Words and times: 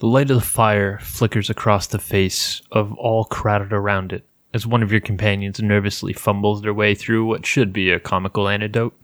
The 0.00 0.06
light 0.06 0.30
of 0.30 0.36
the 0.38 0.46
fire 0.46 0.98
flickers 1.00 1.50
across 1.50 1.86
the 1.86 1.98
face 1.98 2.62
of 2.72 2.94
all 2.94 3.26
crowded 3.26 3.70
around 3.70 4.14
it 4.14 4.24
as 4.54 4.66
one 4.66 4.82
of 4.82 4.90
your 4.90 5.02
companions 5.02 5.60
nervously 5.60 6.14
fumbles 6.14 6.62
their 6.62 6.72
way 6.72 6.94
through 6.94 7.26
what 7.26 7.44
should 7.44 7.70
be 7.70 7.90
a 7.90 8.00
comical 8.00 8.48
anecdote. 8.48 8.94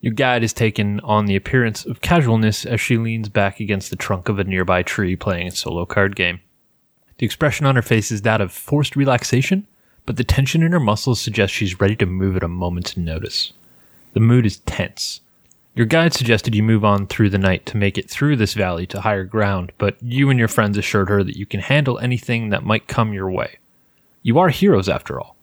Your 0.00 0.14
guide 0.14 0.42
is 0.42 0.54
taken 0.54 1.00
on 1.00 1.26
the 1.26 1.36
appearance 1.36 1.84
of 1.84 2.00
casualness 2.00 2.64
as 2.64 2.80
she 2.80 2.96
leans 2.96 3.28
back 3.28 3.60
against 3.60 3.90
the 3.90 3.96
trunk 3.96 4.30
of 4.30 4.38
a 4.38 4.44
nearby 4.44 4.82
tree 4.82 5.16
playing 5.16 5.48
a 5.48 5.50
solo 5.50 5.84
card 5.84 6.16
game. 6.16 6.40
The 7.18 7.26
expression 7.26 7.66
on 7.66 7.76
her 7.76 7.82
face 7.82 8.10
is 8.10 8.22
that 8.22 8.40
of 8.40 8.52
forced 8.52 8.96
relaxation, 8.96 9.66
but 10.06 10.16
the 10.16 10.24
tension 10.24 10.62
in 10.62 10.72
her 10.72 10.80
muscles 10.80 11.20
suggests 11.20 11.54
she's 11.54 11.78
ready 11.78 11.94
to 11.96 12.06
move 12.06 12.36
at 12.36 12.42
a 12.42 12.48
moment's 12.48 12.96
notice. 12.96 13.52
The 14.14 14.20
mood 14.20 14.46
is 14.46 14.60
tense. 14.60 15.20
Your 15.74 15.86
guide 15.86 16.12
suggested 16.12 16.54
you 16.54 16.62
move 16.62 16.84
on 16.84 17.06
through 17.06 17.30
the 17.30 17.38
night 17.38 17.64
to 17.66 17.78
make 17.78 17.96
it 17.96 18.10
through 18.10 18.36
this 18.36 18.52
valley 18.52 18.86
to 18.88 19.00
higher 19.00 19.24
ground, 19.24 19.72
but 19.78 19.96
you 20.02 20.28
and 20.28 20.38
your 20.38 20.48
friends 20.48 20.76
assured 20.76 21.08
her 21.08 21.24
that 21.24 21.38
you 21.38 21.46
can 21.46 21.60
handle 21.60 21.98
anything 21.98 22.50
that 22.50 22.64
might 22.64 22.88
come 22.88 23.14
your 23.14 23.30
way. 23.30 23.58
You 24.22 24.38
are 24.38 24.50
heroes 24.50 24.88
after 24.88 25.18
all. 25.18 25.34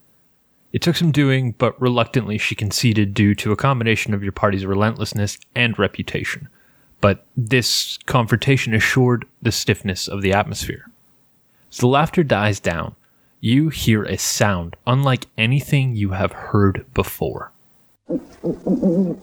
It 0.71 0.83
took 0.83 0.95
some 0.95 1.11
doing, 1.11 1.53
but 1.53 1.81
reluctantly 1.81 2.37
she 2.37 2.53
conceded 2.53 3.15
due 3.15 3.33
to 3.35 3.51
a 3.51 3.57
combination 3.57 4.13
of 4.13 4.21
your 4.21 4.31
party's 4.31 4.67
relentlessness 4.67 5.39
and 5.55 5.79
reputation. 5.79 6.47
But 7.01 7.25
this 7.35 7.97
confrontation 8.05 8.75
assured 8.75 9.25
the 9.41 9.51
stiffness 9.51 10.07
of 10.07 10.21
the 10.21 10.33
atmosphere. 10.33 10.91
As 11.71 11.77
the 11.77 11.87
laughter 11.87 12.23
dies 12.23 12.59
down, 12.59 12.95
you 13.41 13.69
hear 13.69 14.03
a 14.03 14.17
sound 14.17 14.75
unlike 14.85 15.25
anything 15.39 15.95
you 15.95 16.11
have 16.11 16.33
heard 16.33 16.85
before. 16.93 17.51
In 18.09 19.17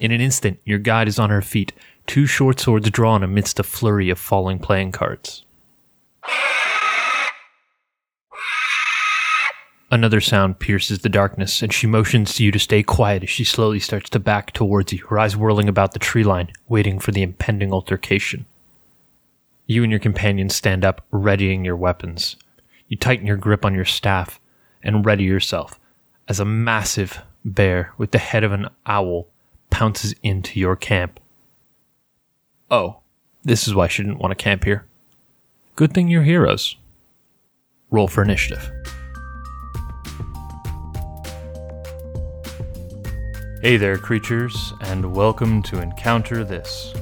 an 0.00 0.20
instant, 0.20 0.58
your 0.64 0.78
guide 0.78 1.08
is 1.08 1.18
on 1.18 1.30
her 1.30 1.42
feet, 1.42 1.72
two 2.06 2.26
short 2.26 2.58
swords 2.58 2.90
drawn 2.90 3.22
amidst 3.22 3.58
a 3.58 3.62
flurry 3.62 4.08
of 4.08 4.18
falling 4.18 4.58
playing 4.58 4.92
cards. 4.92 5.44
Another 9.90 10.20
sound 10.20 10.58
pierces 10.58 11.00
the 11.00 11.08
darkness, 11.08 11.62
and 11.62 11.72
she 11.72 11.86
motions 11.86 12.34
to 12.34 12.44
you 12.44 12.50
to 12.50 12.58
stay 12.58 12.82
quiet 12.82 13.22
as 13.22 13.30
she 13.30 13.44
slowly 13.44 13.78
starts 13.78 14.10
to 14.10 14.18
back 14.18 14.52
towards 14.52 14.92
you, 14.92 15.06
her 15.06 15.18
eyes 15.18 15.36
whirling 15.36 15.68
about 15.68 15.92
the 15.92 15.98
tree 15.98 16.24
line, 16.24 16.50
waiting 16.66 16.98
for 16.98 17.12
the 17.12 17.22
impending 17.22 17.72
altercation. 17.72 18.46
You 19.66 19.82
and 19.82 19.92
your 19.92 20.00
companions 20.00 20.56
stand 20.56 20.84
up, 20.84 21.06
readying 21.10 21.64
your 21.64 21.76
weapons. 21.76 22.36
You 22.88 22.96
tighten 22.96 23.26
your 23.26 23.36
grip 23.36 23.64
on 23.64 23.74
your 23.74 23.84
staff 23.84 24.40
and 24.82 25.06
ready 25.06 25.24
yourself 25.24 25.78
as 26.26 26.40
a 26.40 26.44
massive 26.44 27.22
bear 27.44 27.92
with 27.98 28.10
the 28.10 28.18
head 28.18 28.42
of 28.42 28.52
an 28.52 28.68
owl 28.86 29.28
pounces 29.68 30.14
into 30.22 30.58
your 30.58 30.76
camp. 30.76 31.20
Oh, 32.70 33.00
this 33.42 33.68
is 33.68 33.74
why 33.74 33.86
she 33.86 34.02
didn't 34.02 34.18
want 34.18 34.30
to 34.30 34.42
camp 34.42 34.64
here. 34.64 34.86
Good 35.76 35.92
thing 35.92 36.08
you're 36.08 36.22
heroes. 36.22 36.76
Roll 37.90 38.08
for 38.08 38.22
initiative. 38.22 38.70
Hey 43.60 43.76
there, 43.76 43.98
creatures, 43.98 44.72
and 44.82 45.14
welcome 45.14 45.62
to 45.64 45.80
Encounter 45.80 46.44
This, 46.44 46.92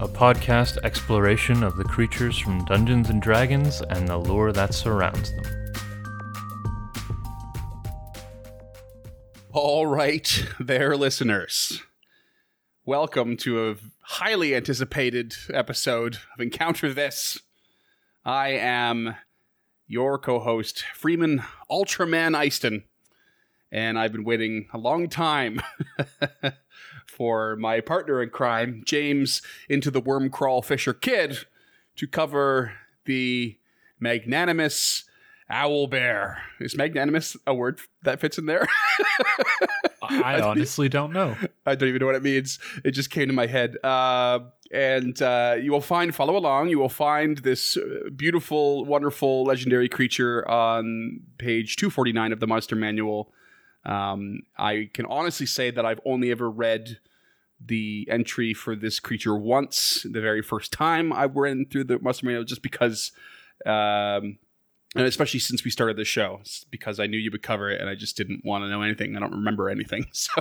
a 0.00 0.08
podcast 0.08 0.78
exploration 0.84 1.62
of 1.62 1.76
the 1.76 1.84
creatures 1.84 2.38
from 2.38 2.64
Dungeons 2.64 3.10
and 3.10 3.22
Dragons 3.22 3.80
and 3.90 4.08
the 4.08 4.16
lore 4.16 4.52
that 4.52 4.74
surrounds 4.74 5.32
them. 5.32 5.63
All 9.56 9.86
right, 9.86 10.46
there, 10.58 10.96
listeners. 10.96 11.80
Welcome 12.84 13.36
to 13.36 13.70
a 13.70 13.76
highly 14.00 14.52
anticipated 14.52 15.36
episode 15.48 16.16
of 16.34 16.40
Encounter 16.40 16.92
This. 16.92 17.38
I 18.24 18.48
am 18.48 19.14
your 19.86 20.18
co 20.18 20.40
host, 20.40 20.84
Freeman 20.92 21.44
Ultraman 21.70 22.44
Easton 22.44 22.82
and 23.70 23.96
I've 23.96 24.10
been 24.10 24.24
waiting 24.24 24.66
a 24.72 24.78
long 24.78 25.08
time 25.08 25.60
for 27.06 27.54
my 27.54 27.80
partner 27.80 28.20
in 28.20 28.30
crime, 28.30 28.82
James, 28.84 29.40
into 29.68 29.90
the 29.90 30.02
Wormcrawl 30.02 30.64
Fissure 30.64 30.94
kid, 30.94 31.46
to 31.94 32.08
cover 32.08 32.72
the 33.04 33.56
magnanimous 34.00 35.04
owl 35.48 35.86
bear. 35.86 36.42
Is 36.60 36.76
magnanimous 36.76 37.36
a 37.46 37.54
word 37.54 37.80
that 38.02 38.20
fits 38.20 38.38
in 38.38 38.46
there? 38.46 38.66
I 40.02 40.40
honestly 40.42 40.88
don't 40.88 41.12
know. 41.12 41.36
I 41.66 41.74
don't 41.74 41.88
even 41.88 42.00
know 42.00 42.06
what 42.06 42.14
it 42.14 42.22
means. 42.22 42.58
It 42.84 42.92
just 42.92 43.10
came 43.10 43.28
to 43.28 43.34
my 43.34 43.46
head. 43.46 43.76
Uh, 43.84 44.40
and 44.72 45.20
uh, 45.22 45.56
you 45.60 45.70
will 45.70 45.80
find, 45.80 46.14
follow 46.14 46.36
along, 46.36 46.68
you 46.68 46.78
will 46.78 46.88
find 46.88 47.38
this 47.38 47.76
uh, 47.76 48.10
beautiful, 48.16 48.84
wonderful, 48.84 49.44
legendary 49.44 49.88
creature 49.88 50.48
on 50.48 51.20
page 51.38 51.76
249 51.76 52.32
of 52.32 52.40
the 52.40 52.46
Monster 52.46 52.74
Manual 52.74 53.32
um, 53.84 54.40
I 54.56 54.90
can 54.92 55.06
honestly 55.06 55.46
say 55.46 55.70
that 55.70 55.84
I've 55.84 56.00
only 56.04 56.30
ever 56.30 56.50
read 56.50 56.98
the 57.64 58.06
entry 58.10 58.54
for 58.54 58.74
this 58.74 58.98
creature 58.98 59.36
once, 59.36 60.06
the 60.10 60.20
very 60.20 60.42
first 60.42 60.72
time 60.72 61.12
I 61.12 61.26
went 61.26 61.70
through 61.70 61.84
the 61.84 61.98
Monster 61.98 62.26
Manual, 62.26 62.44
just 62.44 62.62
because, 62.62 63.12
um, 63.66 64.38
and 64.94 65.06
especially 65.06 65.40
since 65.40 65.64
we 65.64 65.70
started 65.70 65.96
the 65.96 66.04
show, 66.04 66.40
because 66.70 67.00
I 67.00 67.06
knew 67.06 67.18
you 67.18 67.30
would 67.30 67.42
cover 67.42 67.70
it, 67.70 67.80
and 67.80 67.90
I 67.90 67.94
just 67.94 68.16
didn't 68.16 68.44
want 68.44 68.64
to 68.64 68.68
know 68.68 68.82
anything. 68.82 69.16
I 69.16 69.20
don't 69.20 69.32
remember 69.32 69.68
anything, 69.68 70.06
so 70.12 70.32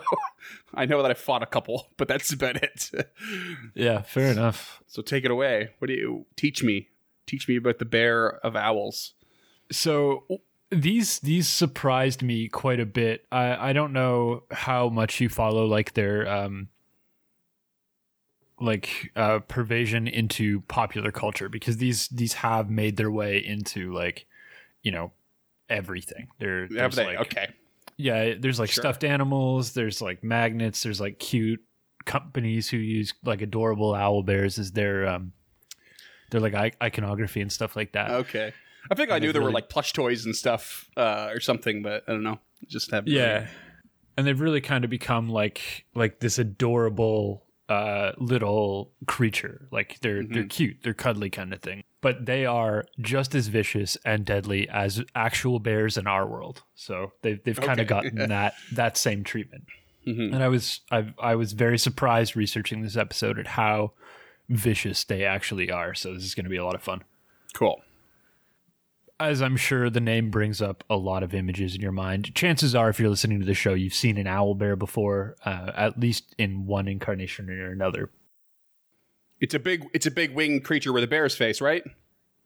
I 0.73 0.85
know 0.85 1.01
that 1.01 1.11
I 1.11 1.15
fought 1.15 1.43
a 1.43 1.47
couple, 1.47 1.87
but 1.97 2.07
that's 2.07 2.31
about 2.31 2.57
it. 2.57 2.91
yeah, 3.73 4.01
fair 4.01 4.31
enough. 4.31 4.83
So 4.87 5.01
take 5.01 5.25
it 5.25 5.31
away. 5.31 5.71
What 5.79 5.87
do 5.87 5.93
you 5.93 6.25
teach 6.35 6.63
me? 6.63 6.89
Teach 7.25 7.47
me 7.47 7.55
about 7.55 7.79
the 7.79 7.85
bear 7.85 8.37
of 8.45 8.55
owls. 8.55 9.13
So 9.71 10.25
these 10.69 11.19
these 11.19 11.47
surprised 11.47 12.21
me 12.21 12.47
quite 12.47 12.79
a 12.79 12.85
bit. 12.85 13.25
I 13.31 13.69
I 13.69 13.73
don't 13.73 13.93
know 13.93 14.43
how 14.51 14.89
much 14.89 15.19
you 15.19 15.29
follow 15.29 15.65
like 15.65 15.93
their 15.93 16.27
um 16.27 16.67
like 18.59 19.11
uh 19.15 19.39
pervasion 19.39 20.11
into 20.11 20.61
popular 20.61 21.11
culture 21.11 21.49
because 21.49 21.77
these 21.77 22.07
these 22.09 22.33
have 22.33 22.69
made 22.69 22.97
their 22.97 23.11
way 23.11 23.37
into 23.37 23.93
like 23.93 24.25
you 24.83 24.91
know 24.91 25.11
everything. 25.69 26.27
There 26.39 26.67
they? 26.67 27.05
Like, 27.05 27.19
okay. 27.21 27.47
Yeah, 27.97 28.33
there's 28.39 28.59
like 28.59 28.69
sure. 28.69 28.81
stuffed 28.81 29.03
animals, 29.03 29.73
there's 29.73 30.01
like 30.01 30.23
magnets, 30.23 30.83
there's 30.83 31.01
like 31.01 31.19
cute 31.19 31.61
companies 32.05 32.69
who 32.69 32.77
use 32.77 33.13
like 33.23 33.41
adorable 33.41 33.95
owl 33.95 34.23
bears 34.23 34.59
as 34.59 34.73
their 34.73 35.07
um 35.07 35.31
they're 36.29 36.41
like 36.41 36.75
iconography 36.81 37.41
and 37.41 37.51
stuff 37.51 37.75
like 37.75 37.93
that. 37.93 38.09
Okay. 38.09 38.53
I 38.89 38.95
think 38.95 39.11
I 39.11 39.19
knew 39.19 39.31
there 39.31 39.39
really, 39.39 39.51
were 39.51 39.53
like 39.53 39.69
plush 39.69 39.93
toys 39.93 40.25
and 40.25 40.35
stuff 40.35 40.89
uh, 40.97 41.29
or 41.31 41.39
something, 41.39 41.81
but 41.81 42.03
I 42.07 42.11
don't 42.11 42.23
know. 42.23 42.39
Just 42.67 42.91
have 42.91 43.07
yeah, 43.07 43.33
really... 43.33 43.47
and 44.17 44.27
they've 44.27 44.39
really 44.39 44.61
kind 44.61 44.83
of 44.83 44.89
become 44.89 45.29
like 45.29 45.85
like 45.95 46.19
this 46.19 46.39
adorable 46.39 47.45
uh, 47.69 48.11
little 48.17 48.91
creature. 49.07 49.67
Like 49.71 49.99
they're 50.01 50.23
mm-hmm. 50.23 50.33
they're 50.33 50.45
cute, 50.45 50.77
they're 50.83 50.93
cuddly 50.93 51.29
kind 51.29 51.53
of 51.53 51.61
thing, 51.61 51.83
but 52.03 52.27
they 52.27 52.45
are 52.45 52.85
just 52.99 53.33
as 53.33 53.47
vicious 53.47 53.97
and 54.05 54.25
deadly 54.25 54.69
as 54.69 55.01
actual 55.15 55.59
bears 55.59 55.97
in 55.97 56.05
our 56.05 56.27
world. 56.27 56.61
So 56.75 57.13
they've 57.23 57.43
they've 57.43 57.59
kind 57.59 57.79
of 57.79 57.87
gotten 57.87 58.15
that 58.29 58.53
that 58.73 58.97
same 58.97 59.23
treatment. 59.23 59.63
Mm-hmm. 60.05 60.35
And 60.35 60.43
I 60.43 60.49
was 60.49 60.81
I 60.91 61.13
I 61.17 61.35
was 61.35 61.53
very 61.53 61.79
surprised 61.79 62.35
researching 62.35 62.81
this 62.81 62.97
episode 62.97 63.39
at 63.39 63.47
how 63.47 63.93
vicious 64.49 65.03
they 65.03 65.23
actually 65.23 65.71
are. 65.71 65.95
So 65.95 66.13
this 66.13 66.25
is 66.25 66.35
going 66.35 66.43
to 66.43 66.49
be 66.49 66.57
a 66.57 66.65
lot 66.65 66.75
of 66.75 66.83
fun. 66.83 67.03
Cool 67.53 67.81
as 69.19 69.41
I'm 69.41 69.55
sure 69.55 69.89
the 69.89 70.01
name 70.01 70.29
brings 70.29 70.61
up 70.61 70.83
a 70.89 70.97
lot 70.97 71.23
of 71.23 71.33
images 71.33 71.75
in 71.75 71.81
your 71.81 71.91
mind, 71.91 72.33
chances 72.35 72.75
are, 72.75 72.89
if 72.89 72.99
you're 72.99 73.09
listening 73.09 73.39
to 73.39 73.45
the 73.45 73.53
show, 73.53 73.73
you've 73.73 73.93
seen 73.93 74.17
an 74.17 74.27
owl 74.27 74.53
bear 74.53 74.75
before, 74.75 75.35
uh, 75.45 75.71
at 75.75 75.99
least 75.99 76.35
in 76.37 76.65
one 76.65 76.87
incarnation 76.87 77.49
or 77.49 77.71
another. 77.71 78.09
It's 79.43 79.53
a 79.53 79.59
big, 79.59 79.85
it's 79.93 80.05
a 80.05 80.11
big 80.11 80.33
winged 80.33 80.63
creature 80.63 80.93
with 80.93 81.03
a 81.03 81.07
bear's 81.07 81.35
face, 81.35 81.59
right? 81.59 81.83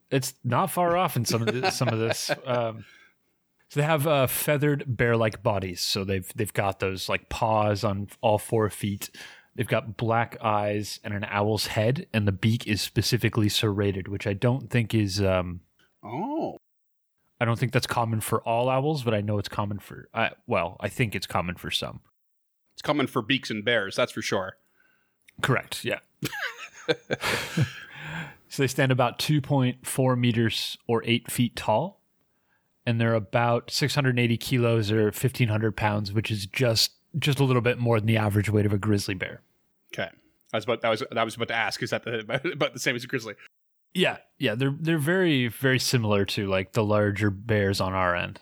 It's 0.09 0.33
not 0.44 0.71
far 0.71 0.97
off 0.97 1.15
in 1.15 1.25
some 1.25 1.44
of 1.44 1.53
this, 1.53 1.77
some 1.77 1.89
of 1.89 1.99
this. 1.99 2.31
Um, 2.45 2.85
so 3.69 3.81
they 3.81 3.85
have 3.85 4.07
uh, 4.07 4.27
feathered 4.27 4.85
bear-like 4.88 5.44
bodies. 5.44 5.81
So 5.81 6.05
they've 6.05 6.31
they've 6.35 6.53
got 6.53 6.79
those 6.79 7.09
like 7.09 7.27
paws 7.27 7.83
on 7.83 8.07
all 8.21 8.38
four 8.38 8.69
feet. 8.69 9.09
They've 9.55 9.67
got 9.67 9.97
black 9.97 10.38
eyes 10.41 11.01
and 11.03 11.13
an 11.13 11.25
owl's 11.25 11.67
head, 11.67 12.07
and 12.13 12.25
the 12.25 12.31
beak 12.31 12.65
is 12.65 12.81
specifically 12.81 13.50
serrated, 13.50 14.07
which 14.07 14.25
I 14.25 14.33
don't 14.33 14.69
think 14.69 14.95
is 14.95 15.21
um, 15.21 15.59
Oh. 16.03 16.57
I 17.39 17.45
don't 17.45 17.59
think 17.59 17.71
that's 17.73 17.88
common 17.88 18.21
for 18.21 18.41
all 18.41 18.69
owls, 18.69 19.03
but 19.03 19.13
I 19.13 19.21
know 19.21 19.38
it's 19.38 19.50
common 19.50 19.77
for. 19.79 20.07
Uh, 20.13 20.29
well, 20.47 20.77
I 20.79 20.89
think 20.89 21.13
it's 21.13 21.27
common 21.27 21.55
for 21.55 21.69
some. 21.69 22.00
It's 22.73 22.81
common 22.81 23.05
for 23.05 23.21
beaks 23.21 23.51
and 23.51 23.63
bears, 23.63 23.95
that's 23.95 24.13
for 24.13 24.21
sure. 24.21 24.57
Correct. 25.41 25.83
Yeah. 25.85 26.00
so 28.50 28.63
they 28.63 28.68
stand 28.68 28.92
about 28.92 29.19
2.4 29.19 30.18
meters 30.18 30.78
or 30.88 31.04
eight 31.06 31.31
feet 31.31 31.56
tall, 31.56 32.01
and 32.86 33.00
they're 33.00 33.13
about 33.13 33.72
680 33.72 34.38
kilos 34.38 34.92
or 34.92 35.04
1,500 35.06 35.75
pounds, 35.75 36.13
which 36.13 36.31
is 36.31 36.45
just 36.45 36.92
just 37.18 37.39
a 37.39 37.44
little 37.44 37.62
bit 37.62 37.80
more 37.80 38.00
than 38.00 38.07
the 38.07 38.18
average 38.18 38.50
weight 38.50 38.66
of 38.66 38.74
a 38.74 38.78
grizzly 38.78 39.16
bear. 39.16 39.42
Okay. 39.94 40.10
I 40.54 40.57
was 40.57 40.63
about 40.63 40.81
that 40.81 40.89
was 40.89 41.04
that 41.12 41.24
was 41.24 41.36
about 41.36 41.50
to 41.50 41.56
ask. 41.56 41.81
Is 41.84 41.89
that 41.89 42.04
the, 42.04 42.19
about 42.54 42.74
the 42.74 42.80
same 42.80 42.95
as 42.95 43.04
a 43.04 43.07
grizzly? 43.07 43.36
Yeah, 43.94 44.18
yeah, 44.38 44.56
they're 44.56 44.75
they're 44.80 44.98
very 44.98 45.48
very 45.48 45.80
similar 45.80 46.25
to 46.25 46.48
like 46.48 46.74
the 46.74 46.84
larger 46.84 47.30
bears 47.30 47.81
on 47.81 47.94
our 47.94 48.16
end. 48.16 48.39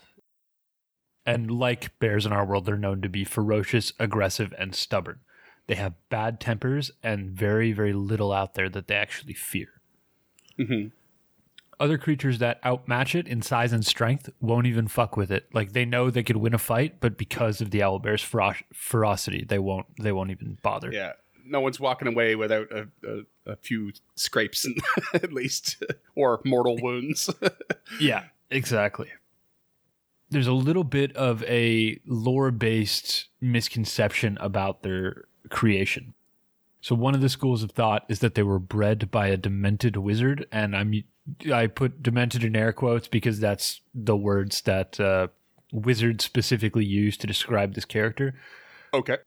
And 1.26 1.50
like 1.50 1.98
bears 1.98 2.26
in 2.28 2.32
our 2.32 2.46
world, 2.46 2.66
they're 2.66 2.78
known 2.78 3.02
to 3.02 3.10
be 3.10 3.24
ferocious, 3.24 3.92
aggressive, 4.00 4.54
and 4.60 4.76
stubborn. 4.76 5.22
They 5.68 5.76
have 5.76 5.94
bad 6.10 6.40
tempers 6.40 6.92
and 7.04 7.32
very 7.32 7.72
very 7.72 7.94
little 7.94 8.32
out 8.32 8.54
there 8.54 8.70
that 8.70 8.88
they 8.88 8.96
actually 8.96 9.34
fear. 9.34 9.82
Mhm. 10.60 10.92
Other 11.78 11.98
creatures 11.98 12.40
that 12.40 12.62
outmatch 12.64 13.16
it 13.16 13.28
in 13.28 13.42
size 13.42 13.74
and 13.74 13.86
strength 13.86 14.30
won't 14.40 14.66
even 14.66 14.88
fuck 14.88 15.18
with 15.18 15.30
it. 15.30 15.50
Like 15.54 15.74
they 15.74 15.84
know 15.84 16.10
they 16.10 16.24
could 16.24 16.38
win 16.38 16.54
a 16.54 16.58
fight, 16.58 17.02
but 17.02 17.18
because 17.18 17.60
of 17.60 17.72
the 17.72 17.84
owl 17.84 18.00
bear's 18.00 18.22
fero- 18.24 18.56
ferocity, 18.74 19.44
they 19.44 19.60
won't 19.60 19.88
they 20.02 20.12
won't 20.14 20.32
even 20.32 20.58
bother. 20.62 20.92
Yeah. 20.92 21.14
No 21.48 21.60
one's 21.62 21.80
walking 21.80 22.08
away 22.08 22.36
without 22.36 22.72
a, 22.72 22.88
a, 23.08 23.52
a 23.52 23.56
few 23.58 23.92
scrapes, 24.16 24.66
at 25.14 25.32
least, 25.32 25.84
or 26.16 26.42
mortal 26.46 26.78
wounds. 26.82 27.30
Yeah, 28.00 28.24
exactly. 28.50 29.10
There's 30.32 30.48
a 30.48 30.54
little 30.54 30.84
bit 30.84 31.16
of 31.16 31.44
a 31.44 32.00
lore 32.08 32.50
based 32.50 33.28
misconception 33.42 34.40
about 34.42 34.82
their 34.82 35.26
creation. 35.50 36.14
So 36.82 36.94
one 36.96 37.16
of 37.16 37.22
the 37.22 37.30
schools 37.30 37.64
of 37.64 37.72
thought 37.72 38.06
is 38.10 38.20
that 38.20 38.36
they 38.36 38.44
were 38.44 38.60
bred 38.60 39.10
by 39.10 39.28
a 39.28 39.38
demented 39.38 39.98
wizard, 39.98 40.46
and 40.52 40.76
I'm 40.76 41.04
I 41.52 41.66
put 41.68 42.04
demented 42.04 42.44
in 42.44 42.56
air 42.56 42.72
quotes 42.74 43.08
because 43.08 43.40
that's 43.40 43.82
the 43.96 44.16
words 44.16 44.62
that 44.62 45.00
uh, 45.00 45.28
wizards 45.72 46.24
specifically 46.24 46.86
use 46.86 47.18
to 47.18 47.28
describe 47.28 47.74
this 47.74 47.86
character. 47.86 48.36
okay. 48.94 49.18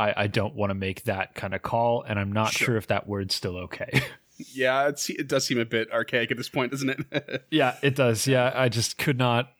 I, 0.00 0.14
I 0.16 0.26
don't 0.28 0.54
want 0.54 0.70
to 0.70 0.74
make 0.74 1.04
that 1.04 1.34
kind 1.34 1.54
of 1.54 1.62
call, 1.62 2.02
and 2.02 2.18
I'm 2.20 2.30
not 2.32 2.52
Sure. 2.52 2.66
sure 2.66 2.76
if 2.76 2.86
that 2.88 3.08
word's 3.08 3.34
still 3.34 3.56
okay. 3.58 4.00
Yeah, 4.52 4.86
it's, 4.86 5.10
it 5.10 5.26
does 5.26 5.44
seem 5.44 5.58
a 5.58 5.64
bit 5.64 5.90
archaic 5.92 6.30
at 6.30 6.36
this 6.36 6.48
point, 6.48 6.70
doesn't 6.70 6.90
it? 7.10 7.44
yeah, 7.50 7.74
it 7.82 7.96
does. 7.96 8.24
Yeah, 8.28 8.52
I 8.54 8.68
just 8.68 8.96
could 8.96 9.18
not. 9.18 9.52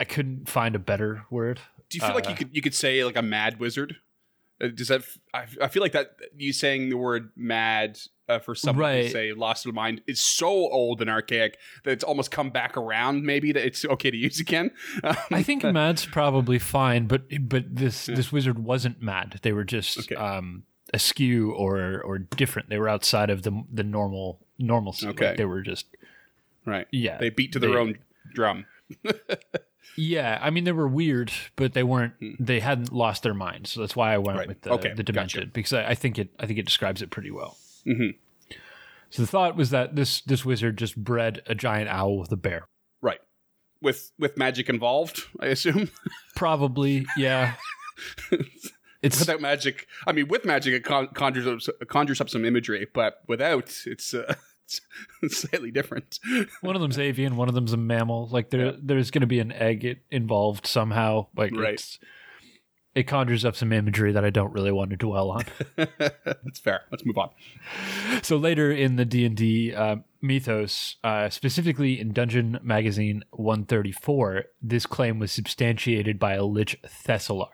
I 0.00 0.04
couldn't 0.04 0.48
find 0.48 0.74
a 0.74 0.80
better 0.80 1.22
word. 1.30 1.60
Do 1.88 1.98
you 1.98 2.04
feel 2.04 2.16
like 2.16 2.26
Uh, 2.26 2.30
you 2.30 2.34
could 2.36 2.50
you 2.52 2.60
could 2.60 2.74
say 2.74 3.04
like 3.04 3.14
a 3.16 3.22
mad 3.22 3.60
wizard? 3.60 3.94
Uh, 4.60 4.68
Does 4.68 4.88
that? 4.88 5.02
I 5.34 5.68
feel 5.68 5.82
like 5.82 5.92
that 5.92 6.16
you 6.36 6.52
saying 6.52 6.88
the 6.88 6.96
word 6.96 7.30
mad 7.36 7.98
uh, 8.28 8.38
for 8.40 8.54
someone 8.54 8.80
Right. 8.82 9.02
to 9.04 9.10
say 9.10 9.32
lost 9.32 9.64
their 9.64 9.72
mind 9.72 10.00
is 10.06 10.20
so 10.20 10.48
old 10.48 11.00
and 11.00 11.08
archaic 11.08 11.58
that 11.84 11.92
it's 11.92 12.04
almost 12.04 12.30
come 12.30 12.50
back 12.50 12.76
around. 12.76 13.22
Maybe 13.24 13.52
that 13.52 13.64
it's 13.64 13.84
okay 13.84 14.10
to 14.10 14.16
use 14.16 14.40
again. 14.40 14.70
Um, 15.04 15.16
I 15.30 15.42
think 15.42 15.62
mad's 15.62 16.04
probably 16.06 16.58
fine, 16.58 17.06
but 17.06 17.22
but 17.48 17.64
this 17.76 18.06
this 18.06 18.32
wizard 18.32 18.58
wasn't 18.58 19.00
mad. 19.00 19.38
They 19.42 19.52
were 19.52 19.64
just 19.64 19.98
Okay. 20.00 20.14
um, 20.16 20.64
askew 20.92 21.52
or 21.52 22.00
or 22.02 22.18
different. 22.18 22.68
They 22.68 22.78
were 22.78 22.88
outside 22.88 23.30
of 23.30 23.42
the 23.42 23.62
the 23.72 23.84
normal 23.84 24.40
normalcy. 24.58 25.06
Like, 25.06 25.22
Okay. 25.22 25.34
they 25.36 25.44
were 25.44 25.62
just 25.62 25.86
right. 26.64 26.86
yeah 26.90 27.18
They 27.18 27.30
beat 27.30 27.52
to 27.52 27.58
their 27.60 27.70
They- 27.70 27.76
own 27.76 27.98
drum. 28.34 28.66
yeah. 29.96 30.38
I 30.42 30.50
mean, 30.50 30.64
they 30.64 30.72
were 30.72 30.88
weird, 30.88 31.32
but 31.56 31.72
they 31.72 31.82
weren't. 31.82 32.14
They 32.38 32.60
hadn't 32.60 32.92
lost 32.92 33.22
their 33.22 33.34
mind. 33.34 33.66
So 33.66 33.80
that's 33.80 33.96
why 33.96 34.14
I 34.14 34.18
went 34.18 34.30
Hmm. 34.34 34.38
Right. 34.38 34.48
with 34.48 34.62
the, 34.62 34.70
Okay, 34.72 34.92
the 34.94 35.02
demented 35.02 35.40
gotcha. 35.40 35.50
because 35.52 35.72
I, 35.72 35.88
I 35.90 35.94
think 35.94 36.18
it 36.18 36.30
I 36.38 36.46
think 36.46 36.58
it 36.58 36.66
describes 36.66 37.02
it 37.02 37.10
pretty 37.10 37.30
well. 37.30 37.56
Mhm. 37.86 38.14
So 39.10 39.22
the 39.22 39.28
thought 39.28 39.56
was 39.56 39.70
that 39.70 39.96
this 39.96 40.20
this 40.22 40.44
wizard 40.44 40.76
just 40.76 40.96
bred 40.96 41.42
a 41.46 41.54
giant 41.54 41.88
owl 41.88 42.18
with 42.18 42.30
a 42.32 42.36
bear. 42.36 42.68
Right. 43.00 43.20
With 43.80 44.12
with 44.18 44.36
magic 44.36 44.68
involved, 44.68 45.22
I 45.40 45.46
assume. 45.46 45.90
Probably, 46.36 47.06
yeah. 47.16 47.54
It's 49.00 49.20
without 49.20 49.40
magic, 49.40 49.86
I 50.08 50.12
mean, 50.12 50.26
with 50.26 50.44
magic, 50.44 50.74
it 50.74 50.82
con- 50.82 51.06
conjures 51.14 51.68
up, 51.68 51.74
conjures 51.88 52.20
up 52.20 52.28
some 52.28 52.44
imagery, 52.44 52.88
but 52.92 53.20
without, 53.28 53.72
it's, 53.86 54.12
uh, 54.12 54.24
it's 54.28 54.47
slightly 55.28 55.70
different. 55.70 56.18
one 56.60 56.76
of 56.76 56.82
them's 56.82 56.98
avian, 56.98 57.36
one 57.36 57.48
of 57.48 57.54
them's 57.54 57.72
a 57.72 57.76
mammal. 57.76 58.28
Like 58.28 58.50
there, 58.50 58.66
Yeah. 58.66 58.72
there's 58.82 59.10
going 59.10 59.20
to 59.22 59.26
be 59.26 59.40
an 59.40 59.52
egg 59.52 60.00
involved 60.10 60.66
somehow. 60.66 61.26
Like 61.36 61.52
Right. 61.56 61.98
it 62.94 63.04
conjures 63.06 63.44
up 63.44 63.54
some 63.56 63.72
imagery 63.72 64.12
that 64.12 64.24
I 64.24 64.30
don't 64.30 64.52
really 64.52 64.72
want 64.72 64.90
to 64.90 64.96
dwell 64.96 65.30
on. 65.30 65.44
That's 65.76 66.58
fair. 66.60 66.82
Let's 66.90 67.04
move 67.04 67.18
on. 67.18 67.30
so 68.22 68.36
later 68.36 68.70
in 68.72 68.96
the 68.96 69.04
D 69.04 69.24
and 69.24 69.36
D 69.36 69.72
uh, 69.74 69.96
mythos, 70.20 70.96
uh, 71.04 71.28
specifically 71.30 72.00
in 72.00 72.12
Dungeon 72.12 72.58
Magazine 72.62 73.22
134, 73.30 74.44
this 74.60 74.86
claim 74.86 75.18
was 75.18 75.30
substantiated 75.30 76.18
by 76.18 76.34
a 76.34 76.44
lich 76.44 76.76
Thessalar. 76.82 77.48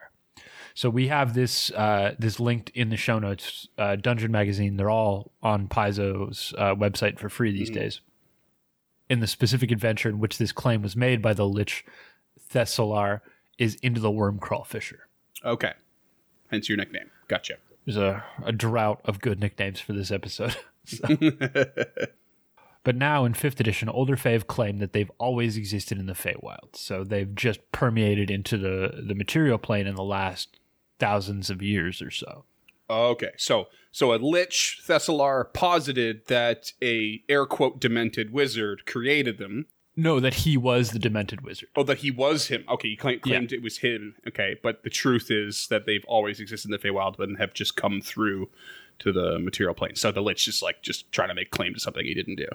So 0.75 0.91
we 0.91 1.07
have 1.09 1.35
this 1.35 1.71
uh, 1.71 2.15
this 2.19 2.41
linked 2.41 2.71
in 2.71 2.91
the 2.91 2.97
show 2.97 3.21
notes. 3.21 3.69
Uh, 3.79 3.97
Dungeon 3.97 4.33
Magazine, 4.33 4.77
they're 4.77 4.91
all 4.91 5.31
on 5.43 5.69
Paizo's 5.69 6.53
uh, 6.59 6.75
website 6.75 7.19
for 7.19 7.29
free 7.29 7.53
these 7.53 7.71
days. 7.71 8.01
In 9.09 9.21
the 9.21 9.27
specific 9.27 9.71
adventure 9.71 10.09
in 10.09 10.19
which 10.19 10.39
this 10.39 10.51
claim 10.51 10.83
was 10.83 10.97
made 10.97 11.23
by 11.23 11.33
the 11.33 11.47
lich 11.47 11.85
Thessalar 12.53 13.21
is 13.59 13.77
into 13.77 14.01
the 14.01 14.11
Wormcrawl 14.11 14.67
Fissure. 14.67 15.07
Okay. 15.45 15.73
Hence 16.51 16.69
your 16.69 16.79
nickname. 16.79 17.11
Gotcha. 17.29 17.55
There's 17.85 17.97
a, 17.97 18.25
a 18.45 18.51
drought 18.51 19.01
of 19.05 19.21
good 19.21 19.39
nicknames 19.39 19.79
for 19.79 19.93
this 19.93 20.11
episode. 20.11 20.57
But 22.85 22.97
now 22.97 23.25
in 23.25 23.33
fifth 23.33 23.59
edition, 23.59 23.89
older 23.89 24.15
Fae 24.15 24.33
have 24.33 24.47
claimed 24.47 24.81
that 24.81 24.93
they've 24.93 25.11
always 25.19 25.57
existed 25.57 25.99
in 25.99 26.05
the 26.05 26.13
Feywild. 26.13 26.77
So 26.77 27.03
they've 27.03 27.35
just 27.35 27.61
permeated 27.73 28.31
into 28.31 28.59
the, 28.59 29.03
the 29.07 29.15
material 29.15 29.57
plane 29.57 29.87
in 29.87 29.95
the 29.95 30.05
last 30.05 30.61
thousands 30.99 31.51
of 31.51 31.63
years 31.63 32.01
or 32.01 32.11
so. 32.11 32.45
Okay. 32.89 33.33
So, 33.37 33.69
so 33.93 34.15
a 34.15 34.17
lich 34.17 34.81
Thessalar 34.87 35.53
posited 35.53 36.27
that 36.27 36.73
a 36.83 37.23
air 37.29 37.47
quote 37.47 37.81
demented 37.81 38.33
wizard 38.33 38.87
created 38.87 39.39
them. 39.39 39.67
No, 39.97 40.19
that 40.19 40.35
he 40.35 40.57
was 40.57 40.91
the 40.91 40.99
demented 40.99 41.43
wizard. 41.43 41.69
Oh, 41.77 41.85
that 41.85 41.99
he 41.99 42.11
was 42.11 42.49
him. 42.49 42.65
Okay, 42.69 42.89
he 42.89 42.97
claimed, 42.97 43.23
claimed 43.23 43.53
it 43.53 43.63
was 43.63 43.79
him. 43.79 44.17
Okay, 44.27 44.57
but 44.61 44.83
the 44.83 44.91
truth 44.91 45.31
is 45.31 45.69
that 45.69 45.87
they've 45.87 46.05
always 46.09 46.41
existed 46.41 46.69
in 46.69 46.73
the 46.73 46.79
Feywild 46.79 47.21
and 47.21 47.39
have 47.39 47.55
just 47.55 47.77
come 47.77 48.01
through 48.01 48.49
to 48.99 49.13
the 49.13 49.39
material 49.39 49.75
plane. 49.75 49.95
So 49.95 50.11
the 50.11 50.21
lich 50.21 50.49
is 50.49 50.63
like 50.63 50.83
just 50.83 51.13
trying 51.13 51.29
to 51.29 51.35
make 51.35 51.53
claim 51.53 51.75
to 51.75 51.81
something 51.81 52.05
he 52.05 52.15
didn't 52.15 52.37
do. 52.37 52.49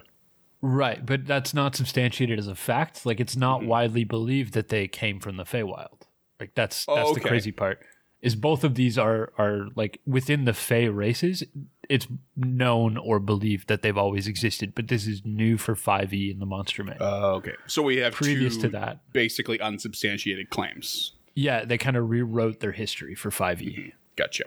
Right, 0.62 1.06
but 1.06 1.25
that's 1.25 1.53
not 1.53 1.75
substantiated 1.75 2.38
as 2.38 2.47
a 2.47 2.56
fact. 2.56 3.06
Like 3.06 3.21
it's 3.21 3.38
not 3.38 3.62
mm-hmm. 3.62 3.69
widely 3.69 4.03
believed 4.03 4.53
that 4.53 4.68
they 4.68 4.89
came 4.89 5.21
from 5.21 5.38
the 5.38 5.45
Feywild. 5.45 6.01
Like 6.42 6.56
that's 6.56 6.85
Oh, 6.89 6.95
that's 6.95 7.13
the 7.13 7.21
crazy 7.21 7.53
part. 7.53 7.80
Is 8.21 8.36
both 8.36 8.63
of 8.66 8.75
these 8.75 8.98
are 8.98 9.31
are 9.38 9.68
like 9.75 10.01
within 10.06 10.44
the 10.45 10.54
Fey 10.54 10.89
races, 10.89 11.44
it's 11.88 12.06
known 12.36 12.98
or 12.98 13.19
believed 13.19 13.69
that 13.69 13.81
they've 13.81 13.98
always 13.98 14.27
existed, 14.27 14.74
but 14.75 14.89
this 14.89 15.07
is 15.07 15.21
new 15.24 15.57
for 15.57 15.74
5e 15.74 16.30
in 16.31 16.39
the 16.39 16.45
Monster 16.45 16.83
Manual. 16.83 17.06
Oh, 17.06 17.33
okay. 17.35 17.54
So 17.68 17.81
we 17.81 17.97
have 17.97 18.14
Previous 18.14 18.56
two 18.57 18.64
to 18.64 18.69
that. 18.69 18.99
basically 19.14 19.59
unsubstantiated 19.61 20.49
claims. 20.49 21.14
yeah, 21.33 21.64
they 21.64 21.78
kind 21.78 21.95
of 21.95 22.09
rewrote 22.09 22.59
their 22.59 22.73
history 22.73 23.16
for 23.16 23.30
5e. 23.30 23.94
Gotcha. 24.18 24.44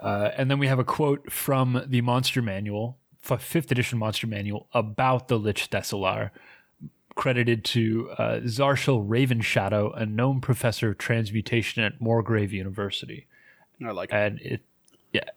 Uh, 0.00 0.30
and 0.36 0.50
then 0.50 0.58
we 0.58 0.66
have 0.66 0.78
a 0.78 0.84
quote 0.84 1.30
from 1.30 1.82
the 1.86 2.00
Monster 2.00 2.40
Manual, 2.42 2.98
f- 3.30 3.42
fifth 3.42 3.70
edition 3.70 3.98
Monster 3.98 4.26
Manual, 4.26 4.68
about 4.72 5.28
the 5.28 5.38
Lich 5.38 5.68
Thessalar, 5.70 6.30
credited 7.16 7.64
to 7.64 8.10
uh, 8.18 8.40
Zarshal 8.44 9.04
Ravenshadow, 9.08 10.00
a 10.00 10.06
known 10.06 10.40
professor 10.40 10.90
of 10.90 10.98
transmutation 10.98 11.82
at 11.82 12.00
Morgrave 12.00 12.52
University. 12.52 13.26
I 13.84 13.90
like 13.90 14.10
it. 14.10 14.14
And 14.14 14.40
it, 14.40 14.60
yeah, 15.12 15.30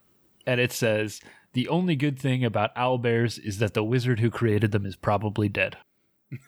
and 0.46 0.60
it 0.60 0.72
says 0.72 1.22
the 1.54 1.68
only 1.68 1.96
good 1.96 2.20
thing 2.20 2.46
about 2.46 2.72
owl 2.76 3.00
bears 3.00 3.40
is 3.40 3.58
that 3.58 3.74
the 3.74 3.84
wizard 3.84 4.20
who 4.20 4.30
created 4.30 4.72
them 4.72 4.86
is 4.86 4.96
probably 4.96 5.50
dead. 5.50 5.78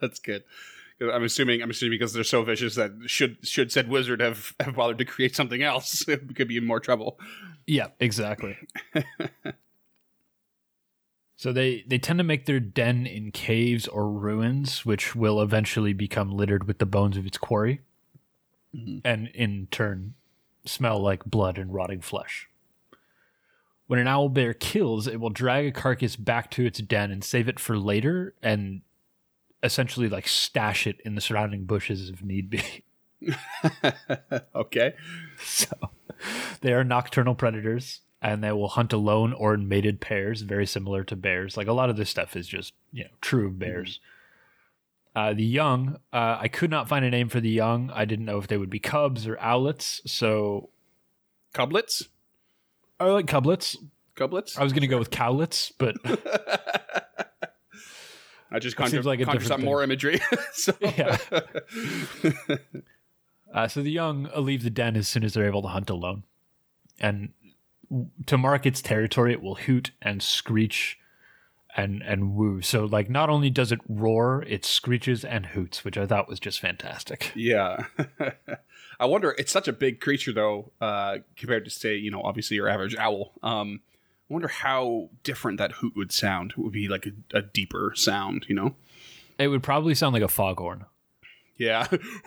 That's 0.00 0.20
good. 0.20 0.44
I'm 1.00 1.24
assuming 1.24 1.60
I'm 1.60 1.70
assuming 1.70 1.98
because 1.98 2.12
they're 2.12 2.22
so 2.22 2.44
vicious 2.44 2.76
that 2.76 2.92
should 3.06 3.38
should 3.42 3.72
said 3.72 3.88
wizard 3.88 4.20
have, 4.20 4.54
have 4.60 4.76
bothered 4.76 4.98
to 4.98 5.04
create 5.04 5.34
something 5.34 5.62
else, 5.62 6.06
it 6.08 6.36
could 6.36 6.46
be 6.46 6.56
in 6.56 6.64
more 6.64 6.78
trouble. 6.78 7.18
Yeah, 7.66 7.88
exactly. 7.98 8.56
so 11.44 11.52
they 11.52 11.84
they 11.86 11.98
tend 11.98 12.16
to 12.20 12.24
make 12.24 12.46
their 12.46 12.58
den 12.58 13.04
in 13.06 13.30
caves 13.30 13.86
or 13.86 14.08
ruins, 14.08 14.86
which 14.86 15.14
will 15.14 15.42
eventually 15.42 15.92
become 15.92 16.32
littered 16.32 16.66
with 16.66 16.78
the 16.78 16.86
bones 16.86 17.18
of 17.18 17.26
its 17.26 17.36
quarry, 17.36 17.82
mm-hmm. 18.74 19.00
and 19.04 19.28
in 19.34 19.68
turn 19.70 20.14
smell 20.64 20.98
like 20.98 21.22
blood 21.26 21.58
and 21.58 21.74
rotting 21.74 22.00
flesh. 22.00 22.48
When 23.88 23.98
an 23.98 24.08
owl 24.08 24.30
bear 24.30 24.54
kills, 24.54 25.06
it 25.06 25.20
will 25.20 25.28
drag 25.28 25.66
a 25.66 25.70
carcass 25.70 26.16
back 26.16 26.50
to 26.52 26.64
its 26.64 26.78
den 26.78 27.10
and 27.10 27.22
save 27.22 27.46
it 27.46 27.60
for 27.60 27.76
later, 27.76 28.32
and 28.42 28.80
essentially 29.62 30.08
like 30.08 30.26
stash 30.26 30.86
it 30.86 30.98
in 31.04 31.14
the 31.14 31.20
surrounding 31.20 31.66
bushes 31.66 32.08
if 32.08 32.22
need 32.22 32.48
be. 32.48 32.84
okay. 34.54 34.94
So 35.44 35.68
they 36.62 36.72
are 36.72 36.84
nocturnal 36.84 37.34
predators 37.34 38.00
and 38.24 38.42
they 38.42 38.50
will 38.52 38.68
hunt 38.68 38.94
alone 38.94 39.34
or 39.34 39.52
in 39.52 39.68
mated 39.68 40.00
pairs, 40.00 40.40
very 40.40 40.66
similar 40.66 41.04
to 41.04 41.14
bears. 41.14 41.58
Like 41.58 41.66
a 41.66 41.74
lot 41.74 41.90
of 41.90 41.96
this 41.98 42.08
stuff 42.08 42.34
is 42.36 42.48
just, 42.48 42.72
you 42.90 43.04
know, 43.04 43.10
true 43.20 43.48
of 43.48 43.58
bears. 43.58 44.00
Uh, 45.14 45.34
the 45.34 45.44
young, 45.44 45.98
uh, 46.10 46.38
I 46.40 46.48
could 46.48 46.70
not 46.70 46.88
find 46.88 47.04
a 47.04 47.10
name 47.10 47.28
for 47.28 47.38
the 47.38 47.50
young. 47.50 47.90
I 47.90 48.06
didn't 48.06 48.24
know 48.24 48.38
if 48.38 48.46
they 48.46 48.56
would 48.56 48.70
be 48.70 48.78
cubs 48.78 49.26
or 49.26 49.36
owlets. 49.36 50.00
So, 50.06 50.70
Cublets? 51.52 52.08
I 52.98 53.04
like 53.04 53.26
cublets. 53.26 53.76
Cublets. 54.14 54.56
I 54.56 54.62
was 54.62 54.72
going 54.72 54.80
to 54.80 54.88
go 54.88 54.98
with 54.98 55.10
cowlets, 55.10 55.70
but 55.76 55.96
I 58.50 58.58
just 58.58 58.74
It 58.74 58.78
conjure, 58.78 59.02
like 59.02 59.22
conjure 59.22 59.46
some 59.46 59.62
more 59.62 59.82
imagery. 59.82 60.18
so 60.54 60.72
Yeah. 60.80 61.18
Uh, 63.52 63.68
so 63.68 63.82
the 63.82 63.90
young 63.90 64.30
leave 64.36 64.62
the 64.62 64.70
den 64.70 64.96
as 64.96 65.08
soon 65.08 65.24
as 65.24 65.34
they're 65.34 65.46
able 65.46 65.62
to 65.62 65.68
hunt 65.68 65.90
alone, 65.90 66.24
and 66.98 67.34
to 68.26 68.38
mark 68.38 68.66
its 68.66 68.82
territory, 68.82 69.32
it 69.32 69.42
will 69.42 69.56
hoot 69.56 69.90
and 70.02 70.22
screech 70.22 70.98
and 71.76 72.02
and 72.02 72.34
woo. 72.34 72.62
So 72.62 72.84
like, 72.84 73.10
not 73.10 73.30
only 73.30 73.50
does 73.50 73.72
it 73.72 73.80
roar, 73.88 74.44
it 74.46 74.64
screeches 74.64 75.24
and 75.24 75.46
hoots, 75.46 75.84
which 75.84 75.98
I 75.98 76.06
thought 76.06 76.28
was 76.28 76.40
just 76.40 76.60
fantastic. 76.60 77.32
Yeah. 77.34 77.86
I 79.00 79.06
wonder, 79.06 79.34
it's 79.38 79.52
such 79.52 79.68
a 79.68 79.72
big 79.72 80.00
creature, 80.00 80.32
though, 80.32 80.70
uh, 80.80 81.18
compared 81.36 81.64
to, 81.64 81.70
say, 81.70 81.96
you 81.96 82.10
know, 82.10 82.22
obviously 82.22 82.56
your 82.56 82.68
average 82.68 82.94
owl. 82.96 83.32
Um, 83.42 83.80
I 84.30 84.32
wonder 84.32 84.48
how 84.48 85.10
different 85.22 85.58
that 85.58 85.72
hoot 85.72 85.94
would 85.96 86.12
sound. 86.12 86.52
It 86.52 86.58
would 86.58 86.72
be 86.72 86.88
like 86.88 87.06
a, 87.06 87.38
a 87.38 87.42
deeper 87.42 87.92
sound, 87.96 88.46
you 88.48 88.54
know? 88.54 88.76
It 89.38 89.48
would 89.48 89.62
probably 89.62 89.94
sound 89.94 90.14
like 90.14 90.22
a 90.22 90.28
foghorn. 90.28 90.84
Yeah. 91.56 91.86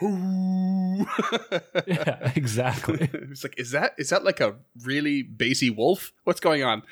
yeah, 1.86 2.32
exactly. 2.36 2.98
it's 3.12 3.44
like, 3.44 3.58
is 3.58 3.70
that 3.72 3.94
is 3.98 4.08
that 4.10 4.24
like 4.24 4.40
a 4.40 4.56
really 4.82 5.22
bassy 5.22 5.70
wolf? 5.70 6.12
What's 6.24 6.40
going 6.40 6.62
on? 6.64 6.82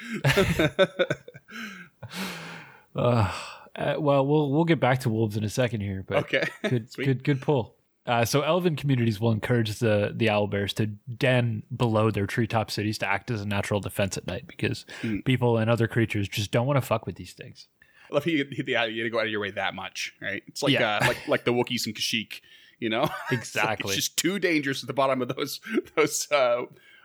Uh, 2.95 3.31
uh, 3.75 3.95
well, 3.99 4.27
we'll 4.27 4.51
we'll 4.51 4.65
get 4.65 4.81
back 4.81 5.01
to 5.01 5.09
wolves 5.11 5.37
in 5.37 5.45
a 5.45 5.51
second 5.51 5.81
here, 5.81 6.05
but 6.07 6.19
Okay. 6.19 6.45
good 6.69 6.91
Sweet. 6.91 7.05
good 7.07 7.25
good 7.25 7.43
pull. 7.43 7.75
Uh, 8.07 8.25
so 8.25 8.43
elven 8.43 8.77
communities 8.77 9.21
will 9.21 9.33
encourage 9.33 9.79
the 9.81 10.13
the 10.15 10.31
owl 10.31 10.47
bears 10.47 10.73
to 10.75 10.87
den 10.87 11.63
below 11.77 12.11
their 12.11 12.27
treetop 12.27 12.71
cities 12.71 12.99
to 12.99 13.07
act 13.09 13.31
as 13.31 13.41
a 13.43 13.47
natural 13.47 13.81
defense 13.81 14.17
at 14.17 14.27
night 14.27 14.47
because 14.47 14.87
Hmm. 15.03 15.19
people 15.21 15.59
and 15.59 15.69
other 15.69 15.89
creatures 15.89 16.29
just 16.29 16.51
don't 16.53 16.67
want 16.67 16.77
to 16.77 16.81
fuck 16.81 17.05
with 17.07 17.17
these 17.17 17.33
things. 17.33 17.67
I 18.11 18.15
love 18.15 18.27
you, 18.27 18.47
you, 18.51 18.65
yeah, 18.67 18.85
you 18.85 19.03
gotta 19.03 19.11
go 19.11 19.19
out 19.21 19.27
of 19.27 19.31
your 19.31 19.41
way 19.41 19.51
that 19.53 19.75
much, 19.75 20.15
right? 20.21 20.43
It's 20.47 20.63
like 20.63 20.73
Yeah. 20.73 20.99
uh, 21.03 21.07
like 21.07 21.29
like 21.29 21.45
the 21.45 21.53
Wookiees 21.53 21.87
and 21.87 21.95
Kashyyyk, 21.95 22.41
you 22.79 22.89
know? 22.89 23.03
It's 23.31 23.55
like- 23.55 23.65
Exactly. 23.65 23.89
It's, 23.95 23.97
just 24.07 24.17
too 24.17 24.39
dangerous 24.39 24.83
at 24.83 24.87
the 24.87 24.93
bottom 24.95 25.23
of 25.23 25.29
those 25.35 25.61
those 25.97 26.29
uh, 26.31 26.63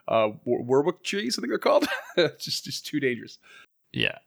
uh, 0.08 0.30
Werwick 0.46 1.04
trees. 1.04 1.38
I 1.38 1.42
think 1.42 1.52
they're 1.52 1.58
called. 1.60 1.88
it's 2.18 2.46
just 2.46 2.66
just 2.66 2.86
too 2.86 3.00
dangerous. 3.00 3.38
Yeah. 3.92 4.18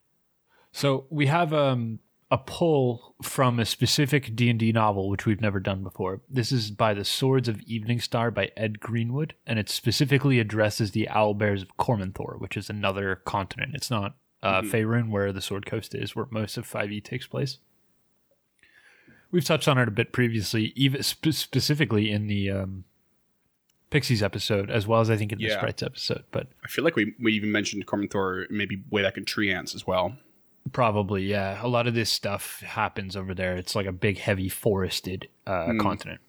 So 0.73 1.07
we 1.11 1.27
have 1.27 1.53
um, 1.53 2.01
a 2.31 2.39
pull 2.39 3.15
from 3.23 3.61
a 3.61 3.65
specific 3.65 4.35
D 4.35 4.51
and 4.51 4.59
D 4.59 4.73
novel 4.73 5.09
which 5.09 5.25
we've 5.27 5.41
never 5.41 5.61
done 5.61 5.83
before. 5.85 6.21
This 6.29 6.51
is 6.51 6.71
by 6.71 6.95
the 6.95 7.05
Swords 7.05 7.49
of 7.49 7.59
Eveningstar 7.61 8.35
by 8.35 8.51
Ed 8.57 8.81
Greenwood, 8.81 9.35
and 9.47 9.59
it 9.59 9.69
specifically 9.69 10.41
addresses 10.41 10.91
the 10.91 11.09
owl 11.09 11.35
bears 11.35 11.63
of 11.63 11.77
Cormanthor, 11.79 12.41
which 12.41 12.57
is 12.57 12.69
another 12.69 13.17
continent. 13.25 13.73
It's 13.75 13.91
not 13.91 14.17
uh, 14.45 14.63
Faerun, 14.63 15.11
where 15.11 15.33
the 15.33 15.41
Sword 15.41 15.67
Coast 15.67 15.95
is, 15.95 16.15
where 16.15 16.27
most 16.31 16.57
of 16.57 16.67
Five 16.67 16.93
E 16.93 17.01
takes 17.01 17.27
place. 17.27 17.59
We've 19.31 19.45
touched 19.45 19.67
on 19.67 19.79
it 19.79 19.89
a 19.89 19.91
bit 19.91 20.13
previously, 20.13 20.73
even 20.77 21.03
spe- 21.03 21.31
specifically 21.33 22.11
in 22.11 22.29
the 22.29 22.51
um, 22.51 22.85
Pixies 23.91 24.23
episode, 24.23 24.71
as 24.71 24.87
well 24.87 25.01
as 25.01 25.11
I 25.11 25.17
think 25.17 25.33
in 25.33 25.39
the 25.39 25.45
Yeah. 25.45 25.57
Sprites 25.57 25.83
episode. 25.83 26.25
But 26.31 26.49
I 26.65 26.69
feel 26.69 26.85
like 26.85 26.95
we, 26.95 27.15
we 27.21 27.33
even 27.33 27.51
mentioned 27.51 27.85
Cormanthor 27.87 28.49
maybe 28.51 28.83
way 28.91 29.03
back 29.03 29.17
in 29.17 29.25
Treants 29.25 29.75
as 29.75 29.87
well. 29.87 30.17
Probably, 30.73 31.25
yeah. 31.25 31.59
A 31.65 31.67
lot 31.69 31.87
of 31.87 31.95
this 31.95 32.11
stuff 32.11 32.61
happens 32.61 33.17
over 33.17 33.35
there. 33.35 33.57
It's 33.57 33.75
like 33.75 33.87
a 33.87 33.93
big, 33.93 34.19
heavy, 34.19 34.49
forested 34.49 35.29
uh, 35.47 35.67
Hmm. 35.67 35.79
continent. 35.81 36.21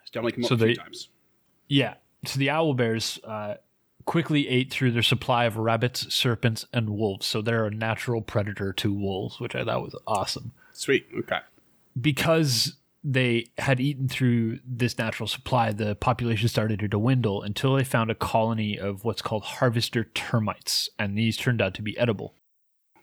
It's 0.00 0.10
definitely 0.10 0.32
come 0.32 0.44
up 0.44 0.48
So 0.48 0.54
a 0.54 0.58
few 0.58 0.66
they- 0.68 0.74
times. 0.74 1.08
Yeah. 1.68 1.94
So 2.24 2.38
the 2.38 2.50
owl 2.50 2.72
bears 2.74 3.20
uh, 3.24 3.56
quickly 4.06 4.48
ate 4.48 4.72
through 4.72 4.92
their 4.92 5.02
supply 5.02 5.44
of 5.44 5.56
rabbits, 5.56 6.14
serpents, 6.14 6.64
and 6.72 6.90
wolves. 6.90 7.26
So 7.26 7.42
they're 7.42 7.66
a 7.66 7.70
natural 7.70 8.22
predator 8.22 8.72
to 8.74 8.92
wolves, 8.92 9.40
which 9.40 9.54
I 9.54 9.64
thought 9.64 9.82
was 9.82 9.96
awesome. 10.06 10.52
Sweet. 10.72 11.06
Okay. 11.18 11.40
Because 12.00 12.76
they 13.02 13.46
had 13.58 13.80
eaten 13.80 14.08
through 14.08 14.60
this 14.66 14.96
natural 14.98 15.26
supply, 15.26 15.72
the 15.72 15.94
population 15.94 16.48
started 16.48 16.80
to 16.80 16.88
dwindle 16.88 17.42
until 17.42 17.74
they 17.74 17.84
found 17.84 18.10
a 18.10 18.14
colony 18.14 18.78
of 18.78 19.04
what's 19.04 19.22
called 19.22 19.44
harvester 19.44 20.04
termites, 20.04 20.88
and 20.98 21.16
these 21.16 21.36
turned 21.36 21.60
out 21.60 21.74
to 21.74 21.82
be 21.82 21.98
edible. 21.98 22.34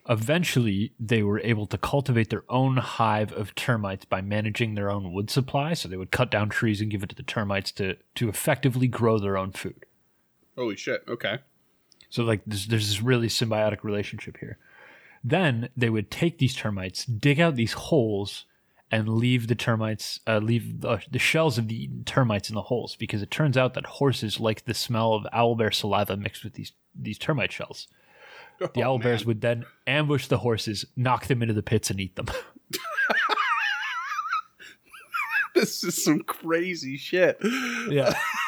Eventually, 0.10 0.94
they 1.00 1.24
were 1.24 1.40
able 1.40 1.66
to 1.68 1.78
cultivate 1.78 2.30
their 2.30 2.44
own 2.50 2.76
hive 2.76 3.32
of 3.32 3.56
termites 3.56 4.04
by 4.04 4.20
managing 4.20 4.76
their 4.76 4.92
own 4.92 5.14
wood 5.14 5.30
supply. 5.30 5.74
So 5.74 5.88
they 5.88 5.96
would 5.96 6.12
cut 6.12 6.30
down 6.30 6.50
trees 6.50 6.82
and 6.82 6.92
give 6.92 7.04
it 7.04 7.10
to 7.10 7.16
the 7.16 7.24
termites 7.24 7.72
to, 7.74 7.96
to 8.16 8.28
effectively 8.28 8.88
grow 8.88 9.18
their 9.18 9.38
own 9.38 9.54
food. 9.54 9.86
Holy 10.58 10.76
shit. 10.76 11.04
Okay. 11.08 11.40
So 12.10 12.24
like 12.24 12.42
there's, 12.46 12.68
there's 12.68 12.88
this 12.88 13.02
really 13.02 13.28
symbiotic 13.28 13.84
relationship 13.84 14.38
here. 14.38 14.58
Then 15.24 15.70
they 15.78 15.90
would 15.90 16.12
take 16.12 16.38
these 16.38 16.56
termites, 16.56 17.06
dig 17.06 17.40
out 17.40 17.56
these 17.56 17.74
holes, 17.74 18.46
and 18.92 19.10
leave 19.10 19.48
the 19.48 19.56
termites, 19.56 20.20
uh, 20.28 20.38
leave 20.38 20.82
the, 20.82 21.02
the 21.10 21.18
shells 21.18 21.58
of 21.58 21.68
the 21.68 21.90
termites 22.06 22.50
in 22.50 22.56
the 22.56 22.62
holes 22.64 22.96
because 22.98 23.22
it 23.24 23.32
turns 23.32 23.58
out 23.58 23.74
that 23.74 23.86
horses 23.86 24.40
like 24.40 24.66
the 24.66 24.74
smell 24.76 25.14
of 25.16 25.24
owlbear 25.34 25.74
saliva 25.74 26.16
mixed 26.18 26.44
with 26.44 26.54
these 26.54 26.74
these 26.94 27.18
termite 27.18 27.52
shells. 27.52 27.88
The 28.60 28.70
Oh, 28.84 29.00
owlbears 29.00 29.20
man. 29.22 29.26
would 29.26 29.42
then 29.42 29.66
ambush 29.88 30.28
the 30.28 30.38
horses, 30.40 30.86
knock 30.96 31.26
them 31.26 31.42
into 31.42 31.56
the 31.56 31.64
pits, 31.64 31.90
and 31.90 32.00
eat 32.00 32.16
them. 32.16 32.28
This 35.56 35.84
is 35.84 36.04
some 36.04 36.22
crazy 36.22 36.98
shit. 36.98 37.38
yeah, 37.90 38.14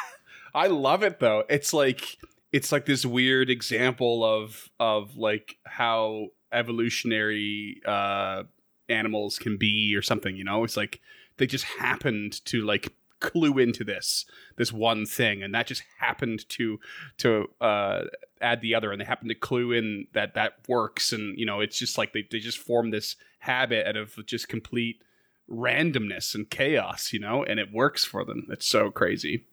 I 0.56 0.68
love 0.68 1.02
it 1.02 1.20
though. 1.20 1.44
It's 1.50 1.74
like 1.74 2.16
it's 2.50 2.72
like 2.72 2.86
this 2.86 3.04
weird 3.04 3.50
example 3.50 4.24
of 4.24 4.70
of 4.80 5.16
like 5.18 5.58
how 5.66 6.28
evolutionary 6.50 7.82
uh 7.84 8.44
animals 8.88 9.38
can 9.38 9.58
be 9.58 9.94
or 9.94 10.00
something, 10.00 10.34
you 10.34 10.44
know? 10.44 10.64
It's 10.64 10.76
like 10.76 11.00
they 11.36 11.46
just 11.46 11.64
happened 11.64 12.42
to 12.46 12.64
like 12.64 12.94
clue 13.20 13.58
into 13.58 13.84
this 13.84 14.24
this 14.56 14.72
one 14.72 15.04
thing 15.04 15.42
and 15.42 15.54
that 15.54 15.66
just 15.66 15.82
happened 15.98 16.46
to 16.50 16.78
to 17.18 17.46
uh 17.60 18.04
add 18.40 18.60
the 18.60 18.74
other 18.74 18.92
and 18.92 19.00
they 19.00 19.06
happened 19.06 19.30
to 19.30 19.34
clue 19.34 19.72
in 19.72 20.06
that 20.12 20.34
that 20.34 20.52
works 20.68 21.12
and 21.12 21.38
you 21.38 21.46
know 21.46 21.60
it's 21.60 21.78
just 21.78 21.96
like 21.96 22.12
they, 22.12 22.26
they 22.30 22.38
just 22.38 22.58
form 22.58 22.90
this 22.90 23.16
habit 23.38 23.86
out 23.86 23.96
of 23.96 24.14
just 24.26 24.48
complete 24.48 25.02
randomness 25.50 26.34
and 26.34 26.50
chaos 26.50 27.10
you 27.10 27.18
know 27.18 27.42
and 27.42 27.58
it 27.58 27.72
works 27.72 28.04
for 28.04 28.22
them 28.22 28.46
it's 28.50 28.66
so 28.66 28.90
crazy 28.90 29.46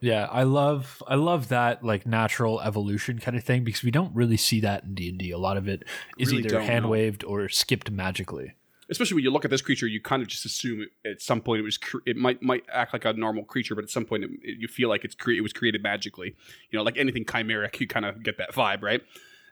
yeah. 0.00 0.28
I 0.30 0.42
love 0.44 1.02
I 1.06 1.14
love 1.14 1.48
that 1.48 1.82
like 1.84 2.06
natural 2.06 2.60
evolution 2.60 3.18
kind 3.18 3.36
of 3.36 3.44
thing 3.44 3.64
because 3.64 3.82
we 3.82 3.90
don't 3.90 4.14
really 4.14 4.36
see 4.36 4.60
that 4.60 4.84
in 4.84 4.94
D 4.94 5.08
and 5.08 5.18
D. 5.18 5.30
A 5.30 5.38
lot 5.38 5.56
of 5.56 5.68
it 5.68 5.84
is 6.18 6.30
Really 6.32 6.44
either 6.44 6.60
hand 6.60 6.88
waved 6.88 7.24
or 7.24 7.48
skipped 7.48 7.90
magically. 7.90 8.54
especially 8.88 9.16
when 9.16 9.24
you 9.24 9.30
look 9.32 9.44
at 9.44 9.50
this 9.50 9.62
creature, 9.62 9.86
you 9.88 10.00
kind 10.00 10.22
of 10.22 10.28
just 10.28 10.44
assume 10.44 10.86
at 11.04 11.20
some 11.20 11.40
point 11.40 11.58
it 11.60 11.64
was 11.64 11.76
cre- 11.78 11.98
it 12.06 12.16
might 12.16 12.40
might 12.42 12.64
act 12.72 12.92
like 12.92 13.04
a 13.04 13.12
normal 13.12 13.44
creature, 13.44 13.74
but 13.74 13.82
at 13.84 13.90
some 13.90 14.04
point 14.04 14.22
it, 14.24 14.30
it- 14.42 14.58
you 14.60 14.68
feel 14.68 14.88
like 14.88 15.04
it's 15.04 15.14
cre- 15.14 15.32
it 15.32 15.40
was 15.42 15.52
created 15.52 15.82
magically. 15.82 16.36
You 16.70 16.78
know, 16.78 16.82
like 16.84 16.96
anything 16.96 17.24
chimeric, 17.24 17.80
you 17.80 17.86
kind 17.88 18.06
of 18.06 18.22
get 18.22 18.38
that 18.38 18.52
vibe, 18.52 18.82
right? 18.82 19.02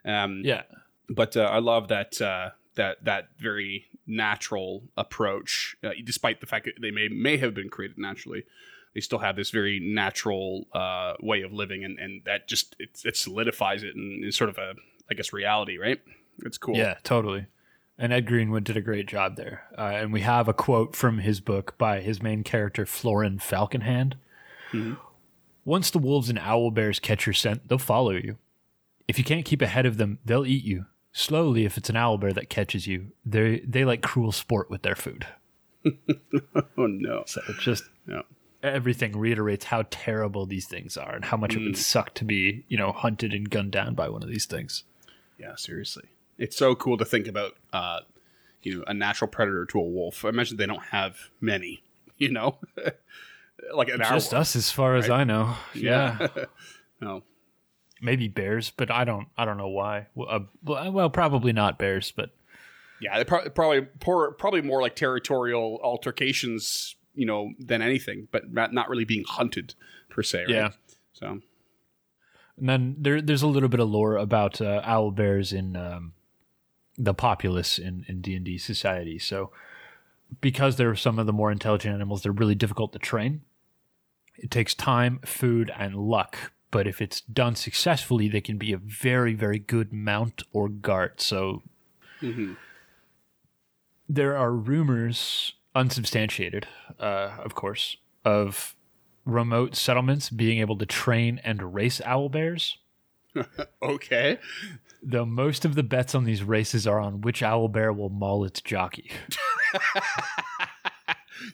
Um, 0.05 0.41
Yeah. 0.45 0.63
But 1.09 1.35
uh, 1.37 1.41
I 1.41 1.59
love 1.59 1.89
that 1.89 2.19
uh, 2.21 2.51
that 2.75 3.03
that 3.05 3.29
very 3.37 3.85
natural 4.07 4.83
approach, 4.97 5.75
uh, 5.83 5.91
despite 6.03 6.39
the 6.39 6.47
fact 6.47 6.65
that 6.65 6.75
they 6.81 6.91
may 6.91 7.07
may 7.09 7.37
have 7.37 7.53
been 7.53 7.69
created 7.69 7.97
naturally. 7.97 8.43
They 8.95 9.01
still 9.01 9.19
have 9.19 9.35
this 9.35 9.51
very 9.51 9.79
natural 9.79 10.65
uh, 10.73 11.13
way 11.21 11.41
of 11.43 11.53
living, 11.53 11.83
and, 11.83 11.99
and 11.99 12.21
that 12.25 12.47
just 12.47 12.75
it, 12.79 13.01
it 13.05 13.15
solidifies 13.15 13.83
it 13.83 13.93
and 13.95 14.23
in 14.23 14.31
sort 14.31 14.49
of 14.49 14.57
a 14.57 14.73
I 15.11 15.13
guess 15.13 15.31
reality, 15.33 15.77
right? 15.77 16.01
It's 16.43 16.57
cool. 16.57 16.75
Yeah, 16.75 16.95
totally. 17.03 17.45
And 17.97 18.11
Ed 18.11 18.25
Greenwood 18.25 18.63
did 18.65 18.75
a 18.75 18.81
great 18.81 19.05
job 19.07 19.35
there. 19.37 19.63
Uh, 19.77 19.83
and 19.93 20.11
we 20.11 20.21
have 20.21 20.47
a 20.47 20.53
quote 20.53 20.95
from 20.95 21.19
his 21.19 21.39
book 21.39 21.77
by 21.77 22.01
his 22.01 22.21
main 22.21 22.43
character, 22.43 22.85
Florin 22.85 23.37
Falconhand. 23.39 24.17
Mhm. 24.71 24.97
Once 25.63 25.89
the 25.91 25.99
wolves 25.99 26.29
and 26.29 26.37
owl 26.39 26.71
bears 26.71 26.99
catch 26.99 27.25
your 27.25 27.33
scent, 27.33 27.67
they'll 27.67 27.77
follow 27.77 28.11
you. 28.11 28.37
If 29.07 29.17
you 29.17 29.23
can't 29.23 29.45
keep 29.45 29.61
ahead 29.61 29.85
of 29.85 29.97
them, 29.97 30.19
they'll 30.25 30.45
eat 30.45 30.63
you. 30.63 30.87
Slowly, 31.13 31.63
if 31.65 31.77
it's 31.77 31.89
an 31.89 31.95
owl 31.95 32.17
bear 32.17 32.33
that 32.33 32.49
catches 32.49 32.85
you, 32.87 33.11
they 33.25 33.59
they 33.59 33.85
like 33.85 34.01
cruel 34.01 34.31
sport 34.33 34.69
with 34.69 34.81
their 34.81 34.95
food. 34.95 35.27
Oh 36.77 36.87
no. 36.87 37.23
So 37.27 37.41
it's 37.47 37.63
just 37.63 37.83
Yeah. 38.07 38.21
Everything 38.65 39.17
reiterates 39.17 39.65
how 39.65 39.83
terrible 39.89 40.45
these 40.45 40.65
things 40.67 40.97
are 40.97 41.15
and 41.15 41.25
how 41.25 41.37
much 41.37 41.55
it 41.55 41.59
would 41.63 41.77
suck 41.77 42.13
to 42.15 42.25
be, 42.25 42.65
you 42.67 42.77
know, 42.77 42.91
hunted 42.91 43.33
and 43.33 43.49
gunned 43.49 43.71
down 43.71 43.93
by 43.95 44.09
one 44.09 44.23
of 44.23 44.29
these 44.29 44.45
things. 44.45 44.83
Yeah, 45.39 45.55
seriously. 45.55 46.05
It's 46.37 46.57
so 46.57 46.75
cool 46.75 46.97
to 46.97 47.05
think 47.05 47.27
about 47.27 47.53
uh 47.73 47.99
you 48.61 48.77
know, 48.79 48.83
a 48.87 48.93
natural 48.93 49.29
predator 49.29 49.65
to 49.67 49.79
a 49.79 49.83
wolf. 49.83 50.25
I 50.25 50.29
imagine 50.29 50.57
they 50.57 50.65
don't 50.65 50.85
have 50.85 51.17
many, 51.39 51.83
you 52.17 52.31
know. 52.31 52.57
like 53.73 53.89
an 53.89 53.99
Just 53.99 54.33
us, 54.33 54.55
as 54.55 54.71
far 54.71 54.95
as 54.95 55.09
I 55.09 55.23
know. 55.23 55.55
yeah. 55.73 56.27
no. 57.01 57.23
maybe 58.01 58.27
bears, 58.27 58.71
but 58.75 58.89
I 58.91 59.03
don't 59.03 59.27
I 59.37 59.45
don't 59.45 59.57
know 59.57 59.67
why. 59.69 60.07
Well, 60.15 60.27
uh, 60.29 60.39
well, 60.63 60.91
well, 60.91 61.09
probably 61.09 61.53
not 61.53 61.77
bears, 61.77 62.11
but 62.15 62.31
Yeah, 63.01 63.17
they 63.17 63.23
pro- 63.25 63.49
probably 63.49 63.81
probably 63.99 64.61
more 64.61 64.81
like 64.81 64.95
territorial 64.95 65.79
altercations, 65.83 66.95
you 67.15 67.25
know, 67.25 67.51
than 67.59 67.81
anything, 67.81 68.27
but 68.31 68.51
not, 68.51 68.73
not 68.73 68.89
really 68.89 69.05
being 69.05 69.23
hunted 69.27 69.75
per 70.09 70.23
se, 70.23 70.41
right? 70.41 70.49
Yeah. 70.49 70.69
So, 71.13 71.41
And 72.57 72.69
then 72.69 72.95
there, 72.99 73.21
there's 73.21 73.41
a 73.41 73.47
little 73.47 73.69
bit 73.69 73.79
of 73.79 73.89
lore 73.89 74.17
about 74.17 74.61
uh, 74.61 74.81
owl 74.83 75.11
bears 75.11 75.51
in 75.53 75.75
um, 75.75 76.13
the 76.97 77.13
populace 77.13 77.77
in 77.77 78.05
in 78.07 78.21
D 78.21 78.35
and 78.35 78.45
D 78.45 78.57
society. 78.57 79.19
So, 79.19 79.51
because 80.41 80.75
they're 80.77 80.95
some 80.95 81.19
of 81.19 81.25
the 81.25 81.33
more 81.33 81.51
intelligent 81.51 81.93
animals, 81.93 82.23
they're 82.23 82.31
really 82.31 82.55
difficult 82.55 82.93
to 82.93 82.99
train. 82.99 83.41
It 84.37 84.51
takes 84.51 84.73
time, 84.73 85.19
food, 85.25 85.71
and 85.77 85.95
luck. 85.95 86.51
But 86.71 86.87
if 86.87 87.01
it's 87.01 87.21
done 87.21 87.55
successfully, 87.55 88.27
they 88.27 88.41
can 88.41 88.57
be 88.57 88.73
a 88.73 88.77
very, 88.77 89.33
very 89.33 89.59
good 89.59 89.93
mount 89.93 90.43
or 90.51 90.67
guard. 90.67 91.21
So, 91.21 91.61
there 94.09 94.35
are 94.35 94.51
rumors, 94.51 95.53
unsubstantiated, 95.75 96.67
uh, 96.99 97.37
of 97.43 97.53
course, 97.53 97.97
of 98.23 98.75
remote 99.25 99.75
settlements 99.75 100.29
being 100.29 100.59
able 100.59 100.77
to 100.77 100.85
train 100.85 101.41
and 101.43 101.73
race 101.73 102.01
owl 102.05 102.29
bears. 102.29 102.77
Okay. 103.83 104.39
Though 105.03 105.25
most 105.25 105.65
of 105.65 105.75
the 105.75 105.83
bets 105.83 106.15
on 106.15 106.23
these 106.23 106.41
races 106.41 106.87
are 106.87 106.99
on 106.99 107.21
which 107.21 107.43
owl 107.43 107.67
bear 107.67 107.93
will 107.93 108.09
maul 108.09 108.45
its 108.45 108.61
jockey. 108.61 109.11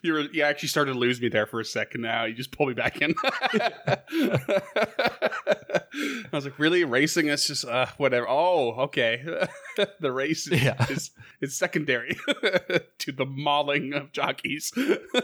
You 0.04 0.13
were, 0.13 0.22
you 0.32 0.44
actually 0.44 0.70
started 0.70 0.94
to 0.94 1.00
lose 1.00 1.22
me 1.22 1.30
there 1.30 1.46
for 1.46 1.60
a 1.60 1.66
second. 1.66 2.01
Now 2.01 2.25
you 2.25 2.34
just 2.34 2.51
pull 2.51 2.68
me 2.68 2.74
back 2.74 3.01
in. 3.01 3.13
I 5.51 6.27
was 6.31 6.46
like, 6.46 6.58
really 6.60 6.84
racing? 6.84 7.27
It's 7.27 7.48
just 7.48 7.65
uh, 7.65 7.88
whatever. 7.98 8.27
Oh, 8.29 8.72
okay. 8.84 9.24
the 10.00 10.12
race 10.12 10.48
is, 10.48 10.63
Yeah. 10.63 10.86
is, 10.89 11.12
is 11.41 11.55
secondary 11.58 12.17
to 13.00 13.12
the 13.12 13.25
mauling 13.25 13.93
of 13.93 14.12
jockeys. 14.12 14.72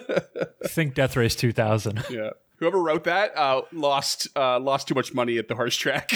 Think 0.65 0.93
Death 0.96 1.15
Race 1.15 1.36
2000. 1.36 2.03
yeah. 2.10 2.31
Whoever 2.57 2.81
wrote 2.81 3.03
that 3.03 3.38
uh, 3.38 3.62
lost 3.72 4.27
uh, 4.36 4.60
lost 4.60 4.88
too 4.88 4.96
much 4.96 5.13
money 5.13 5.38
at 5.38 5.48
the 5.48 5.53
horse 5.55 5.75
track. 5.77 6.12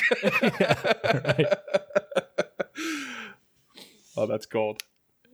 oh, 4.17 4.25
that's 4.27 4.45
gold. 4.45 4.81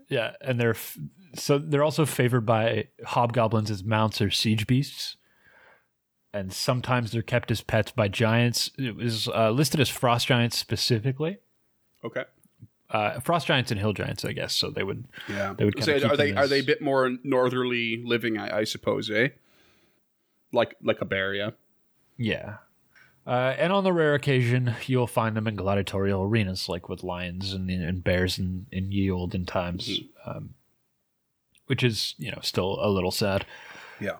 Yeah, 0.09 0.33
and 0.41 0.59
they're 0.59 0.71
f- 0.71 0.97
so 1.35 1.57
they're 1.57 1.83
also 1.83 2.05
favored 2.05 2.45
by 2.45 2.87
hobgoblins 3.05 3.69
as 3.71 3.83
mounts 3.83 4.21
or 4.21 4.31
siege 4.31 4.67
beasts, 4.67 5.16
and 6.33 6.51
sometimes 6.53 7.11
they're 7.11 7.21
kept 7.21 7.51
as 7.51 7.61
pets 7.61 7.91
by 7.91 8.07
giants. 8.07 8.71
It 8.77 8.95
was 8.95 9.27
uh, 9.27 9.51
listed 9.51 9.79
as 9.79 9.89
frost 9.89 10.27
giants 10.27 10.57
specifically, 10.57 11.37
Okay. 12.03 12.23
uh, 12.89 13.19
frost 13.19 13.47
giants 13.47 13.71
and 13.71 13.79
hill 13.79 13.93
giants, 13.93 14.23
I 14.25 14.33
guess. 14.33 14.53
So 14.53 14.69
they 14.69 14.83
would, 14.83 15.05
Yeah. 15.29 15.53
They 15.57 15.65
would 15.65 15.83
So 15.83 15.93
are 16.07 16.17
they 16.17 16.33
are 16.33 16.47
they 16.47 16.59
a 16.59 16.63
bit 16.63 16.81
more 16.81 17.11
northerly 17.23 18.01
living? 18.03 18.37
I, 18.37 18.59
I 18.59 18.63
suppose, 18.65 19.09
eh? 19.09 19.29
Like 20.51 20.75
like 20.81 21.01
a 21.01 21.05
bear, 21.05 21.33
yeah. 21.33 21.51
yeah. 22.17 22.57
Uh, 23.25 23.53
and 23.57 23.73
on 23.73 23.83
the 23.83 23.91
rare 23.91 24.13
occasion, 24.15 24.73
you'll 24.85 25.05
find 25.05 25.35
them 25.35 25.47
in 25.47 25.55
gladiatorial 25.57 26.23
arenas, 26.23 26.69
like 26.69 26.87
with 26.87 27.03
lions 27.03 27.51
and, 27.53 27.69
and 27.69 28.01
bears 28.01 28.39
in, 28.39 28.65
in 28.71 28.89
ye 28.89 29.11
olden 29.11 29.45
times, 29.45 29.99
um, 30.25 30.51
which 31.65 31.83
is 31.83 32.15
you 32.17 32.31
know 32.31 32.39
still 32.41 32.79
a 32.81 32.87
little 32.89 33.11
sad. 33.11 33.45
Yeah. 33.99 34.17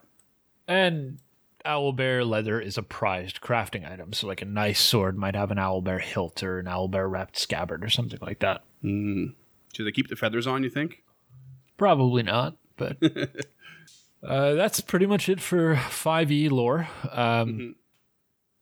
And 0.68 1.20
owlbear 1.68 2.28
leather 2.28 2.60
is 2.60 2.78
a 2.78 2.84
prized 2.84 3.42
crafting 3.42 3.90
item. 3.90 4.14
So, 4.14 4.28
like 4.28 4.42
a 4.42 4.46
nice 4.46 4.80
sword 4.80 5.18
might 5.18 5.36
have 5.36 5.52
an 5.52 5.58
owlbear 5.58 6.00
hilt 6.02 6.42
or 6.44 6.60
an 6.60 6.66
owlbear 6.66 7.10
wrapped 7.10 7.38
scabbard 7.38 7.84
or 7.84 7.90
something 7.90 8.20
like 8.22 8.40
that. 8.40 8.64
Mm. 8.84 9.34
Do 9.74 9.84
they 9.84 9.92
keep 9.92 10.08
the 10.08 10.16
feathers 10.16 10.48
on? 10.48 10.64
You 10.64 10.70
think? 10.70 11.04
Probably 11.78 12.24
not, 12.24 12.56
but 12.78 12.98
uh, 14.24 14.54
that's 14.54 14.82
pretty 14.82 15.06
much 15.06 15.30
it 15.30 15.40
for 15.40 15.76
5e 15.76 16.50
lore. 16.50 16.88
Um, 17.12 17.76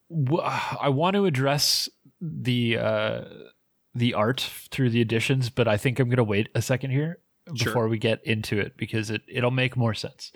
wh- 0.10 0.84
I 0.84 0.90
want 0.90 1.16
to 1.16 1.26
address 1.26 1.88
the 2.22 2.78
uh, 2.78 3.22
the 3.94 4.14
art 4.14 4.42
through 4.72 4.90
the 4.90 5.02
additions, 5.02 5.50
but 5.50 5.68
I 5.68 5.78
think 5.78 6.00
I'm 6.00 6.10
going 6.10 6.18
to 6.18 6.24
wait 6.24 6.50
a 6.56 6.62
second 6.62 6.92
here 6.92 7.20
Sure. 7.56 7.68
before 7.72 7.88
we 7.88 8.00
get 8.00 8.26
into 8.26 8.60
it 8.60 8.76
because 8.76 9.10
it, 9.12 9.22
it'll 9.28 9.52
make 9.52 9.78
more 9.78 9.94
sense. 9.94 10.32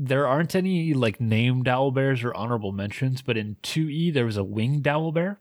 There 0.00 0.28
aren't 0.28 0.54
any 0.54 0.94
like 0.94 1.20
named 1.20 1.66
owlbears 1.66 2.22
or 2.22 2.32
honorable 2.34 2.70
mentions, 2.70 3.20
but 3.20 3.36
in 3.36 3.56
2e 3.64 4.14
there 4.14 4.24
was 4.24 4.36
a 4.36 4.44
winged 4.44 4.84
owlbear. 4.84 5.38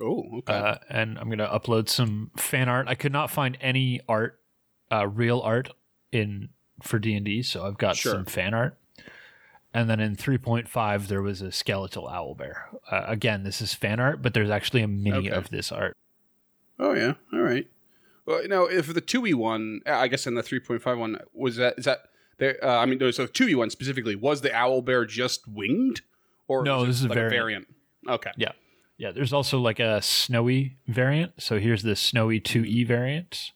Oh, 0.00 0.24
okay. 0.38 0.52
uh, 0.52 0.74
and 0.90 1.18
I'm 1.18 1.30
gonna 1.30 1.48
upload 1.48 1.88
some 1.88 2.32
fan 2.36 2.68
art. 2.68 2.86
I 2.86 2.94
could 2.94 3.12
not 3.12 3.30
find 3.30 3.56
any 3.60 4.00
art, 4.08 4.38
uh, 4.92 5.06
real 5.08 5.40
art 5.40 5.70
in 6.10 6.50
for 6.82 6.98
D 6.98 7.14
and 7.14 7.24
D, 7.24 7.42
so 7.42 7.64
I've 7.64 7.78
got 7.78 7.96
Sure. 7.96 8.12
some 8.12 8.24
fan 8.26 8.52
art. 8.52 8.76
And 9.72 9.88
then 9.88 10.00
in 10.00 10.16
3.5, 10.16 11.06
there 11.08 11.22
was 11.22 11.40
a 11.40 11.50
skeletal 11.50 12.06
owl 12.08 12.34
bear. 12.34 12.68
Uh, 12.90 13.04
again, 13.06 13.42
this 13.42 13.62
is 13.62 13.72
fan 13.72 14.00
art, 14.00 14.20
but 14.20 14.34
there's 14.34 14.50
actually 14.50 14.82
a 14.82 14.88
mini 14.88 15.28
Okay. 15.28 15.30
of 15.30 15.48
this 15.48 15.72
art. 15.72 15.96
oh 16.78 16.92
yeah. 16.92 17.14
All 17.32 17.38
right. 17.40 17.66
Well, 18.26 18.42
you 18.42 18.48
know, 18.48 18.66
if 18.66 18.92
the 18.92 19.00
two 19.00 19.26
e 19.26 19.32
one, 19.32 19.80
I 19.86 20.08
guess, 20.08 20.26
in 20.26 20.34
the 20.34 20.42
three 20.42 20.60
point 20.60 20.82
five 20.82 20.98
one 20.98 21.18
was 21.32 21.56
that 21.56 21.74
is 21.78 21.86
that 21.86 22.00
there? 22.42 22.58
Uh, 22.62 22.78
I 22.78 22.86
mean, 22.86 22.98
there 22.98 23.06
was 23.06 23.18
a 23.18 23.26
two 23.26 23.48
e 23.48 23.54
one 23.54 23.70
specifically. 23.70 24.14
Was 24.16 24.40
the 24.40 24.54
owl 24.54 24.82
bear 24.82 25.04
just 25.04 25.48
winged, 25.48 26.02
or 26.48 26.62
No, 26.64 26.84
this 26.84 26.96
is 26.96 27.04
a 27.04 27.08
like 27.08 27.16
variant. 27.16 27.66
Okay. 28.08 28.30
Yeah, 28.36 28.52
yeah. 28.98 29.12
There's 29.12 29.32
also 29.32 29.58
like 29.58 29.80
a 29.80 30.02
snowy 30.02 30.76
variant. 30.86 31.32
So 31.38 31.58
here's 31.58 31.82
the 31.82 31.96
snowy 31.96 32.40
2e 32.40 32.86
variant, 32.86 33.52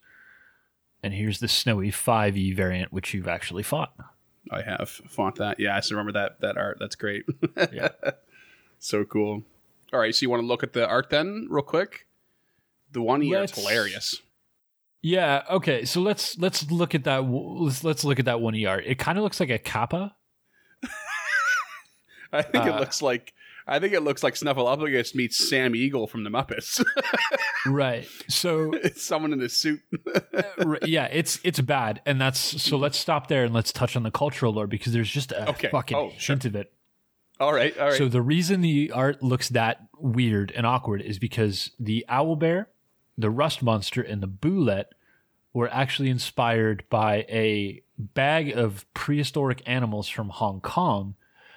and 1.03 1.13
here's 1.13 1.41
the 1.41 1.49
snowy 1.49 1.91
5e 1.91 2.55
variant, 2.57 2.93
which 2.93 3.13
you've 3.13 3.29
actually 3.29 3.63
fought. 3.63 3.95
I 4.51 4.63
have 4.63 4.89
fought 4.89 5.37
that. 5.37 5.59
Yeah, 5.59 5.77
I 5.77 5.81
still 5.81 5.97
remember 5.99 6.19
that 6.19 6.41
that 6.41 6.57
art. 6.57 6.79
That's 6.81 6.97
great. 6.97 7.25
Yeah. 7.73 7.89
so 8.79 9.05
cool. 9.05 9.43
All 9.93 10.01
right, 10.01 10.15
so 10.15 10.23
you 10.23 10.31
want 10.31 10.43
to 10.43 10.47
look 10.47 10.63
at 10.63 10.73
the 10.73 10.87
art 10.87 11.11
then, 11.11 11.47
real 11.49 11.63
quick? 11.63 12.07
The 12.93 13.03
one 13.03 13.21
here 13.21 13.43
is 13.43 13.53
hilarious. 13.53 14.21
Yeah. 15.09 15.45
Okay. 15.51 15.85
So 15.85 16.01
let's 16.01 16.37
let's 16.39 16.69
look 16.71 16.95
at 16.95 17.05
that. 17.05 17.19
Let's 17.19 17.85
let's 17.85 18.03
look 18.05 18.19
at 18.19 18.25
that 18.25 18.41
one 18.41 18.55
ER. 18.55 18.81
It 18.81 18.99
kind 18.99 19.17
of 19.19 19.23
looks 19.25 19.39
like 19.39 19.51
a 19.51 19.59
kappa. 19.59 20.17
I 22.33 22.43
think 22.43 22.67
it 22.67 22.73
Uh, 22.75 22.81
looks 22.81 23.01
like 23.03 23.33
I 23.69 23.79
think 23.79 23.93
it 23.95 24.01
looks 24.01 24.23
like 24.23 24.35
Snuffleupagus 24.35 25.15
meets 25.15 25.37
Sam 25.49 25.75
Eagle 25.75 26.07
from 26.07 26.25
the 26.25 26.31
Muppets. 26.31 26.85
Right. 27.67 28.07
So 28.29 28.71
it's 28.75 29.03
someone 29.03 29.33
in 29.33 29.43
a 29.43 29.49
suit. 29.49 29.81
r- 30.59 30.79
yeah, 30.85 31.07
it's 31.11 31.41
it's 31.43 31.61
bad, 31.61 32.01
and 32.07 32.21
that's 32.21 32.39
so. 32.39 32.77
Let's 32.77 32.97
stop 32.97 33.27
there 33.27 33.43
and 33.45 33.53
let's 33.53 33.73
touch 33.73 33.97
on 33.97 34.05
the 34.05 34.13
cultural 34.13 34.53
lore 34.53 34.69
because 34.69 34.93
there's 34.93 35.11
just 35.11 35.33
a 35.33 35.49
Okay. 35.51 35.69
fucking 35.71 35.97
Oh, 35.97 36.13
sure. 36.17 36.35
hint 36.35 36.45
of 36.45 36.55
it. 36.55 36.73
all 37.41 37.53
right, 37.53 37.77
all 37.77 37.89
right. 37.89 37.99
So 37.99 38.07
the 38.07 38.23
reason 38.23 38.61
the 38.61 38.93
art 38.93 39.21
looks 39.21 39.49
that 39.49 39.79
weird 39.99 40.53
and 40.55 40.65
awkward 40.65 41.03
is 41.03 41.19
because 41.19 41.73
the 41.81 42.05
owl 42.09 42.37
bear, 42.37 42.69
the 43.19 43.31
rust 43.31 43.65
monster, 43.65 44.01
and 44.01 44.23
the 44.23 44.29
bulette 44.29 44.93
were 45.57 45.73
actually 45.73 46.11
inspired 46.11 46.85
by 46.91 47.25
a 47.31 47.83
bag 47.99 48.51
of 48.55 48.85
prehistoric 48.93 49.63
animals 49.65 50.07
from 50.07 50.29
Hong 50.29 50.61
Kong 50.61 51.15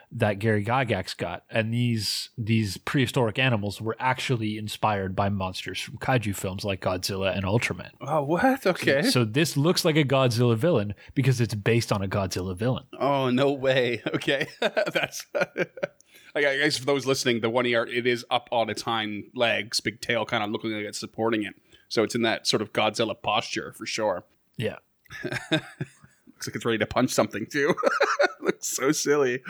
that 0.09 0.39
Gary 0.39 0.63
Gygax 0.63 1.17
got, 1.17 1.43
and 1.51 1.73
these 1.73 2.29
these 2.37 2.77
prehistoric 2.77 3.37
animals 3.37 3.81
were 3.81 3.97
actually 3.99 4.57
inspired 4.57 5.17
by 5.17 5.27
monsters 5.27 5.81
from 5.81 5.97
kaiju 5.97 6.33
films 6.33 6.63
like 6.63 6.79
Godzilla 6.79 7.35
and 7.35 7.43
Ultraman. 7.43 7.89
oh, 7.99 8.23
what? 8.23 8.65
Okay. 8.65 9.01
So 9.01 9.25
this 9.25 9.57
looks 9.57 9.83
like 9.83 9.97
a 9.97 10.05
Godzilla 10.05 10.55
villain 10.55 10.95
because 11.13 11.41
it's 11.41 11.53
based 11.53 11.91
on 11.91 12.01
a 12.01 12.07
Godzilla 12.07 12.55
villain. 12.55 12.85
oh, 12.97 13.29
no 13.29 13.51
way. 13.51 14.01
Okay. 14.15 14.47
That's 14.61 15.25
I 16.35 16.41
guess 16.41 16.77
for 16.77 16.85
those 16.85 17.05
listening, 17.05 17.41
the 17.41 17.49
one 17.49 17.65
E 17.65 17.75
art 17.75 17.89
it 17.89 18.07
is 18.07 18.25
up 18.31 18.47
on 18.51 18.69
its 18.69 18.83
hind 18.83 19.25
legs, 19.35 19.81
big 19.81 19.99
tail 19.99 20.25
kind 20.25 20.41
of 20.41 20.51
looking 20.51 20.71
like 20.71 20.85
it's 20.85 20.99
supporting 20.99 21.43
it. 21.43 21.55
So 21.89 22.03
it's 22.03 22.15
in 22.15 22.21
that 22.21 22.47
sort 22.47 22.61
of 22.61 22.71
Godzilla 22.71 23.19
posture 23.21 23.73
for 23.73 23.85
sure. 23.85 24.23
Yeah. 24.57 24.77
Looks 25.51 26.47
like 26.47 26.55
it's 26.55 26.65
ready 26.65 26.77
to 26.77 26.85
punch 26.85 27.11
something 27.11 27.45
too. 27.45 27.73
Looks 28.41 28.67
so 28.67 28.91
silly. 28.91 29.41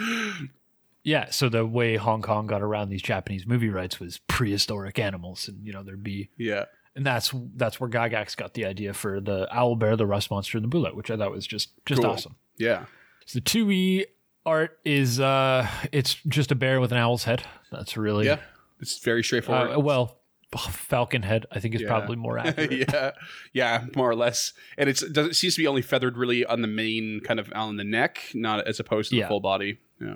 Yeah, 1.03 1.29
so 1.29 1.49
the 1.49 1.65
way 1.65 1.95
Hong 1.95 2.21
Kong 2.21 2.47
got 2.47 2.61
around 2.61 2.89
these 2.89 3.01
Japanese 3.01 3.45
movie 3.47 3.69
rights 3.69 3.99
was 3.99 4.19
prehistoric 4.27 4.99
animals, 4.99 5.47
and 5.47 5.65
you 5.65 5.71
know 5.71 5.81
there'd 5.83 6.03
be, 6.03 6.29
Yeah. 6.37 6.65
and 6.95 7.05
that's 7.05 7.33
that's 7.55 7.79
where 7.79 7.89
Gygax 7.89 8.35
got 8.35 8.53
the 8.53 8.65
idea 8.65 8.93
for 8.93 9.21
the 9.21 9.47
owl 9.55 9.75
bear, 9.75 9.95
the 9.95 10.05
rust 10.05 10.29
monster, 10.31 10.57
and 10.57 10.69
the 10.69 10.75
bulette, 10.75 10.95
which 10.95 11.09
I 11.09 11.17
thought 11.17 11.31
was 11.31 11.47
just 11.47 11.69
just 11.85 12.01
Cool. 12.01 12.11
awesome. 12.11 12.35
Yeah. 12.57 12.85
So 13.25 13.37
the 13.39 13.41
two 13.41 13.69
E 13.71 14.05
art 14.45 14.79
is 14.83 15.19
uh, 15.19 15.67
it's 15.91 16.15
just 16.27 16.51
a 16.51 16.55
bear 16.55 16.79
with 16.81 16.91
an 16.91 16.97
owl's 16.97 17.23
head. 17.23 17.43
That's 17.71 17.95
really 17.97 18.25
Yeah. 18.25 18.39
It's 18.81 18.97
very 18.99 19.23
straightforward. 19.23 19.75
uh, 19.75 19.79
well, 19.79 20.18
falcon 20.57 21.21
head. 21.23 21.45
I 21.51 21.59
think 21.59 21.75
is 21.75 21.81
Yeah. 21.81 21.87
probably 21.87 22.15
more 22.15 22.37
accurate. 22.39 22.71
yeah, 22.91 23.11
yeah, 23.53 23.85
more 23.95 24.09
or 24.09 24.15
less. 24.15 24.53
And 24.77 24.89
it's 24.89 25.01
does 25.07 25.27
it 25.27 25.33
seems 25.35 25.55
to 25.55 25.61
be 25.61 25.67
only 25.67 25.81
feathered 25.81 26.17
really 26.17 26.45
on 26.45 26.61
the 26.61 26.67
main 26.67 27.21
kind 27.23 27.39
of 27.39 27.51
on 27.55 27.77
the 27.77 27.83
neck, 27.83 28.19
not 28.33 28.67
as 28.67 28.79
opposed 28.79 29.11
to 29.11 29.15
Yeah. 29.17 29.23
the 29.25 29.27
full 29.29 29.39
body. 29.41 29.77
Yeah, 30.01 30.15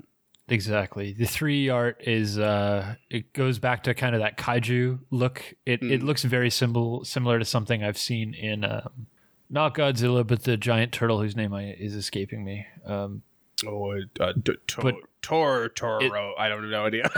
Exactly. 0.50 1.14
The 1.14 1.26
three 1.26 1.70
art 1.70 2.02
is 2.06 2.38
uh 2.40 2.96
it 3.10 3.34
goes 3.34 3.60
back 3.60 3.84
to 3.84 3.94
kind 3.94 4.16
of 4.16 4.22
that 4.22 4.38
kaiju 4.38 5.00
look. 5.12 5.42
It 5.66 5.82
it 5.84 6.02
Mm. 6.02 6.04
looks 6.04 6.24
very 6.24 6.50
simple 6.50 7.06
similar 7.06 7.40
to 7.40 7.46
something 7.46 7.84
I've 7.84 7.98
seen 7.98 8.34
in 8.34 8.66
um 8.66 9.08
not 9.50 9.76
Godzilla, 9.76 10.26
but 10.26 10.44
the 10.44 10.58
giant 10.58 10.92
turtle 10.92 11.22
whose 11.22 11.36
name 11.36 11.54
I, 11.54 11.74
is 11.74 11.94
escaping 11.96 12.44
me. 12.44 12.66
Um 12.86 13.22
Oh, 13.68 13.92
uh, 14.20 14.34
d- 14.42 14.54
to- 14.68 14.82
But 14.82 14.96
Tor 15.22 15.70
Toro. 15.70 16.34
I 16.38 16.50
don't 16.50 16.70
know 16.70 16.86
idea. 16.88 17.10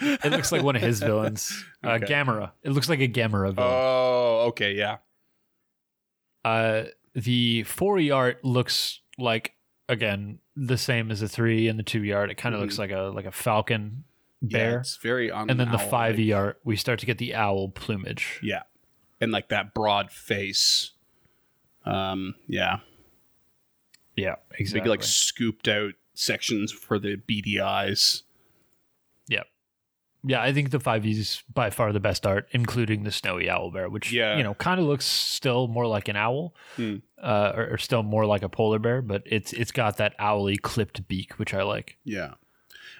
It 0.00 0.30
looks 0.30 0.52
like 0.52 0.62
one 0.62 0.76
of 0.76 0.82
his 0.82 1.00
villains, 1.00 1.64
uh, 1.84 1.90
Okay. 1.92 2.06
Gamera. 2.06 2.50
It 2.62 2.70
looks 2.70 2.88
like 2.88 3.00
a 3.00 3.08
Gamera 3.08 3.54
villain. 3.54 3.70
oh, 3.72 4.44
okay, 4.48 4.72
yeah. 4.74 4.98
Uh, 6.44 6.84
the 7.14 7.64
4E 7.64 8.14
art 8.14 8.44
looks 8.44 9.00
like 9.18 9.54
again 9.88 10.38
the 10.56 10.76
same 10.78 11.10
as 11.10 11.20
the 11.20 11.28
three 11.28 11.68
and 11.68 11.78
the 11.78 11.82
two 11.82 12.10
art. 12.12 12.30
It 12.30 12.36
kind 12.36 12.54
of 12.54 12.58
Mhm. 12.60 12.64
looks 12.64 12.78
like 12.78 12.90
a 12.90 13.10
like 13.14 13.24
a 13.26 13.32
falcon 13.32 14.04
Yeah, 14.42 14.58
bear. 14.58 14.78
it's 14.80 14.96
very 14.96 15.30
on. 15.30 15.50
and 15.50 15.58
then 15.58 15.70
the 15.72 15.78
five 15.78 16.18
E 16.20 16.32
art, 16.32 16.60
we 16.64 16.76
start 16.76 16.98
to 17.00 17.06
get 17.06 17.18
the 17.18 17.34
owl 17.34 17.68
plumage. 17.70 18.38
Yeah, 18.42 18.62
and 19.20 19.32
like 19.32 19.48
that 19.48 19.74
broad 19.74 20.10
face. 20.10 20.92
Um, 21.84 22.34
yeah, 22.46 22.80
Yeah, 24.18 24.36
exactly. 24.58 24.90
like 24.90 25.02
scooped 25.02 25.68
out 25.68 25.94
sections 26.14 26.72
for 26.72 26.98
the 26.98 27.16
beady 27.16 27.60
eyes. 27.60 28.22
yeah, 29.28 29.42
yeah. 30.24 30.42
I 30.42 30.52
think 30.52 30.70
the 30.70 30.80
five 30.80 31.06
E 31.06 31.12
is 31.12 31.42
by 31.52 31.70
far 31.70 31.92
the 31.92 32.00
best 32.00 32.26
art, 32.26 32.48
including 32.52 33.04
the 33.04 33.12
snowy 33.12 33.48
owl 33.48 33.70
bear, 33.70 33.88
which 33.88 34.12
Yeah. 34.12 34.36
you 34.36 34.42
know 34.42 34.54
kind 34.54 34.80
of 34.80 34.86
looks 34.86 35.04
still 35.04 35.68
more 35.68 35.86
like 35.86 36.08
an 36.08 36.16
owl, 36.16 36.54
Hmm. 36.76 36.96
uh, 37.22 37.52
or, 37.54 37.74
or 37.74 37.78
still 37.78 38.02
more 38.02 38.26
like 38.26 38.42
a 38.42 38.48
polar 38.48 38.78
bear, 38.78 39.00
but 39.02 39.22
it's 39.26 39.52
it's 39.52 39.70
got 39.72 39.96
that 39.98 40.14
owly 40.18 40.56
clipped 40.56 41.06
beak, 41.08 41.38
which 41.38 41.54
I 41.54 41.62
like. 41.62 41.98
Yeah, 42.04 42.34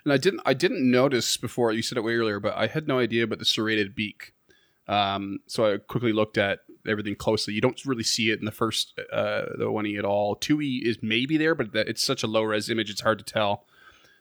and 0.04 0.12
I 0.12 0.16
didn't 0.16 0.42
I 0.46 0.54
didn't 0.54 0.88
notice 0.88 1.37
before 1.37 1.72
you 1.72 1.83
said 1.83 1.98
it 1.98 2.02
way 2.04 2.14
earlier, 2.14 2.38
but 2.40 2.54
I 2.57 2.66
had 2.68 2.87
no 2.87 2.98
idea 3.00 3.24
about 3.24 3.40
the 3.40 3.44
serrated 3.44 3.94
beak. 3.94 4.33
Um, 4.87 5.40
so 5.46 5.74
I 5.74 5.76
quickly 5.78 6.12
looked 6.12 6.38
at 6.38 6.61
everything 6.88 7.14
closely. 7.14 7.55
You 7.55 7.61
don't 7.61 7.85
really 7.85 8.03
see 8.03 8.31
it 8.31 8.38
in 8.38 8.44
the 8.44 8.51
first 8.53 8.98
uh, 9.12 9.42
the 9.57 9.70
one 9.70 9.87
e 9.87 9.96
at 9.96 10.05
all. 10.05 10.35
Two 10.35 10.61
e 10.61 10.83
is 10.85 10.98
maybe 11.03 11.37
there, 11.37 11.55
but 11.55 11.72
that, 11.72 11.88
it's 11.88 12.03
such 12.03 12.22
a 12.22 12.27
low 12.27 12.42
res 12.42 12.68
image; 12.70 12.90
it's 12.90 13.01
hard 13.03 13.18
to 13.18 13.24
tell. 13.24 13.64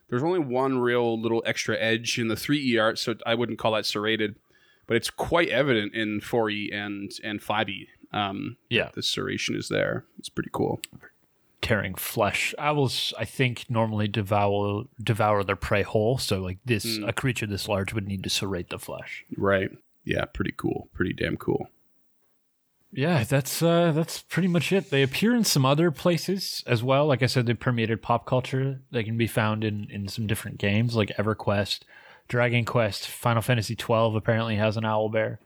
There's 0.09 0.23
only 0.23 0.39
one 0.39 0.79
real 0.79 1.19
little 1.19 1.43
extra 1.45 1.77
edge 1.77 2.17
in 2.17 2.27
the 2.29 2.35
three 2.37 2.63
e 2.65 2.77
art, 2.77 2.97
so 2.99 3.15
I 3.25 3.35
wouldn't 3.35 3.59
call 3.59 3.73
that 3.73 3.85
serrated, 3.85 4.35
but 4.87 4.95
it's 4.97 5.09
quite 5.09 5.49
evident 5.49 5.93
in 5.93 6.21
four 6.21 6.49
e 6.49 6.71
and 6.71 7.11
and 7.23 7.41
five 7.41 7.69
e. 7.69 7.87
Um, 8.13 8.55
Yeah, 8.69 8.89
the 8.93 9.01
serration 9.01 9.57
is 9.57 9.67
there. 9.67 10.05
It's 10.17 10.29
pretty 10.29 10.49
cool. 10.53 10.79
tearing 11.61 11.95
flesh. 11.95 12.53
Owls, 12.59 13.13
I 13.19 13.25
think, 13.25 13.65
normally 13.69 14.07
devour 14.07 14.83
devour 15.03 15.43
their 15.43 15.55
prey 15.57 15.81
whole. 15.81 16.17
So, 16.17 16.39
like 16.41 16.59
this, 16.63 16.97
Hmm. 16.97 17.03
a 17.03 17.11
creature 17.11 17.45
this 17.47 17.67
large 17.67 17.93
would 17.93 18.07
need 18.07 18.23
to 18.23 18.29
serrate 18.29 18.69
the 18.69 18.79
flesh. 18.79 19.25
Right? 19.35 19.71
Yeah, 20.05 20.23
pretty 20.25 20.53
cool. 20.55 20.87
Pretty 20.93 21.11
damn 21.11 21.35
cool. 21.35 21.69
Yeah, 22.91 23.23
that's 23.23 23.61
uh, 23.61 23.91
that's 23.91 24.21
pretty 24.21 24.47
much 24.47 24.71
it. 24.71 24.89
They 24.89 25.03
appear 25.03 25.35
in 25.35 25.43
some 25.43 25.65
other 25.65 25.91
places 25.91 26.63
as 26.65 26.81
well. 26.81 27.05
Like 27.05 27.21
I 27.21 27.25
said, 27.25 27.45
they 27.45 27.53
permeated 27.53 28.01
pop 28.01 28.25
culture. 28.25 28.81
They 28.91 29.03
can 29.03 29.17
be 29.17 29.27
found 29.27 29.63
in 29.63 29.87
in 29.91 30.07
some 30.07 30.25
different 30.25 30.57
games, 30.57 30.95
like 30.95 31.09
EverQuest, 31.17 31.81
Dragon 32.27 32.63
Quest, 32.63 33.07
Final 33.07 33.41
Fantasy 33.41 33.75
twelve. 33.75 34.15
Apparently 34.15 34.55
has 34.55 34.77
an 34.77 34.85
owl 34.85 35.09
bear. 35.09 35.39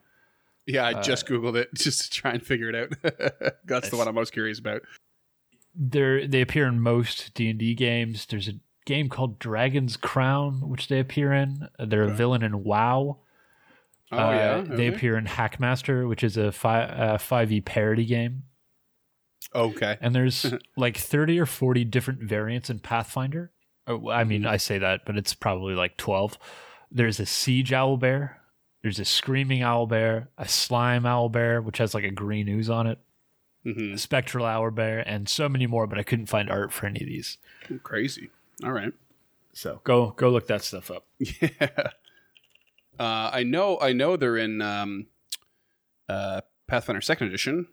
Yeah, 0.68 0.86
I 0.86 1.02
just 1.02 1.28
googled 1.28 1.56
it 1.56 1.70
just 1.74 2.04
to 2.04 2.10
try 2.12 2.32
and 2.32 2.46
figure 2.46 2.70
it 2.70 2.76
out. 2.76 3.54
That's 3.66 3.90
the 3.90 3.98
one 3.98 4.08
I'm 4.08 4.16
most 4.16 4.34
curious 4.34 4.60
about. 4.60 4.84
They 5.76 6.28
they 6.28 6.42
appear 6.42 6.68
in 6.68 6.80
most 6.80 7.34
D 7.34 7.50
and 7.50 7.58
D 7.58 7.74
games. 7.74 8.28
There's 8.28 8.50
a 8.50 8.60
game 8.86 9.10
called 9.10 9.40
Dragon's 9.40 9.98
Crown, 9.98 10.70
which 10.70 10.90
they 10.90 11.00
appear 11.00 11.34
in. 11.34 11.68
They're 11.80 12.04
a 12.04 12.14
villain 12.14 12.44
in 12.44 12.64
WoW. 12.64 13.18
Oh 14.12 14.18
Uh, 14.18 14.32
yeah, 14.32 14.76
They 14.76 14.88
appear 14.88 15.18
in 15.18 15.26
Hackmaster, 15.26 16.08
which 16.08 16.24
is 16.24 16.38
a 16.38 16.52
fi- 16.52 16.84
uh, 16.84 17.18
5e 17.18 17.64
parody 17.66 18.06
game. 18.06 18.44
Okay. 19.56 19.98
And 20.02 20.14
there's 20.16 20.54
like 20.78 20.98
30 20.98 21.40
or 21.40 21.46
40 21.46 21.84
different 21.86 22.22
variants 22.22 22.70
in 22.70 22.80
Pathfinder. 22.80 23.52
Oh, 23.88 24.10
I 24.10 24.24
mean, 24.24 24.46
I 24.46 24.58
say 24.58 24.78
that, 24.78 25.02
but 25.06 25.18
it's 25.18 25.34
probably 25.34 25.74
like 25.74 25.98
12. 25.98 26.38
There's 26.92 27.20
a 27.20 27.26
siege 27.26 27.74
owl 27.74 27.98
bear. 27.98 28.38
There's 28.84 29.00
a 29.00 29.06
screaming 29.06 29.62
owl 29.62 29.86
bear, 29.88 30.30
a 30.38 30.48
slime 30.48 31.06
owl 31.06 31.30
bear, 31.30 31.62
which 31.62 31.78
has 31.78 31.94
like 31.94 32.04
a 32.04 32.12
green 32.12 32.48
ooze 32.50 32.70
on 32.70 32.88
it, 32.88 33.00
hmm 33.64 33.94
a 33.94 33.98
spectral 33.98 34.46
owl 34.46 34.72
bear, 34.72 35.00
and 35.08 35.30
so 35.30 35.48
many 35.48 35.68
more, 35.68 35.86
but 35.88 36.00
I 36.00 36.04
couldn't 36.04 36.26
find 36.28 36.50
art 36.50 36.74
for 36.74 36.88
any 36.88 37.00
of 37.02 37.06
these. 37.08 37.38
Crazy. 37.84 38.30
All 38.64 38.72
right. 38.72 38.94
So 39.54 39.82
go 39.84 40.12
go 40.12 40.30
look 40.30 40.48
that 40.48 40.64
stuff 40.64 40.90
up. 40.92 41.06
Yeah. 41.20 41.92
Uh, 43.00 43.30
I 43.34 43.44
know. 43.44 43.80
I 43.82 43.94
know 43.94 44.16
they're 44.18 44.38
in 44.38 44.62
um, 44.62 45.08
uh, 46.10 46.42
Pathfinder 46.68 47.02
Second 47.02 47.28
Edition. 47.28 47.68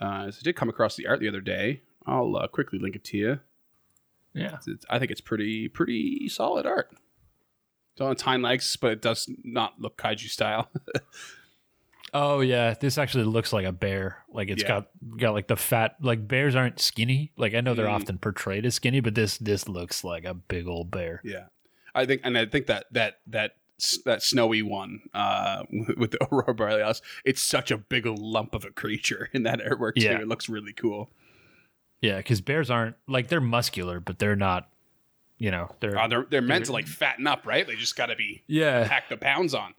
Uh, 0.00 0.30
so 0.30 0.38
I 0.40 0.44
did 0.44 0.56
come 0.56 0.68
across 0.68 0.96
the 0.96 1.06
art 1.06 1.20
the 1.20 1.28
other 1.28 1.40
day. 1.40 1.82
I'll 2.06 2.36
uh, 2.36 2.46
quickly 2.48 2.78
link 2.78 2.96
it 2.96 3.04
to 3.04 3.16
you. 3.16 3.40
Yeah. 4.32 4.58
It's, 4.66 4.84
I 4.88 4.98
think 4.98 5.10
it's 5.10 5.20
pretty 5.20 5.68
pretty 5.68 6.28
solid 6.28 6.64
art. 6.66 6.90
It's 7.92 8.00
on 8.00 8.14
time 8.16 8.42
legs, 8.42 8.76
but 8.76 8.92
it 8.92 9.02
does 9.02 9.28
not 9.42 9.80
look 9.80 9.96
kaiju 9.96 10.28
style. 10.28 10.70
Oh 12.14 12.40
yeah, 12.40 12.72
this 12.72 12.96
actually 12.96 13.24
looks 13.24 13.52
like 13.52 13.66
a 13.66 13.72
bear. 13.72 14.24
Like 14.32 14.48
it's 14.48 14.62
Yeah. 14.62 14.68
got 14.68 14.88
got 15.18 15.32
like 15.34 15.46
the 15.46 15.56
fat. 15.56 15.96
Like 16.00 16.26
bears 16.26 16.56
aren't 16.56 16.80
skinny. 16.80 17.32
Like 17.36 17.54
I 17.54 17.60
know 17.60 17.74
they're 17.74 17.84
Mm. 17.86 18.00
often 18.00 18.16
portrayed 18.18 18.64
as 18.64 18.74
skinny, 18.74 19.00
but 19.00 19.14
this 19.14 19.36
this 19.36 19.68
looks 19.68 20.02
like 20.02 20.24
a 20.24 20.32
big 20.32 20.66
old 20.66 20.90
bear. 20.90 21.20
Yeah, 21.22 21.48
I 21.94 22.06
think, 22.06 22.22
and 22.24 22.38
I 22.38 22.46
think 22.46 22.66
that 22.68 22.86
that 22.92 23.18
that 23.26 23.56
that 24.04 24.22
snowy 24.22 24.62
one 24.62 25.02
uh, 25.14 25.64
with 25.96 26.12
the 26.12 26.26
aurora 26.30 26.54
borealis, 26.54 27.02
it's 27.24 27.42
such 27.42 27.70
a 27.70 27.78
big 27.78 28.06
lump 28.06 28.54
of 28.54 28.64
a 28.64 28.70
creature 28.70 29.30
in 29.32 29.44
that 29.44 29.60
artwork 29.60 29.94
too. 29.94 30.02
Yeah. 30.02 30.20
It 30.20 30.28
looks 30.28 30.48
really 30.48 30.72
cool. 30.72 31.10
Yeah, 32.00 32.18
because 32.18 32.40
bears 32.40 32.70
aren't 32.70 32.96
like 33.08 33.28
they're 33.28 33.40
muscular, 33.40 34.00
but 34.00 34.18
they're 34.18 34.36
not. 34.36 34.68
You 35.38 35.52
know, 35.52 35.70
they're 35.78 35.96
Uh, 35.96 36.08
they're 36.08 36.26
they're 36.28 36.42
meant 36.42 36.66
to 36.66 36.72
like 36.72 36.88
fatten 36.88 37.26
up, 37.26 37.46
right? 37.46 37.64
They 37.64 37.76
just 37.76 37.94
got 37.96 38.06
to 38.06 38.16
be 38.16 38.42
yeah. 38.48 38.88
pack 38.88 39.08
the 39.08 39.16
pounds 39.16 39.54
on. 39.54 39.74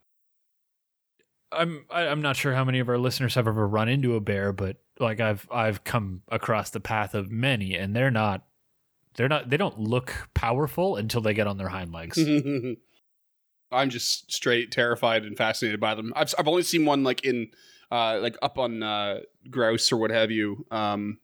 I'm 1.52 1.86
I, 1.90 2.08
I'm 2.08 2.22
not 2.22 2.38
sure 2.38 2.54
how 2.54 2.64
many 2.64 2.80
of 2.80 2.88
our 2.88 2.98
listeners 2.98 3.36
have 3.36 3.48
ever 3.48 3.68
run 3.68 3.90
into 3.90 4.16
a 4.16 4.22
bear, 4.22 4.54
but 4.54 4.78
like 5.00 5.20
I've 5.20 5.48
I've 5.52 5.84
come 5.84 6.22
across 6.30 6.70
the 6.70 6.80
path 6.80 7.14
of 7.14 7.32
many, 7.32 7.76
and 7.76 7.96
they're 7.96 8.12
not. 8.12 8.46
They're 9.16 9.28
not. 9.28 9.50
They 9.50 9.58
don't 9.58 9.80
look 9.80 10.30
powerful 10.34 10.96
until 10.96 11.20
they 11.20 11.34
get 11.34 11.48
on 11.48 11.58
their 11.58 11.68
hind 11.68 11.92
legs. 11.92 12.18
I'm 13.72 13.90
just 13.90 14.32
straight 14.32 14.72
terrified 14.72 15.24
and 15.26 15.38
fascinated 15.38 15.80
by 15.80 15.96
them. 15.96 16.14
I've 16.16 16.34
I've 16.38 16.48
only 16.48 16.64
seen 16.64 16.86
one 16.86 17.04
like 17.04 17.24
in 17.26 17.50
uh 17.92 18.20
like 18.20 18.38
up 18.42 18.58
on 18.58 18.84
uh 18.84 19.20
grouse 19.50 19.92
or 19.92 19.98
what 19.98 20.12
have 20.12 20.32
you. 20.32 20.66
Um 20.72 21.20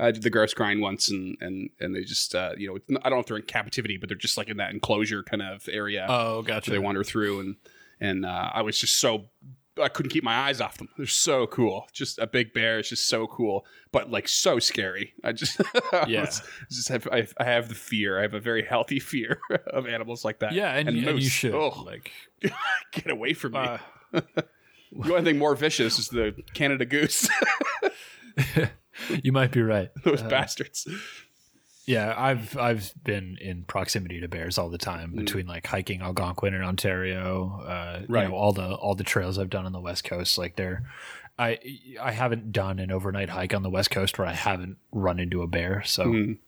I 0.00 0.10
did 0.12 0.22
the 0.22 0.30
grouse 0.30 0.54
grind 0.54 0.80
once 0.80 1.10
and 1.10 1.36
and 1.40 1.70
and 1.80 1.94
they 1.94 2.02
just 2.04 2.34
uh 2.34 2.52
you 2.56 2.68
know 2.88 2.98
I 3.02 3.08
don't 3.08 3.16
know 3.16 3.20
if 3.20 3.26
they're 3.26 3.36
in 3.36 3.42
captivity 3.44 3.96
but 3.96 4.08
they're 4.08 4.16
just 4.18 4.36
like 4.38 4.48
in 4.48 4.58
that 4.58 4.70
enclosure 4.72 5.22
kind 5.22 5.42
of 5.42 5.68
area 5.70 6.06
Oh, 6.08 6.42
gotcha. 6.42 6.70
they 6.70 6.78
wander 6.78 7.02
through 7.04 7.40
and 7.40 7.56
and 8.00 8.24
uh 8.26 8.50
I 8.52 8.62
was 8.62 8.78
just 8.78 8.96
so 8.98 9.24
I 9.80 9.88
couldn't 9.88 10.10
keep 10.10 10.24
my 10.24 10.34
eyes 10.34 10.60
off 10.60 10.78
them. 10.78 10.88
They're 10.96 11.06
so 11.06 11.46
cool. 11.46 11.86
Just 11.92 12.18
a 12.18 12.26
big 12.26 12.52
bear 12.52 12.78
is 12.78 12.88
just 12.88 13.08
so 13.08 13.26
cool, 13.26 13.64
but 13.92 14.10
like 14.10 14.28
so 14.28 14.58
scary. 14.58 15.14
I 15.24 15.32
just 15.32 15.60
Yeah. 16.06 16.22
was- 16.22 16.42
just 16.70 16.88
have 16.88 17.06
I, 17.12 17.26
I 17.38 17.44
have 17.44 17.68
the 17.68 17.74
fear. 17.74 18.18
I 18.18 18.22
have 18.22 18.34
a 18.34 18.40
very 18.40 18.64
healthy 18.64 19.00
fear 19.12 19.40
of 19.68 19.86
animals 19.86 20.24
like 20.24 20.40
that. 20.40 20.52
yeah, 20.52 20.74
and, 20.74 20.88
and 20.88 21.06
and 21.06 21.22
you 21.22 21.28
should 21.28 21.54
Ugh. 21.54 21.84
like. 21.86 22.10
Get 22.92 23.10
away 23.10 23.32
from 23.32 23.52
me. 23.52 23.58
Uh, 23.58 23.78
the 24.12 25.12
only 25.12 25.22
thing 25.22 25.38
more 25.38 25.54
vicious 25.54 25.98
is 25.98 26.08
the 26.08 26.34
Canada 26.54 26.84
goose. 26.86 27.28
you 29.22 29.32
might 29.32 29.52
be 29.52 29.62
right. 29.62 29.90
Those 30.04 30.22
Uh, 30.22 30.28
bastards. 30.28 30.86
Yeah, 31.88 32.14
I've 32.16 32.56
I've 32.58 32.92
been 33.02 33.38
in 33.40 33.64
proximity 33.64 34.20
to 34.20 34.28
bears 34.28 34.58
all 34.58 34.68
the 34.68 34.76
time 34.78 35.12
Mm. 35.12 35.16
between 35.16 35.46
like 35.46 35.66
hiking 35.66 36.02
Algonquin 36.02 36.52
in 36.54 36.62
Ontario, 36.62 37.60
uh, 37.66 38.02
Right. 38.08 38.24
you 38.24 38.28
know, 38.28 38.34
all 38.34 38.52
the 38.52 38.74
all 38.74 38.94
the 38.94 39.04
trails 39.04 39.38
I've 39.38 39.48
done 39.50 39.64
on 39.64 39.72
the 39.72 39.80
West 39.80 40.04
Coast. 40.04 40.36
Like 40.36 40.56
they're, 40.56 40.84
I 41.38 41.58
I 42.00 42.12
haven't 42.12 42.52
done 42.52 42.78
an 42.78 42.90
overnight 42.92 43.30
hike 43.30 43.54
on 43.54 43.62
the 43.62 43.70
West 43.70 43.90
Coast 43.90 44.18
where 44.18 44.26
I 44.28 44.34
haven't 44.34 44.76
run 44.92 45.18
into 45.18 45.40
a 45.40 45.46
bear. 45.46 45.82
So, 45.84 46.04
Mhm. 46.04 46.38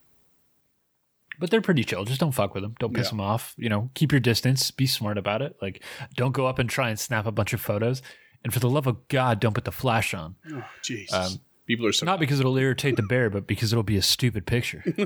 but 1.39 1.51
they're 1.51 1.63
pretty 1.63 1.85
chill. 1.85 2.05
Just 2.05 2.21
don't 2.21 2.33
fuck 2.33 2.53
with 2.55 2.63
them. 2.63 2.75
Don't 2.79 2.95
piss 2.95 3.07
Yeah. 3.07 3.11
them 3.13 3.21
off. 3.21 3.55
You 3.57 3.71
know, 3.71 3.91
keep 3.95 4.13
your 4.13 4.21
distance. 4.21 4.71
Be 4.71 4.87
smart 4.87 5.17
about 5.17 5.41
it. 5.43 5.57
Like, 5.63 5.83
don't 6.17 6.33
go 6.33 6.47
up 6.47 6.59
and 6.59 6.69
try 6.69 6.91
and 6.91 6.99
snap 6.99 7.25
a 7.27 7.33
bunch 7.33 7.55
of 7.55 7.61
photos. 7.63 8.03
And 8.45 8.53
for 8.53 8.61
the 8.61 8.69
love 8.69 8.87
of 8.87 9.09
God, 9.09 9.41
don't 9.41 9.55
put 9.55 9.65
the 9.65 9.73
flash 9.73 10.13
on. 10.13 10.37
Oh, 10.53 10.65
Jesus. 10.83 11.15
Um, 11.15 11.41
People 11.71 11.87
are 11.87 11.93
so. 11.93 12.05
Not 12.05 12.19
because 12.19 12.41
it'll 12.41 12.59
irritate 12.59 12.97
the 12.97 13.05
bear, 13.05 13.31
but 13.31 13.47
because 13.47 13.73
it'll 13.73 13.85
be 13.85 13.97
a 13.97 14.03
stupid 14.03 14.45
picture. 14.45 14.83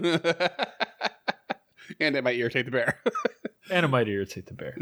and 2.00 2.16
it 2.16 2.24
might 2.24 2.36
irritate 2.36 2.64
the 2.64 2.70
bear. 2.70 3.02
and 3.70 3.84
it 3.84 3.88
might 3.88 4.08
irritate 4.08 4.46
the 4.46 4.54
bear. 4.54 4.74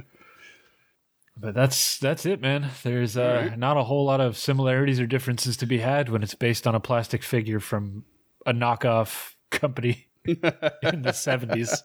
But 1.37 1.57
that's 1.57 1.99
that's 1.99 2.25
it, 2.25 2.41
man. 2.41 2.69
There's 2.85 3.17
uh, 3.17 3.23
Alright. 3.23 3.59
not 3.59 3.77
a 3.77 3.83
whole 3.83 4.05
lot 4.05 4.21
of 4.21 4.39
similarities 4.39 5.01
or 5.01 5.09
differences 5.09 5.57
to 5.57 5.67
be 5.67 5.79
had 5.79 6.09
when 6.09 6.23
it's 6.23 6.37
based 6.37 6.69
on 6.69 6.77
a 6.77 6.81
plastic 6.81 7.25
figure 7.25 7.59
from 7.59 8.05
a 8.47 8.53
knockoff 8.53 9.35
company 9.51 10.07
in 10.25 11.03
the 11.03 11.13
seventies. 11.13 11.83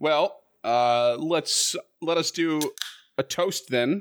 well, 0.00 0.40
uh, 0.64 1.14
let's 1.16 1.76
let 2.00 2.18
us 2.18 2.32
do 2.32 2.60
a 3.16 3.22
toast 3.22 3.68
then 3.68 4.00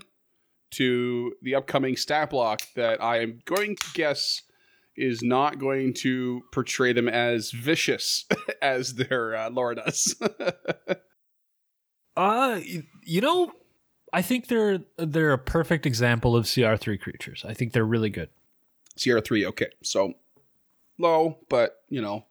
to 0.71 1.35
the 1.43 1.53
upcoming 1.53 1.95
stat 1.95 2.31
block 2.31 2.63
that 2.75 3.03
I 3.03 3.19
am 3.19 3.43
going 3.45 3.75
to 3.75 3.87
guess 3.93 4.41
is 4.95 5.21
not 5.21 5.59
going 5.59 5.93
to 5.93 6.41
portray 6.51 6.93
them 6.93 7.07
as 7.07 7.51
vicious 7.51 8.25
as 8.61 8.95
their 8.95 9.35
uh, 9.35 9.49
lore 9.49 9.75
does. 9.75 10.15
uh, 12.17 12.59
you 13.03 13.21
know, 13.21 13.51
I 14.13 14.21
think 14.21 14.47
they're 14.47 14.79
they're 14.97 15.33
a 15.33 15.37
perfect 15.37 15.85
example 15.85 16.35
of 16.35 16.45
CR3 16.45 16.99
creatures. 16.99 17.45
I 17.47 17.53
think 17.53 17.73
they're 17.73 17.85
really 17.85 18.09
good. 18.09 18.29
CR3, 18.97 19.45
okay. 19.47 19.69
So 19.83 20.13
low, 20.97 21.37
but 21.49 21.83
you 21.89 22.01
know, 22.01 22.25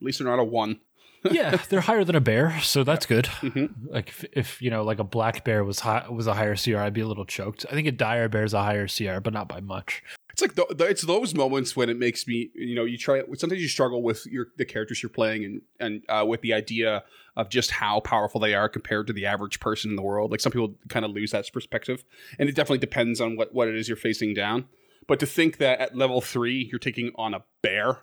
at 0.00 0.04
least 0.04 0.18
they're 0.18 0.28
not 0.28 0.38
a 0.38 0.44
one. 0.44 0.80
yeah, 1.30 1.56
they're 1.68 1.80
higher 1.80 2.04
than 2.04 2.16
a 2.16 2.20
bear, 2.20 2.58
so 2.62 2.82
that's 2.82 3.06
good. 3.06 3.26
Mm-hmm. 3.42 3.92
Like 3.92 4.08
if, 4.08 4.24
if, 4.32 4.62
you 4.62 4.70
know, 4.70 4.82
like 4.82 4.98
a 4.98 5.04
black 5.04 5.44
bear 5.44 5.62
was 5.62 5.78
high, 5.78 6.04
was 6.08 6.26
a 6.26 6.34
higher 6.34 6.56
CR, 6.56 6.78
I'd 6.78 6.94
be 6.94 7.00
a 7.00 7.06
little 7.06 7.24
choked. 7.24 7.64
I 7.70 7.74
think 7.74 7.86
a 7.86 7.92
dire 7.92 8.28
bear 8.28 8.42
is 8.42 8.54
a 8.54 8.62
higher 8.62 8.88
CR, 8.88 9.20
but 9.20 9.32
not 9.32 9.48
by 9.48 9.60
much. 9.60 10.02
It's 10.32 10.42
like 10.42 10.54
the, 10.54 10.66
the, 10.74 10.84
it's 10.86 11.02
those 11.02 11.34
moments 11.34 11.76
when 11.76 11.90
it 11.90 11.98
makes 11.98 12.26
me, 12.26 12.50
you 12.54 12.74
know, 12.74 12.84
you 12.84 12.96
try. 12.96 13.22
Sometimes 13.34 13.60
you 13.60 13.68
struggle 13.68 14.02
with 14.02 14.26
your 14.26 14.48
the 14.56 14.64
characters 14.64 15.02
you're 15.02 15.10
playing, 15.10 15.44
and 15.44 15.62
and 15.78 16.02
uh, 16.08 16.24
with 16.26 16.40
the 16.40 16.54
idea 16.54 17.04
of 17.36 17.48
just 17.48 17.70
how 17.70 18.00
powerful 18.00 18.40
they 18.40 18.54
are 18.54 18.68
compared 18.68 19.06
to 19.06 19.12
the 19.12 19.26
average 19.26 19.60
person 19.60 19.90
in 19.90 19.96
the 19.96 20.02
world. 20.02 20.30
Like 20.30 20.40
some 20.40 20.52
people 20.52 20.74
kind 20.88 21.04
of 21.04 21.10
lose 21.10 21.32
that 21.32 21.50
perspective, 21.52 22.04
and 22.38 22.48
it 22.48 22.54
definitely 22.54 22.78
depends 22.78 23.20
on 23.20 23.36
what 23.36 23.54
what 23.54 23.68
it 23.68 23.76
is 23.76 23.88
you're 23.88 23.96
facing 23.96 24.34
down. 24.34 24.66
But 25.06 25.20
to 25.20 25.26
think 25.26 25.58
that 25.58 25.80
at 25.80 25.96
level 25.96 26.20
three 26.20 26.68
you're 26.70 26.78
taking 26.78 27.12
on 27.16 27.34
a 27.34 27.44
bear, 27.62 27.98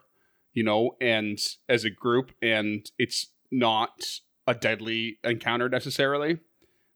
you 0.54 0.64
know, 0.64 0.98
and 1.02 1.40
as 1.68 1.84
a 1.84 1.90
group, 1.90 2.32
and 2.42 2.90
it's 3.00 3.28
not 3.52 4.04
a 4.46 4.54
deadly 4.54 5.18
encounter 5.24 5.70
necessarily 5.70 6.40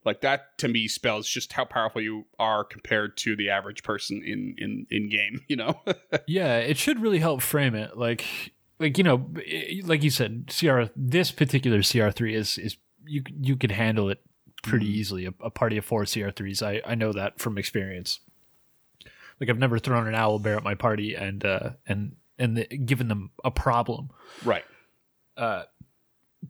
like 0.04 0.20
that 0.20 0.56
to 0.58 0.68
me 0.68 0.86
spells 0.88 1.28
just 1.28 1.52
how 1.52 1.64
powerful 1.64 2.00
you 2.00 2.26
are 2.38 2.64
compared 2.64 3.16
to 3.16 3.36
the 3.36 3.50
average 3.50 3.82
person 3.82 4.22
in 4.24 4.54
in 4.58 4.86
in 4.90 5.08
game 5.08 5.40
you 5.48 5.56
know? 5.56 5.80
Yeah 6.26 6.58
it 6.58 6.76
should 6.76 7.00
really 7.00 7.18
help 7.18 7.42
frame 7.42 7.74
it. 7.74 7.96
Like 7.96 8.24
like 8.78 8.98
you 8.98 9.04
know 9.04 9.30
like 9.84 10.02
you 10.02 10.10
said 10.10 10.52
cr 10.58 10.82
this 10.96 11.30
particular 11.30 11.78
cr3 11.78 12.34
is 12.34 12.58
is 12.58 12.76
you 13.06 13.22
you 13.40 13.56
can 13.56 13.70
handle 13.70 14.08
it 14.10 14.20
pretty 14.62 14.86
mm. 14.86 14.94
easily. 14.94 15.26
A, 15.26 15.34
a, 15.40 15.50
party 15.50 15.76
of 15.76 15.84
four 15.84 16.04
cr3s 16.04 16.62
i 16.62 16.80
i 16.90 16.94
know 16.94 17.12
that 17.12 17.38
from 17.38 17.58
experience. 17.58 18.20
Like 19.40 19.50
i've 19.50 19.58
never 19.58 19.78
thrown 19.78 20.06
an 20.06 20.14
owl 20.14 20.38
bear 20.38 20.56
at 20.56 20.64
my 20.64 20.74
party 20.74 21.14
and 21.14 21.44
uh 21.44 21.70
and 21.86 22.16
and 22.38 22.56
the, 22.56 22.64
given 22.64 23.08
them 23.08 23.30
a 23.44 23.50
problem. 23.50 24.10
Right. 24.44 24.64
Uh 25.36 25.64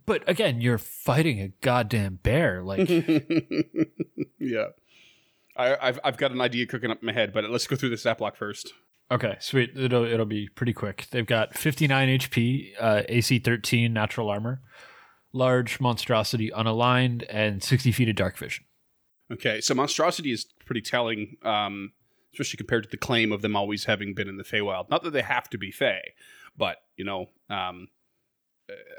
but 0.07 0.29
again, 0.29 0.61
you're 0.61 0.79
fighting 0.79 1.41
a 1.41 1.49
goddamn 1.61 2.19
bear. 2.23 2.63
Like, 2.63 2.89
yeah, 4.39 4.69
I, 5.57 5.77
have 5.81 6.01
I've 6.05 6.17
got 6.17 6.33
an 6.33 6.41
idea 6.41 6.67
cooking 6.67 6.91
up 6.91 7.01
in 7.01 7.07
my 7.07 7.13
head, 7.13 7.33
but 7.33 7.49
let's 7.51 7.67
go 7.67 7.77
through 7.77 7.91
the 7.91 7.97
stat 7.97 8.19
block 8.19 8.37
first. 8.37 8.73
Okay, 9.11 9.37
sweet. 9.41 9.77
It'll 9.77 10.05
it'll 10.05 10.27
be 10.27 10.49
pretty 10.49 10.73
quick. 10.73 11.07
They've 11.11 11.27
got 11.27 11.57
59 11.57 12.19
HP, 12.19 12.73
uh, 12.81 13.03
AC 13.09 13.39
13, 13.39 13.93
natural 13.93 14.31
armor, 14.31 14.63
large 15.33 15.79
monstrosity 15.81 16.51
unaligned, 16.51 17.25
and 17.29 17.63
60 17.63 17.93
feet 17.93 18.09
of 18.09 18.17
dark 18.17 18.37
vision. 18.37 18.65
Okay, 19.31 19.61
so 19.61 19.75
monstrosity 19.75 20.33
is 20.33 20.47
pretty 20.65 20.81
telling, 20.81 21.37
um, 21.43 21.93
especially 22.33 22.57
compared 22.57 22.85
to 22.85 22.91
the 22.91 22.97
claim 22.97 23.33
of 23.33 23.43
them 23.43 23.57
always 23.57 23.85
having 23.85 24.15
been 24.15 24.29
in 24.29 24.37
the 24.37 24.45
Feywild. 24.45 24.91
Not 24.91 25.03
that 25.03 25.13
they 25.13 25.23
have 25.23 25.49
to 25.51 25.59
be 25.59 25.71
Fey, 25.71 26.15
but 26.57 26.79
you 26.97 27.05
know, 27.05 27.31
um, 27.51 27.89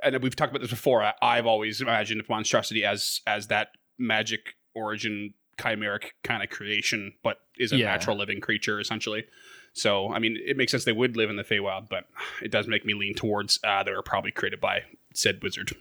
and 0.04 0.22
we've 0.22 0.36
talked 0.36 0.52
about 0.52 0.62
this 0.62 0.70
before. 0.70 1.04
I, 1.22 1.36
have 1.36 1.46
always 1.46 1.82
imagined 1.82 2.24
monstrosity 2.30 2.84
as 2.86 3.22
as 3.26 3.48
that 3.48 3.70
magic 3.98 4.56
origin 4.76 5.34
chimeric 5.58 6.12
kind 6.24 6.44
of 6.44 6.50
creation, 6.50 7.14
but 7.24 7.38
is 7.58 7.72
a 7.72 7.78
yeah. 7.78 7.86
natural 7.86 8.18
living 8.18 8.42
creature 8.42 8.80
essentially. 8.80 9.26
So, 9.74 10.10
I 10.12 10.20
mean, 10.20 10.38
it 10.46 10.56
makes 10.56 10.72
sense 10.72 10.86
they 10.86 10.94
would 10.94 11.18
live 11.18 11.30
in 11.30 11.36
the 11.36 11.44
Feywild, 11.44 11.90
but 11.90 12.06
it 12.42 12.50
does 12.50 12.66
make 12.66 12.86
me 12.86 12.94
lean 12.94 13.14
towards 13.14 13.60
uh, 13.64 13.84
they 13.84 13.92
were 13.92 14.02
probably 14.02 14.32
created 14.32 14.62
by 14.62 14.84
said 15.14 15.44
wizard. 15.44 15.76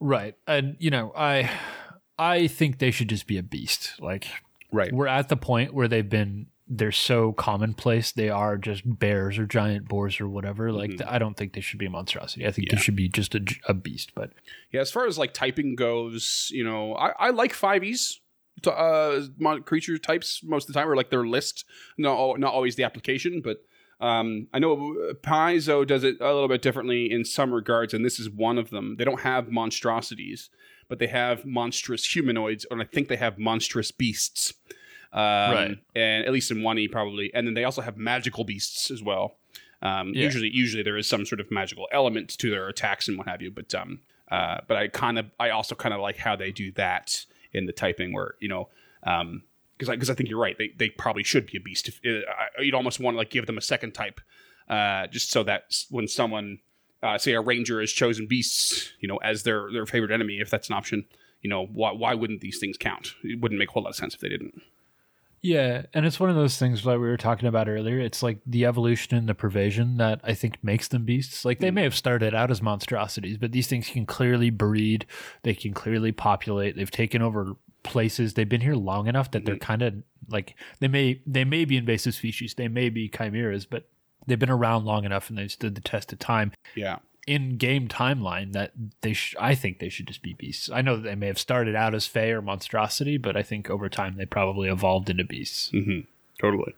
Right, 0.00 0.36
and 0.46 0.76
you 0.78 0.90
know, 0.90 1.12
I 1.16 1.50
I 2.18 2.46
think 2.46 2.78
they 2.78 2.90
should 2.90 3.08
just 3.08 3.26
be 3.26 3.38
a 3.38 3.42
beast. 3.42 3.94
Like, 4.00 4.28
right, 4.70 4.92
we're 4.92 5.06
at 5.06 5.28
the 5.28 5.36
point 5.36 5.74
where 5.74 5.88
they've 5.88 6.08
been 6.08 6.46
they're 6.68 6.92
so 6.92 7.32
commonplace. 7.32 8.12
They 8.12 8.28
are 8.28 8.56
just 8.58 8.82
bears 8.84 9.38
or 9.38 9.46
giant 9.46 9.88
boars 9.88 10.20
or 10.20 10.28
whatever. 10.28 10.72
Like 10.72 10.90
mm-hmm. 10.90 11.08
I 11.08 11.18
don't 11.18 11.36
think 11.36 11.54
they 11.54 11.60
should 11.60 11.78
be 11.78 11.86
a 11.86 11.90
monstrosity. 11.90 12.46
I 12.46 12.50
think 12.50 12.68
yeah. 12.68 12.76
they 12.76 12.80
should 12.80 12.96
be 12.96 13.08
just 13.08 13.34
a, 13.34 13.44
a, 13.66 13.74
beast. 13.74 14.12
But 14.14 14.32
yeah, 14.70 14.80
as 14.80 14.90
far 14.90 15.06
as 15.06 15.18
like 15.18 15.32
typing 15.32 15.76
goes, 15.76 16.48
you 16.52 16.64
know, 16.64 16.94
I, 16.94 17.12
I 17.18 17.30
like 17.30 17.52
five 17.52 17.82
E's. 17.84 18.20
Uh, 18.66 19.20
creature 19.64 19.96
types 19.98 20.40
most 20.42 20.68
of 20.68 20.74
the 20.74 20.80
time, 20.80 20.88
or 20.88 20.96
like 20.96 21.10
their 21.10 21.24
list. 21.24 21.64
No, 21.96 22.34
not 22.34 22.52
always 22.52 22.74
the 22.74 22.82
application, 22.82 23.40
but 23.40 23.58
um, 24.00 24.48
I 24.52 24.58
know 24.58 25.14
Paizo 25.22 25.86
does 25.86 26.02
it 26.02 26.16
a 26.20 26.32
little 26.32 26.48
bit 26.48 26.60
differently 26.60 27.08
in 27.10 27.24
some 27.24 27.52
regards, 27.52 27.94
and 27.94 28.04
this 28.04 28.18
is 28.18 28.28
one 28.28 28.58
of 28.58 28.70
them. 28.70 28.96
They 28.98 29.04
don't 29.04 29.20
have 29.20 29.52
monstrosities, 29.52 30.50
but 30.88 30.98
they 30.98 31.06
have 31.06 31.44
monstrous 31.44 32.04
humanoids, 32.04 32.66
and 32.68 32.82
I 32.82 32.84
think 32.84 33.06
they 33.06 33.16
have 33.16 33.38
monstrous 33.38 33.92
beasts. 33.92 34.54
Um, 35.12 35.20
right. 35.22 35.78
And 35.94 36.24
at 36.26 36.32
least 36.32 36.50
in 36.50 36.62
one 36.62 36.78
E 36.78 36.88
probably, 36.88 37.32
and 37.34 37.46
then 37.46 37.54
they 37.54 37.64
also 37.64 37.80
have 37.80 37.96
magical 37.96 38.44
beasts 38.44 38.90
as 38.90 39.02
well. 39.02 39.36
Um, 39.80 40.12
yeah. 40.14 40.24
Usually, 40.24 40.50
usually 40.52 40.82
there 40.82 40.96
is 40.96 41.06
some 41.06 41.24
sort 41.24 41.40
of 41.40 41.50
magical 41.50 41.88
element 41.92 42.36
to 42.38 42.50
their 42.50 42.68
attacks 42.68 43.08
and 43.08 43.16
what 43.16 43.28
have 43.28 43.40
you. 43.40 43.50
But 43.50 43.74
um, 43.74 44.00
uh, 44.30 44.58
but 44.66 44.76
I 44.76 44.88
kind 44.88 45.18
of, 45.18 45.30
I 45.38 45.50
also 45.50 45.74
kind 45.74 45.94
of 45.94 46.00
like 46.00 46.16
how 46.16 46.36
they 46.36 46.50
do 46.50 46.72
that 46.72 47.24
in 47.52 47.66
the 47.66 47.72
typing, 47.72 48.12
where 48.12 48.34
you 48.40 48.48
know, 48.48 48.68
um, 49.04 49.42
because 49.76 49.90
because 49.90 50.10
I, 50.10 50.12
I, 50.12 50.16
think 50.16 50.28
you're 50.28 50.38
right, 50.38 50.56
they 50.58 50.70
they 50.76 50.90
probably 50.90 51.22
should 51.22 51.46
be 51.46 51.56
a 51.56 51.60
beast. 51.60 51.88
If, 51.88 52.00
uh, 52.04 52.62
you'd 52.62 52.74
almost 52.74 53.00
want 53.00 53.14
to 53.14 53.18
like 53.18 53.30
give 53.30 53.46
them 53.46 53.58
a 53.58 53.62
second 53.62 53.92
type, 53.92 54.20
uh, 54.68 55.06
just 55.06 55.30
so 55.30 55.42
that 55.44 55.84
when 55.90 56.08
someone, 56.08 56.58
uh, 57.02 57.16
say 57.16 57.32
a 57.32 57.40
ranger 57.40 57.80
has 57.80 57.92
chosen 57.92 58.26
beasts, 58.26 58.92
you 59.00 59.08
know, 59.08 59.16
as 59.18 59.44
their 59.44 59.72
their 59.72 59.86
favorite 59.86 60.10
enemy, 60.10 60.40
if 60.40 60.50
that's 60.50 60.68
an 60.68 60.74
option, 60.74 61.06
you 61.40 61.48
know, 61.48 61.66
why 61.66 61.92
why 61.92 62.14
wouldn't 62.14 62.40
these 62.40 62.58
things 62.58 62.76
count? 62.76 63.14
It 63.22 63.40
wouldn't 63.40 63.58
make 63.58 63.70
a 63.70 63.72
whole 63.72 63.84
lot 63.84 63.90
of 63.90 63.96
sense 63.96 64.14
if 64.14 64.20
they 64.20 64.28
didn't. 64.28 64.60
Yeah, 65.40 65.82
and 65.94 66.04
it's 66.04 66.18
one 66.18 66.30
of 66.30 66.36
those 66.36 66.58
things 66.58 66.82
that 66.82 66.98
we 66.98 67.06
were 67.06 67.16
talking 67.16 67.48
about 67.48 67.68
earlier. 67.68 68.00
It's 68.00 68.22
like 68.22 68.40
the 68.44 68.64
evolution 68.64 69.16
and 69.16 69.28
the 69.28 69.34
pervasion 69.34 69.98
that 69.98 70.20
I 70.24 70.34
think 70.34 70.62
makes 70.62 70.88
them 70.88 71.04
beasts. 71.04 71.44
Like 71.44 71.60
they 71.60 71.70
mm. 71.70 71.74
may 71.74 71.82
have 71.84 71.94
started 71.94 72.34
out 72.34 72.50
as 72.50 72.60
monstrosities, 72.60 73.38
but 73.38 73.52
these 73.52 73.68
things 73.68 73.88
can 73.88 74.06
clearly 74.06 74.50
breed. 74.50 75.06
They 75.42 75.54
can 75.54 75.74
clearly 75.74 76.12
populate. 76.12 76.76
They've 76.76 76.90
taken 76.90 77.22
over 77.22 77.54
places. 77.84 78.34
They've 78.34 78.48
been 78.48 78.60
here 78.60 78.74
long 78.74 79.06
enough 79.06 79.30
that 79.30 79.44
they're 79.44 79.56
mm. 79.56 79.60
kind 79.60 79.82
of 79.82 79.94
like 80.28 80.56
they 80.80 80.88
may 80.88 81.22
they 81.26 81.44
may 81.44 81.64
be 81.64 81.76
invasive 81.76 82.14
species. 82.14 82.54
They 82.54 82.68
may 82.68 82.88
be 82.88 83.08
chimeras, 83.08 83.64
but 83.64 83.88
they've 84.26 84.38
been 84.38 84.50
around 84.50 84.84
long 84.84 85.04
enough 85.04 85.28
and 85.28 85.38
they've 85.38 85.50
stood 85.52 85.74
the 85.74 85.80
test 85.80 86.12
of 86.12 86.18
time. 86.18 86.52
Yeah 86.74 86.98
in 87.28 87.58
game 87.58 87.88
timeline 87.88 88.54
that 88.54 88.72
they 89.02 89.12
sh- 89.12 89.36
I 89.38 89.54
think 89.54 89.80
they 89.80 89.90
should 89.90 90.06
just 90.06 90.22
be 90.22 90.32
beasts. 90.32 90.70
I 90.72 90.80
know 90.80 90.96
that 90.96 91.02
they 91.02 91.14
may 91.14 91.26
have 91.26 91.38
started 91.38 91.76
out 91.76 91.94
as 91.94 92.06
Fey 92.06 92.32
or 92.32 92.40
monstrosity, 92.40 93.18
but 93.18 93.36
I 93.36 93.42
think 93.42 93.68
over 93.68 93.90
time 93.90 94.16
they 94.16 94.24
probably 94.24 94.70
evolved 94.70 95.10
into 95.10 95.24
beasts. 95.24 95.70
Mm-hmm. 95.74 96.00
Totally. 96.40 96.74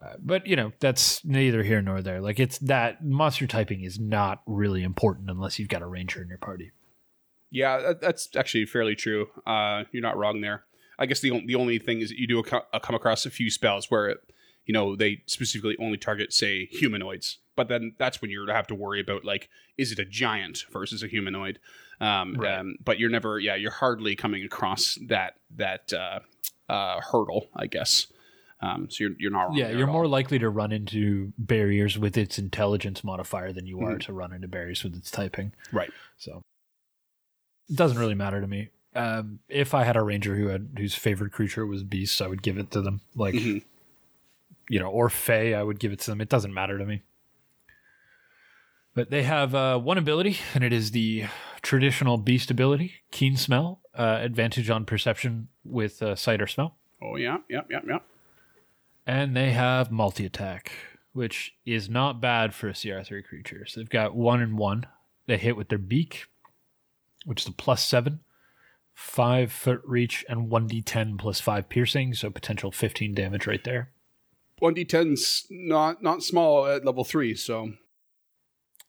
Uh, 0.00 0.12
but 0.20 0.46
you 0.46 0.54
know 0.54 0.72
that's 0.78 1.24
neither 1.24 1.64
here 1.64 1.82
nor 1.82 2.02
there. 2.02 2.20
Like 2.20 2.38
it's 2.38 2.58
that 2.58 3.04
monster 3.04 3.48
typing 3.48 3.82
is 3.82 3.98
not 3.98 4.42
really 4.46 4.84
important 4.84 5.28
unless 5.28 5.58
you've 5.58 5.68
got 5.68 5.82
a 5.82 5.86
ranger 5.86 6.22
in 6.22 6.28
your 6.28 6.38
party. 6.38 6.70
Yeah, 7.50 7.78
that, 7.78 8.00
that's 8.00 8.28
actually 8.36 8.66
fairly 8.66 8.94
true. 8.94 9.26
Uh, 9.44 9.84
you're 9.90 10.02
not 10.02 10.16
wrong 10.16 10.40
there. 10.40 10.64
I 11.00 11.06
guess 11.06 11.18
the 11.18 11.44
the 11.46 11.56
only 11.56 11.80
thing 11.80 12.00
is 12.00 12.10
that 12.10 12.18
you 12.20 12.28
do 12.28 12.38
a 12.38 12.80
come 12.80 12.94
across 12.94 13.26
a 13.26 13.30
few 13.30 13.50
spells 13.50 13.90
where 13.90 14.08
it, 14.10 14.18
you 14.66 14.72
know 14.72 14.94
they 14.94 15.22
specifically 15.26 15.76
only 15.80 15.96
target 15.96 16.32
say 16.32 16.66
humanoids 16.66 17.38
but 17.54 17.68
then 17.68 17.94
that's 17.98 18.20
when 18.20 18.30
you 18.30 18.46
have 18.46 18.66
to 18.66 18.74
worry 18.74 19.00
about 19.00 19.24
like 19.24 19.48
is 19.78 19.92
it 19.92 19.98
a 19.98 20.04
giant 20.04 20.64
versus 20.70 21.02
a 21.02 21.06
humanoid 21.06 21.58
um, 22.00 22.34
right. 22.34 22.58
um, 22.58 22.76
but 22.84 22.98
you're 22.98 23.10
never 23.10 23.38
yeah 23.38 23.54
you're 23.54 23.70
hardly 23.70 24.14
coming 24.14 24.44
across 24.44 24.98
that 25.06 25.34
that 25.56 25.92
uh, 25.92 26.20
uh, 26.70 27.00
hurdle 27.00 27.46
i 27.56 27.66
guess 27.66 28.08
um, 28.62 28.88
so 28.90 29.04
you're, 29.04 29.12
you're 29.18 29.30
not 29.30 29.44
wrong. 29.44 29.56
yeah 29.56 29.70
you're 29.70 29.86
more 29.86 30.06
likely 30.06 30.38
to 30.38 30.48
run 30.48 30.72
into 30.72 31.32
barriers 31.38 31.98
with 31.98 32.16
its 32.16 32.38
intelligence 32.38 33.02
modifier 33.02 33.52
than 33.52 33.66
you 33.66 33.80
are 33.80 33.90
mm-hmm. 33.92 33.98
to 33.98 34.12
run 34.12 34.32
into 34.32 34.48
barriers 34.48 34.82
with 34.84 34.96
its 34.96 35.10
typing 35.10 35.52
right 35.72 35.90
so 36.18 36.42
it 37.68 37.76
doesn't 37.76 37.98
really 37.98 38.14
matter 38.14 38.40
to 38.40 38.46
me 38.46 38.68
um, 38.94 39.38
if 39.48 39.74
i 39.74 39.84
had 39.84 39.96
a 39.96 40.02
ranger 40.02 40.36
who 40.36 40.48
had 40.48 40.68
whose 40.78 40.94
favorite 40.94 41.32
creature 41.32 41.66
was 41.66 41.82
beasts 41.82 42.20
i 42.20 42.26
would 42.26 42.42
give 42.42 42.58
it 42.58 42.70
to 42.70 42.80
them 42.80 43.00
like 43.14 43.34
mm-hmm. 43.34 43.58
You 44.68 44.78
know 44.78 44.88
or 44.88 45.08
fey 45.08 45.54
i 45.54 45.62
would 45.62 45.78
give 45.78 45.92
it 45.92 46.00
to 46.00 46.10
them 46.10 46.20
it 46.20 46.28
doesn't 46.28 46.54
matter 46.54 46.78
to 46.78 46.84
me 46.84 47.02
but 48.96 49.10
they 49.10 49.24
have 49.24 49.54
uh, 49.54 49.78
one 49.78 49.98
ability, 49.98 50.38
and 50.54 50.64
it 50.64 50.72
is 50.72 50.92
the 50.92 51.26
traditional 51.60 52.16
beast 52.16 52.50
ability, 52.50 52.94
keen 53.10 53.36
smell, 53.36 53.82
uh, 53.94 54.18
advantage 54.22 54.70
on 54.70 54.86
perception 54.86 55.48
with 55.64 56.02
uh, 56.02 56.16
sight 56.16 56.40
or 56.40 56.46
smell. 56.46 56.76
Oh 57.02 57.16
yeah, 57.16 57.36
yeah, 57.50 57.60
yeah, 57.68 57.80
yeah. 57.86 57.98
And 59.06 59.36
they 59.36 59.52
have 59.52 59.92
multi 59.92 60.24
attack, 60.24 60.72
which 61.12 61.54
is 61.66 61.90
not 61.90 62.22
bad 62.22 62.54
for 62.54 62.68
a 62.68 62.72
CR3 62.72 63.22
creature. 63.22 63.66
So 63.66 63.80
they've 63.80 63.88
got 63.88 64.16
one 64.16 64.40
and 64.40 64.56
one. 64.56 64.86
They 65.26 65.36
hit 65.36 65.58
with 65.58 65.68
their 65.68 65.76
beak, 65.76 66.24
which 67.26 67.42
is 67.42 67.48
a 67.48 67.52
plus 67.52 67.86
seven, 67.86 68.20
five 68.94 69.52
foot 69.52 69.82
reach, 69.84 70.24
and 70.26 70.48
one 70.48 70.66
d10 70.66 71.18
plus 71.18 71.38
five 71.38 71.68
piercing, 71.68 72.14
so 72.14 72.30
potential 72.30 72.72
15 72.72 73.14
damage 73.14 73.46
right 73.46 73.62
there. 73.62 73.90
One 74.58 74.74
d10's 74.74 75.46
not 75.50 76.02
not 76.02 76.22
small 76.22 76.66
at 76.66 76.84
level 76.84 77.04
three. 77.04 77.34
So 77.34 77.72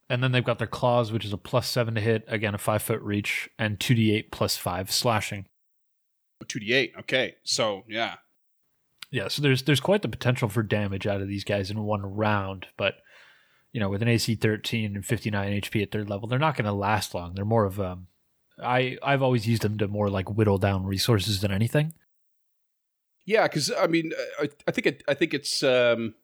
And 0.10 0.24
then 0.24 0.32
they've 0.32 0.44
got 0.44 0.58
their 0.58 0.68
claws, 0.68 1.12
which 1.12 1.26
is 1.26 1.34
a 1.34 1.38
plus 1.38 1.68
seven 1.68 1.96
to 1.96 2.02
hit, 2.02 2.24
again 2.28 2.56
a 2.56 2.58
five 2.58 2.82
foot 2.82 3.02
reach, 3.02 3.50
and 3.60 3.80
two 3.80 3.94
d 3.96 4.14
eight 4.14 4.32
plus 4.32 4.58
five 4.58 4.92
slashing. 4.92 5.46
two 6.48 6.60
d 6.60 6.74
eight. 6.74 6.94
Okay, 7.00 7.36
so 7.44 7.84
yeah, 7.88 8.16
Yeah, 9.12 9.28
so 9.28 9.42
there's 9.42 9.64
there's 9.64 9.80
quite 9.80 10.02
the 10.02 10.08
potential 10.08 10.50
for 10.50 10.64
damage 10.64 11.08
out 11.08 11.22
of 11.22 11.28
these 11.28 11.44
guys 11.44 11.70
in 11.70 11.84
one 11.84 12.04
round, 12.04 12.68
but 12.78 12.96
you 13.74 13.82
know, 13.82 13.90
with 13.90 14.02
an 14.02 14.08
AC 14.08 14.34
13 14.36 14.96
and 14.96 15.06
59 15.06 15.62
HP 15.62 15.84
at 15.84 15.92
third 15.92 16.10
level, 16.10 16.28
they're 16.28 16.40
not 16.40 16.56
going 16.56 16.66
to 16.66 16.72
last 16.72 17.14
long. 17.14 17.36
They're 17.36 17.46
more 17.46 17.66
of 17.66 17.80
um 17.80 18.08
I 18.64 18.98
I've 19.04 19.22
always 19.22 19.48
used 19.48 19.62
them 19.62 19.78
to 19.78 19.88
more 19.88 20.10
like 20.10 20.30
whittle 20.32 20.58
down 20.58 20.86
resources 20.86 21.42
than 21.42 21.52
anything. 21.52 21.94
Yeah. 23.28 23.44
Because 23.44 23.72
I 23.72 23.86
mean, 23.86 24.14
I, 24.40 24.50
I 24.68 24.72
think 24.72 24.88
it. 24.88 25.04
I 25.08 25.14
think 25.14 25.36
it's 25.36 25.62
um, 25.62 26.16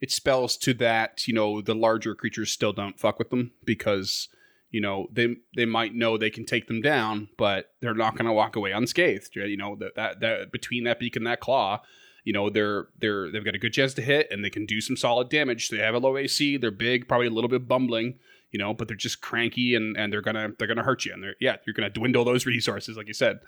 it 0.00 0.10
spells 0.10 0.56
to 0.58 0.72
that 0.74 1.26
you 1.28 1.34
know 1.34 1.60
the 1.60 1.74
larger 1.74 2.14
creatures 2.14 2.50
still 2.50 2.72
don't 2.72 2.98
fuck 2.98 3.18
with 3.18 3.28
them 3.28 3.52
because 3.64 4.28
you 4.70 4.80
know 4.80 5.08
they 5.12 5.36
they 5.56 5.66
might 5.66 5.94
know 5.94 6.16
they 6.16 6.30
can 6.30 6.46
take 6.46 6.68
them 6.68 6.80
down, 6.80 7.28
but 7.36 7.74
they're 7.80 7.94
not 7.94 8.16
going 8.16 8.26
to 8.26 8.32
walk 8.32 8.56
away 8.56 8.72
unscathed. 8.72 9.36
You 9.36 9.56
know 9.56 9.76
that 9.76 9.96
that 9.96 10.20
that 10.20 10.52
between 10.52 10.84
that 10.84 10.98
beak 10.98 11.16
and 11.16 11.26
that 11.26 11.40
claw. 11.40 11.82
You 12.24 12.32
know 12.32 12.50
they're 12.50 12.86
they're 13.00 13.32
they've 13.32 13.44
got 13.44 13.56
a 13.56 13.58
good 13.58 13.72
chance 13.72 13.94
to 13.94 14.02
hit 14.02 14.28
and 14.30 14.44
they 14.44 14.50
can 14.50 14.64
do 14.64 14.80
some 14.80 14.96
solid 14.96 15.28
damage. 15.28 15.70
They 15.70 15.78
have 15.78 15.96
a 15.96 15.98
low 15.98 16.16
AC. 16.16 16.56
They're 16.56 16.70
big, 16.70 17.08
probably 17.08 17.26
a 17.26 17.30
little 17.30 17.50
bit 17.50 17.66
bumbling, 17.66 18.20
you 18.52 18.60
know, 18.60 18.72
but 18.72 18.86
they're 18.86 18.96
just 18.96 19.20
cranky 19.20 19.74
and 19.74 19.96
and 19.96 20.12
they're 20.12 20.22
gonna 20.22 20.50
they're 20.56 20.68
gonna 20.68 20.84
hurt 20.84 21.04
you. 21.04 21.12
And 21.12 21.20
they're 21.20 21.34
yeah, 21.40 21.56
you're 21.66 21.74
gonna 21.74 21.90
dwindle 21.90 22.24
those 22.24 22.46
resources, 22.46 22.96
like 22.96 23.08
you 23.08 23.12
said. 23.12 23.40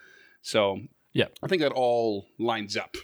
So 0.43 0.81
Yeah. 1.15 1.29
I 1.43 1.47
think 1.47 1.63
that 1.63 1.73
all 1.73 2.27
lines 2.39 2.77
up. 2.77 2.97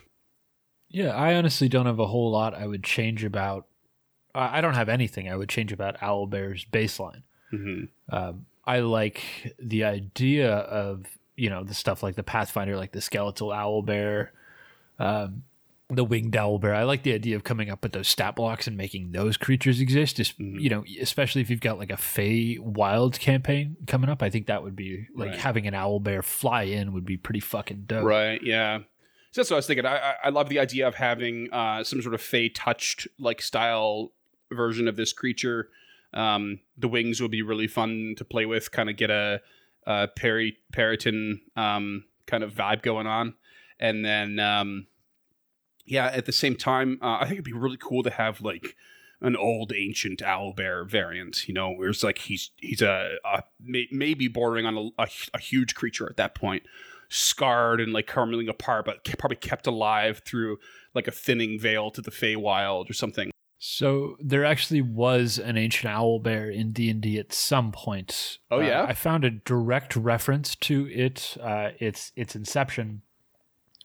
Yeah, 0.88 1.14
I 1.14 1.34
honestly 1.36 1.68
don't 1.68 1.86
have 1.86 2.00
a 2.00 2.08
whole 2.08 2.30
lot 2.32 2.54
I 2.54 2.66
would 2.66 2.82
change 2.84 3.24
about. 3.24 3.66
I 4.34 4.60
don't 4.60 4.74
have 4.74 4.88
anything 4.88 5.28
I 5.28 5.36
would 5.36 5.48
change 5.48 5.72
about 5.72 5.98
Owlbear's 6.00 6.64
baseline. 6.64 7.22
hmm 7.50 7.84
Um, 8.08 8.46
I 8.64 8.80
like 8.80 9.54
the 9.58 9.84
idea 9.84 10.52
of 10.52 11.06
you 11.36 11.48
know 11.48 11.64
the 11.64 11.74
stuff 11.74 12.02
like 12.02 12.16
the 12.16 12.22
Pathfinder, 12.22 12.76
like 12.76 12.92
the 12.92 13.00
skeletal 13.00 13.48
owlbear, 13.48 14.28
um, 14.98 15.44
the 15.90 16.04
winged 16.04 16.34
owlbear. 16.34 16.74
I 16.74 16.84
like 16.84 17.02
the 17.02 17.12
idea 17.12 17.36
of 17.36 17.44
coming 17.44 17.70
up 17.70 17.82
with 17.82 17.92
those 17.92 18.08
stat 18.08 18.36
blocks 18.36 18.66
and 18.66 18.76
making 18.76 19.12
those 19.12 19.36
creatures 19.36 19.80
exist. 19.80 20.16
Just 20.16 20.38
Mhm. 20.38 20.60
you 20.60 20.70
know, 20.70 20.84
especially 21.00 21.42
if 21.42 21.50
you've 21.50 21.60
got 21.60 21.78
like 21.78 21.90
a 21.90 21.96
Feywild 21.96 23.18
campaign 23.18 23.76
coming 23.86 24.08
up, 24.10 24.22
I 24.22 24.30
think 24.30 24.46
that 24.46 24.62
would 24.62 24.76
be 24.76 25.06
like 25.14 25.30
Right. 25.30 25.38
having 25.38 25.66
an 25.66 25.74
owlbear 25.74 26.22
fly 26.24 26.62
in 26.62 26.92
would 26.92 27.04
be 27.04 27.16
pretty 27.16 27.40
fucking 27.40 27.84
dope. 27.86 28.04
Right. 28.04 28.42
Yeah. 28.42 28.80
So 29.32 29.40
that's 29.40 29.50
what 29.50 29.56
I 29.56 29.58
was 29.58 29.66
thinking. 29.66 29.86
I, 29.86 30.14
I, 30.24 30.28
love 30.30 30.48
the 30.48 30.58
idea 30.58 30.88
of 30.88 30.96
having 30.96 31.52
uh, 31.52 31.84
some 31.84 32.02
sort 32.02 32.14
of 32.14 32.20
Fey 32.20 32.48
touched 32.48 33.06
like 33.18 33.40
style 33.40 34.12
version 34.50 34.88
of 34.88 34.96
this 34.96 35.12
creature. 35.12 35.68
Um, 36.12 36.58
the 36.76 36.88
wings 36.88 37.20
would 37.22 37.30
be 37.30 37.42
really 37.42 37.68
fun 37.68 38.14
to 38.16 38.24
play 38.24 38.44
with. 38.44 38.72
Kind 38.72 38.90
of 38.90 38.96
get 38.96 39.10
a, 39.10 39.40
a 39.86 40.08
peri 40.08 40.56
peryton 40.72 41.42
um, 41.54 42.04
kind 42.26 42.42
of 42.42 42.52
vibe 42.52 42.82
going 42.82 43.06
on, 43.06 43.34
and 43.78 44.04
then 44.04 44.40
um, 44.40 44.88
yeah, 45.90 46.06
at 46.06 46.26
the 46.26 46.32
same 46.32 46.56
time, 46.56 46.98
uh, 47.02 47.18
I 47.20 47.24
think 47.24 47.32
it'd 47.34 47.44
be 47.44 47.52
really 47.52 47.78
cool 47.78 48.02
to 48.04 48.10
have 48.10 48.40
like 48.40 48.76
an 49.20 49.36
old 49.36 49.72
ancient 49.74 50.22
owl 50.22 50.52
bear 50.54 50.84
variant. 50.84 51.46
You 51.48 51.54
know, 51.54 51.72
where 51.72 51.90
it's 51.90 52.02
like 52.02 52.18
he's 52.18 52.50
he's 52.56 52.82
a, 52.82 53.16
a 53.24 53.42
may, 53.60 53.86
maybe 53.90 54.28
bordering 54.28 54.66
on 54.66 54.76
a, 54.76 55.02
a, 55.02 55.08
a 55.34 55.38
huge 55.38 55.74
creature 55.74 56.08
at 56.08 56.16
that 56.16 56.34
point, 56.34 56.62
scarred 57.08 57.80
and 57.80 57.92
like 57.92 58.06
crumbling 58.06 58.48
apart, 58.48 58.84
but 58.86 59.04
probably 59.18 59.36
kept 59.36 59.66
alive 59.66 60.22
through 60.24 60.58
like 60.94 61.08
a 61.08 61.12
thinning 61.12 61.58
veil 61.58 61.90
to 61.90 62.00
the 62.00 62.10
Feywild 62.10 62.88
or 62.88 62.94
something. 62.94 63.30
So 63.62 64.16
there 64.18 64.44
actually 64.46 64.80
was 64.80 65.38
an 65.38 65.58
ancient 65.58 65.92
owl 65.92 66.18
bear 66.18 66.48
in 66.48 66.72
D 66.72 66.88
and 66.88 67.02
D 67.02 67.18
at 67.18 67.30
some 67.30 67.72
point. 67.72 68.38
Oh, 68.50 68.58
Uh, 68.58 68.62
yeah? 68.64 68.86
I 68.88 68.94
found 68.94 69.22
a 69.22 69.30
direct 69.30 69.94
reference 69.96 70.54
to 70.56 70.88
it. 70.90 71.36
Uh, 71.38 71.70
its 71.78 72.10
its 72.16 72.34
inception, 72.34 73.02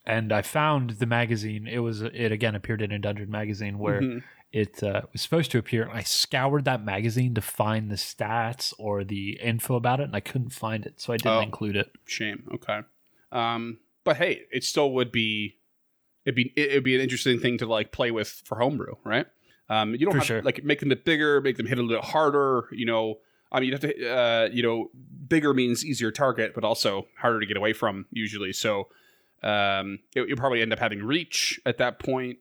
and 0.08 0.32
I 0.32 0.42
found 0.42 0.92
the 0.92 1.06
magazine. 1.06 1.68
It 1.68 1.80
was 1.80 2.02
it 2.02 2.32
again 2.32 2.56
appeared 2.56 2.82
in 2.82 2.92
a 2.92 3.00
dungeon 3.00 3.30
magazine 3.30 3.80
where 3.80 4.02
Mhm. 4.02 4.24
it 4.52 4.82
uh, 4.84 5.02
was 5.12 5.22
supposed 5.22 5.52
to 5.52 5.58
appear. 5.58 5.90
I 5.92 6.02
scoured 6.04 6.66
that 6.66 6.84
magazine 6.84 7.34
to 7.36 7.42
find 7.42 7.90
the 7.92 7.96
stats 7.96 8.74
or 8.78 9.04
the 9.04 9.40
info 9.42 9.76
about 9.76 10.00
it, 10.00 10.04
and 10.04 10.16
I 10.16 10.20
couldn't 10.22 10.52
find 10.52 10.86
it, 10.86 11.00
so 11.02 11.12
I 11.14 11.18
didn't 11.18 11.34
Oh. 11.34 11.42
include 11.42 11.76
it. 11.76 11.92
Shame. 12.06 12.48
Okay. 12.54 12.82
Um, 13.32 13.80
but 14.04 14.18
hey, 14.18 14.44
it 14.52 14.64
still 14.64 14.92
would 14.94 15.12
be 15.12 15.58
it'd 16.26 16.36
be 16.36 16.54
it'd 16.56 16.84
be 16.84 16.96
an 16.96 17.02
interesting 17.02 17.40
thing 17.40 17.58
to 17.60 17.66
like 17.66 17.92
play 17.92 18.12
with 18.12 18.30
for 18.46 18.58
homebrew, 18.60 18.96
right? 19.04 19.26
Um, 19.70 19.94
you 19.94 20.00
don't 20.06 20.12
For 20.12 20.18
have 20.20 20.28
sure. 20.28 20.40
to 20.42 20.46
like 20.46 20.64
make 20.64 20.80
them 20.80 20.92
a 20.92 20.96
bit 20.96 21.06
bigger, 21.06 21.42
make 21.42 21.58
them 21.58 21.66
hit 21.66 21.78
a 21.80 21.84
little 21.84 22.04
harder. 22.04 22.68
You 22.72 22.86
know, 22.86 23.20
I 23.52 23.60
mean, 23.60 23.70
you 23.70 23.74
have 23.74 23.82
to 23.82 24.10
uh, 24.10 24.50
you 24.52 24.62
know, 24.64 24.92
bigger 25.28 25.54
means 25.54 25.84
easier 25.86 26.12
target, 26.12 26.54
but 26.54 26.64
also 26.64 27.08
harder 27.18 27.40
to 27.40 27.46
get 27.46 27.58
away 27.58 27.74
from 27.74 28.06
usually. 28.12 28.54
So 28.54 28.90
um, 29.44 30.00
it, 30.16 30.28
you'll 30.28 30.38
probably 30.38 30.62
end 30.62 30.74
up 30.74 30.80
having 30.80 31.04
reach 31.04 31.60
at 31.66 31.78
that 31.78 32.00
point. 32.00 32.40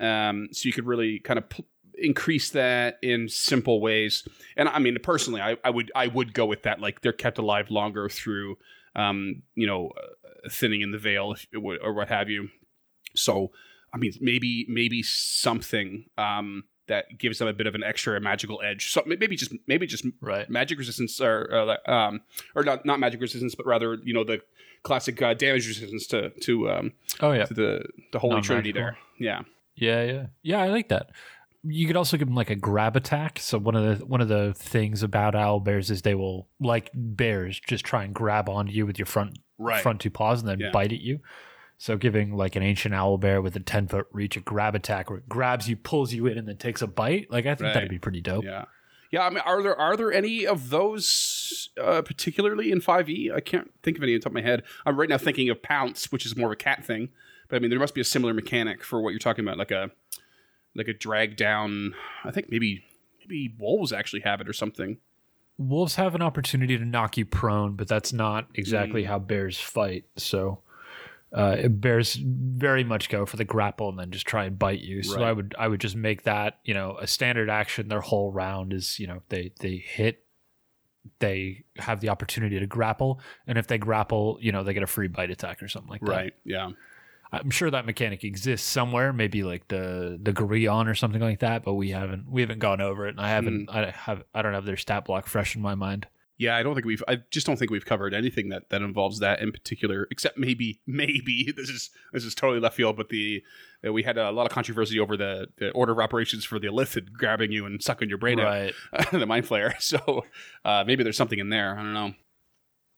Um, 0.00 0.48
so 0.52 0.66
you 0.66 0.72
could 0.72 0.86
really 0.86 1.18
kind 1.20 1.38
of 1.38 1.48
p- 1.48 1.64
increase 1.96 2.50
that 2.50 2.98
in 3.02 3.28
simple 3.28 3.80
ways. 3.80 4.26
And 4.56 4.68
I 4.68 4.78
mean, 4.78 4.96
personally, 5.02 5.40
I, 5.40 5.56
I 5.64 5.70
would 5.70 5.92
I 5.94 6.08
would 6.08 6.34
go 6.34 6.44
with 6.46 6.62
that. 6.64 6.80
Like 6.80 7.00
they're 7.02 7.12
kept 7.12 7.38
alive 7.38 7.70
longer 7.70 8.08
through 8.08 8.56
um, 8.94 9.42
you 9.54 9.66
know, 9.66 9.90
uh, 9.96 10.48
thinning 10.50 10.82
in 10.82 10.90
the 10.90 10.98
veil 10.98 11.34
or 11.82 11.92
what 11.94 12.08
have 12.08 12.28
you. 12.28 12.48
So, 13.14 13.52
I 13.94 13.98
mean, 13.98 14.12
maybe 14.20 14.66
maybe 14.68 15.02
something 15.02 16.06
um, 16.18 16.64
that 16.88 17.18
gives 17.18 17.38
them 17.38 17.48
a 17.48 17.52
bit 17.52 17.66
of 17.66 17.74
an 17.74 17.82
extra 17.82 18.20
magical 18.20 18.60
edge. 18.62 18.90
So 18.92 19.02
maybe 19.06 19.36
just 19.36 19.54
maybe 19.66 19.86
just 19.86 20.04
Right. 20.20 20.48
magic 20.50 20.78
resistance 20.78 21.20
or 21.20 21.76
uh, 21.86 21.90
um, 21.90 22.20
or 22.54 22.64
not 22.64 22.84
not 22.84 23.00
magic 23.00 23.20
resistance, 23.20 23.54
but 23.54 23.66
rather 23.66 23.98
you 24.02 24.12
know 24.12 24.24
the 24.24 24.40
classic 24.82 25.20
uh, 25.22 25.34
damage 25.34 25.66
resistance 25.68 26.06
to 26.08 26.30
to 26.40 26.70
um, 26.70 26.92
Oh 27.20 27.32
yeah. 27.32 27.44
to 27.46 27.54
the 27.54 27.84
the 28.12 28.18
holy 28.18 28.40
trinity 28.40 28.72
Non-magical. 28.72 29.02
there. 29.18 29.26
Yeah. 29.28 29.42
Yeah, 29.74 30.12
yeah, 30.12 30.26
yeah. 30.42 30.58
I 30.60 30.68
like 30.68 30.88
that. 30.90 31.10
You 31.64 31.86
could 31.86 31.96
also 31.96 32.16
give 32.16 32.26
them 32.28 32.34
like 32.34 32.50
a 32.50 32.56
grab 32.56 32.96
attack. 32.96 33.38
So 33.38 33.56
one 33.58 33.74
of 33.76 33.98
the 33.98 34.04
one 34.04 34.20
of 34.20 34.28
the 34.28 34.52
things 34.54 35.02
about 35.02 35.34
owl 35.34 35.60
bears 35.60 35.90
is 35.90 36.02
they 36.02 36.14
will, 36.14 36.48
like 36.60 36.90
bears, 36.94 37.60
just 37.60 37.84
try 37.84 38.04
and 38.04 38.12
grab 38.14 38.48
onto 38.48 38.72
you 38.72 38.84
with 38.86 38.98
your 38.98 39.06
front 39.06 39.38
Right. 39.58 39.80
front 39.80 40.00
two 40.00 40.10
paws 40.10 40.40
and 40.40 40.48
then 40.48 40.58
Yeah. 40.60 40.70
bite 40.72 40.92
at 40.92 41.00
you. 41.00 41.20
So 41.78 41.96
giving 41.96 42.34
like 42.36 42.56
an 42.56 42.62
ancient 42.64 42.94
owl 42.94 43.16
bear 43.18 43.40
with 43.40 43.54
a 43.56 43.60
ten 43.60 43.86
foot 43.88 44.06
reach 44.12 44.36
a 44.36 44.40
grab 44.40 44.74
attack 44.74 45.08
where 45.08 45.20
it 45.20 45.28
grabs 45.28 45.68
you, 45.68 45.76
pulls 45.76 46.12
you 46.12 46.26
in, 46.26 46.36
and 46.36 46.46
then 46.48 46.56
takes 46.56 46.82
a 46.82 46.86
bite. 46.88 47.30
Like 47.30 47.46
I 47.46 47.54
think 47.54 47.66
Right. 47.68 47.74
that'd 47.74 47.88
be 47.90 47.98
pretty 47.98 48.20
dope. 48.20 48.44
Yeah. 48.44 48.64
Yeah, 49.12 49.24
I 49.26 49.30
mean, 49.30 49.40
are 49.44 49.62
there 49.62 49.78
are 49.78 49.96
there 49.96 50.10
any 50.12 50.46
of 50.46 50.70
those 50.70 51.68
uh, 51.80 52.02
particularly 52.02 52.72
in 52.72 52.80
Five 52.80 53.08
E? 53.10 53.30
I 53.32 53.40
can't 53.40 53.70
think 53.82 53.96
of 53.98 54.02
any 54.02 54.14
on 54.14 54.20
top 54.20 54.30
of 54.30 54.34
my 54.34 54.40
head. 54.42 54.62
I'm 54.86 54.98
right 54.98 55.08
now 55.08 55.18
thinking 55.18 55.50
of 55.50 55.62
Pounce, 55.62 56.10
which 56.10 56.24
is 56.26 56.34
more 56.36 56.46
of 56.48 56.52
a 56.52 56.56
cat 56.56 56.84
thing, 56.84 57.10
but 57.48 57.56
I 57.56 57.58
mean, 57.60 57.70
there 57.70 57.78
must 57.78 57.94
be 57.94 58.00
a 58.00 58.04
similar 58.04 58.32
mechanic 58.34 58.82
for 58.82 59.00
what 59.02 59.10
you're 59.10 59.18
talking 59.18 59.44
about, 59.44 59.58
like 59.58 59.70
a 59.70 59.90
like 60.74 60.88
a 60.88 60.94
drag 60.94 61.36
down. 61.36 61.94
I 62.24 62.30
think 62.30 62.46
maybe 62.50 62.84
maybe 63.20 63.54
wolves 63.58 63.92
actually 63.92 64.22
have 64.22 64.40
it 64.40 64.48
or 64.48 64.54
something. 64.54 64.96
Wolves 65.58 65.96
have 65.96 66.14
an 66.14 66.22
opportunity 66.22 66.78
to 66.78 66.84
knock 66.84 67.18
you 67.18 67.26
prone, 67.26 67.76
but 67.76 67.86
that's 67.88 68.12
not 68.14 68.48
Mm. 68.48 68.58
exactly 68.58 69.04
how 69.04 69.18
bears 69.18 69.60
fight. 69.60 70.06
So 70.16 70.60
uh, 71.32 71.68
bears 71.68 72.14
very 72.14 72.84
much 72.84 73.08
go 73.08 73.24
for 73.24 73.36
the 73.36 73.44
grapple 73.44 73.88
and 73.88 73.98
then 73.98 74.10
just 74.10 74.26
try 74.26 74.44
and 74.44 74.58
bite 74.58 74.80
you. 74.80 75.02
So 75.02 75.16
Right. 75.16 75.28
I 75.28 75.32
would 75.32 75.54
I 75.58 75.68
would 75.68 75.80
just 75.80 75.96
make 75.96 76.24
that 76.24 76.58
you 76.64 76.74
know 76.74 76.96
a 77.00 77.06
standard 77.06 77.48
action. 77.48 77.88
Their 77.88 78.00
whole 78.00 78.30
round 78.32 78.72
is 78.72 78.98
you 78.98 79.06
know 79.06 79.22
they 79.28 79.52
they 79.60 79.76
hit, 79.76 80.24
they 81.20 81.64
have 81.76 82.00
the 82.00 82.10
opportunity 82.10 82.58
to 82.58 82.66
grapple, 82.66 83.20
and 83.46 83.56
if 83.58 83.66
they 83.66 83.78
grapple, 83.78 84.38
you 84.40 84.52
know 84.52 84.62
they 84.62 84.74
get 84.74 84.82
a 84.82 84.86
free 84.86 85.08
bite 85.08 85.30
attack 85.30 85.62
or 85.62 85.68
something 85.68 85.90
like 85.90 86.02
that. 86.02 86.10
Right. 86.10 86.32
Yeah. 86.44 86.70
I'm 87.34 87.50
sure 87.50 87.70
that 87.70 87.86
mechanic 87.86 88.24
exists 88.24 88.68
somewhere, 88.68 89.10
maybe 89.14 89.42
like 89.42 89.66
the 89.68 90.18
the 90.22 90.34
Girallon 90.34 90.86
or 90.86 90.94
something 90.94 91.22
like 91.22 91.40
that, 91.40 91.64
but 91.64 91.74
we 91.74 91.88
haven't 91.88 92.30
we 92.30 92.42
haven't 92.42 92.58
gone 92.58 92.82
over 92.82 93.06
it, 93.06 93.12
and 93.12 93.20
I 93.20 93.30
haven't 93.30 93.68
Mm. 93.68 93.74
I 93.74 93.90
have 93.90 94.22
I 94.34 94.42
don't 94.42 94.52
have 94.52 94.66
their 94.66 94.76
stat 94.76 95.06
block 95.06 95.26
fresh 95.26 95.56
in 95.56 95.62
my 95.62 95.74
mind. 95.74 96.06
Yeah, 96.38 96.56
I 96.56 96.62
don't 96.62 96.74
think 96.74 96.86
we've. 96.86 97.02
I 97.06 97.18
just 97.30 97.46
don't 97.46 97.56
think 97.56 97.70
we've 97.70 97.84
covered 97.84 98.14
anything 98.14 98.48
that 98.48 98.70
that 98.70 98.82
involves 98.82 99.20
that 99.20 99.40
in 99.40 99.52
particular, 99.52 100.08
except 100.10 100.38
maybe, 100.38 100.80
maybe 100.86 101.52
this 101.56 101.68
is 101.68 101.90
this 102.12 102.24
is 102.24 102.34
totally 102.34 102.58
left 102.60 102.76
field. 102.76 102.96
But 102.96 103.10
the 103.10 103.42
uh, 103.86 103.92
we 103.92 104.02
had 104.02 104.18
a 104.18 104.30
lot 104.30 104.46
of 104.46 104.52
controversy 104.52 104.98
over 104.98 105.16
the, 105.16 105.48
the 105.58 105.70
order 105.70 105.92
of 105.92 105.98
operations 105.98 106.44
for 106.44 106.58
the 106.58 106.68
Illithid 106.68 107.12
grabbing 107.12 107.52
you 107.52 107.66
and 107.66 107.82
sucking 107.82 108.08
your 108.08 108.18
brain 108.18 108.38
Right. 108.38 108.74
out, 108.92 109.10
the 109.10 109.26
mind 109.26 109.46
flayer. 109.46 109.74
So 109.80 110.24
uh, 110.64 110.84
maybe 110.86 111.02
there's 111.02 111.16
something 111.16 111.38
in 111.38 111.50
there. 111.50 111.76
I 111.78 111.82
don't 111.82 111.94
know. 111.94 112.14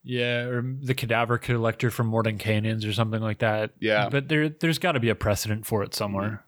Yeah, 0.03 0.45
or 0.45 0.63
the 0.63 0.95
cadaver 0.95 1.39
collector 1.39 1.91
from 1.91 2.11
Mordenkainen's 2.11 2.85
or 2.85 2.93
something 2.93 3.23
like 3.23 3.39
that. 3.39 3.71
Yeah. 3.81 4.11
But 4.11 4.29
there 4.29 4.51
there's 4.51 4.79
got 4.79 4.93
to 4.93 5.01
be 5.01 5.09
a 5.09 5.15
precedent 5.15 5.67
for 5.67 5.83
it 5.83 5.95
somewhere. 5.95 6.45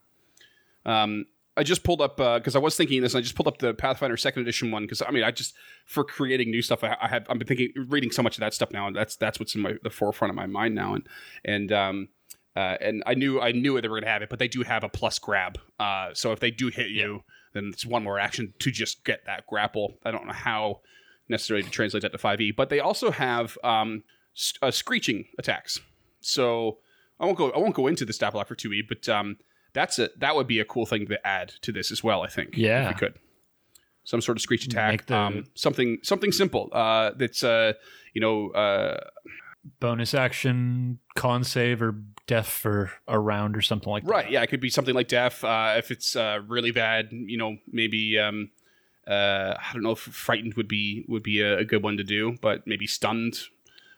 Um, 0.85 1.25
I 1.57 1.63
just 1.63 1.83
pulled 1.83 2.01
up 2.01 2.17
because 2.17 2.55
I 2.55 2.59
was 2.59 2.75
thinking 2.75 3.01
this. 3.01 3.13
And 3.13 3.19
I 3.19 3.21
just 3.23 3.35
pulled 3.35 3.47
up 3.47 3.57
the 3.57 3.73
Pathfinder 3.73 4.15
Second 4.17 4.43
Edition 4.43 4.71
one 4.71 4.83
because 4.83 5.01
I 5.01 5.11
mean, 5.11 5.23
I 5.23 5.31
just 5.31 5.53
for 5.85 6.03
creating 6.03 6.51
new 6.51 6.61
stuff, 6.61 6.83
I, 6.83 6.95
I 7.01 7.07
have 7.07 7.25
I've 7.29 7.39
been 7.39 7.47
thinking, 7.47 7.71
reading 7.87 8.11
so 8.11 8.21
much 8.21 8.37
of 8.37 8.41
that 8.41 8.53
stuff 8.53 8.71
now, 8.71 8.87
and 8.87 8.95
that's 8.95 9.15
that's 9.15 9.39
what's 9.39 9.55
in 9.55 9.61
my 9.61 9.73
the 9.83 9.89
forefront 9.89 10.29
of 10.29 10.35
my 10.35 10.45
mind 10.45 10.75
now. 10.75 10.93
And 10.93 11.07
and 11.43 11.71
um, 11.71 12.07
Uh, 12.55 12.75
and 12.81 13.03
I 13.05 13.13
knew 13.13 13.39
I 13.39 13.51
knew 13.51 13.79
they 13.79 13.87
were 13.87 13.97
going 13.97 14.05
to 14.05 14.09
have 14.09 14.23
it, 14.23 14.29
but 14.29 14.39
they 14.39 14.47
do 14.47 14.63
have 14.63 14.83
a 14.83 14.89
plus 14.89 15.19
grab. 15.19 15.59
Uh, 15.79 16.09
so 16.13 16.31
if 16.31 16.39
they 16.39 16.49
do 16.49 16.69
hit 16.69 16.89
you, 16.89 17.21
then 17.53 17.69
it's 17.71 17.85
one 17.85 18.03
more 18.03 18.17
action 18.19 18.53
to 18.59 18.71
just 18.71 19.05
get 19.05 19.25
that 19.27 19.45
grapple. 19.45 19.99
I 20.03 20.09
don't 20.09 20.25
know 20.25 20.33
how 20.33 20.81
necessarily 21.29 21.63
to 21.63 21.69
translate 21.69 22.01
that 22.01 22.13
to 22.13 22.17
5e, 22.17 22.55
but 22.55 22.69
they 22.69 22.79
also 22.79 23.11
have 23.11 23.57
um, 23.63 24.03
uh, 24.61 24.71
screeching 24.71 25.25
attacks. 25.37 25.79
So 26.19 26.79
I 27.19 27.25
won't 27.25 27.37
go 27.37 27.51
I 27.51 27.59
won't 27.59 27.75
go 27.75 27.85
into 27.85 28.05
the 28.05 28.13
stat 28.13 28.33
block 28.33 28.47
for 28.47 28.55
2e, 28.55 28.87
but 28.87 29.07
um, 29.07 29.37
that's 29.77 29.99
a 29.99 30.09
that 30.17 30.35
would 30.35 30.47
be 30.47 30.59
a 30.59 30.65
cool 30.65 30.85
thing 30.85 31.07
to 31.07 31.17
add 31.25 31.49
to 31.61 31.71
this 31.71 31.91
as 31.91 32.03
well. 32.03 32.21
I 32.23 32.27
think. 32.27 32.49
Yeah. 32.57 32.89
if 32.89 32.95
we 32.95 32.99
could. 32.99 33.13
Some 34.03 34.21
sort 34.21 34.37
of 34.37 34.41
screech 34.41 34.65
attack, 34.65 35.05
the- 35.05 35.17
um, 35.17 35.43
something 35.53 35.99
something 36.01 36.31
simple. 36.31 36.69
Uh, 36.71 37.11
that's 37.17 37.43
uh, 37.43 37.73
you 38.13 38.21
know, 38.21 38.49
uh, 38.51 38.99
Bonus 39.81 40.13
action, 40.13 40.99
con 41.15 41.43
save, 41.43 41.81
or 41.81 41.93
death 42.25 42.47
for 42.47 42.89
a 43.07 43.19
round 43.19 43.57
or 43.57 43.61
something 43.61 43.91
like 43.91 44.03
that. 44.05 44.09
Right. 44.09 44.31
Yeah, 44.31 44.41
it 44.41 44.47
could 44.47 44.61
be 44.61 44.69
something 44.69 44.95
like 44.95 45.09
deaf. 45.09 45.43
Uh, 45.43 45.75
if 45.77 45.91
it's 45.91 46.15
uh, 46.15 46.39
really 46.47 46.71
bad, 46.71 47.09
you 47.11 47.37
know, 47.37 47.57
maybe 47.69 48.17
um, 48.17 48.49
uh, 49.05 49.55
I 49.59 49.73
don't 49.73 49.83
know 49.83 49.91
if 49.91 49.99
frightened 49.99 50.53
would 50.55 50.69
be 50.69 51.03
would 51.09 51.23
be 51.23 51.41
a, 51.41 51.57
a 51.59 51.65
good 51.65 51.83
one 51.83 51.97
to 51.97 52.03
do, 52.05 52.37
but 52.41 52.65
maybe 52.65 52.87
stunned, 52.87 53.39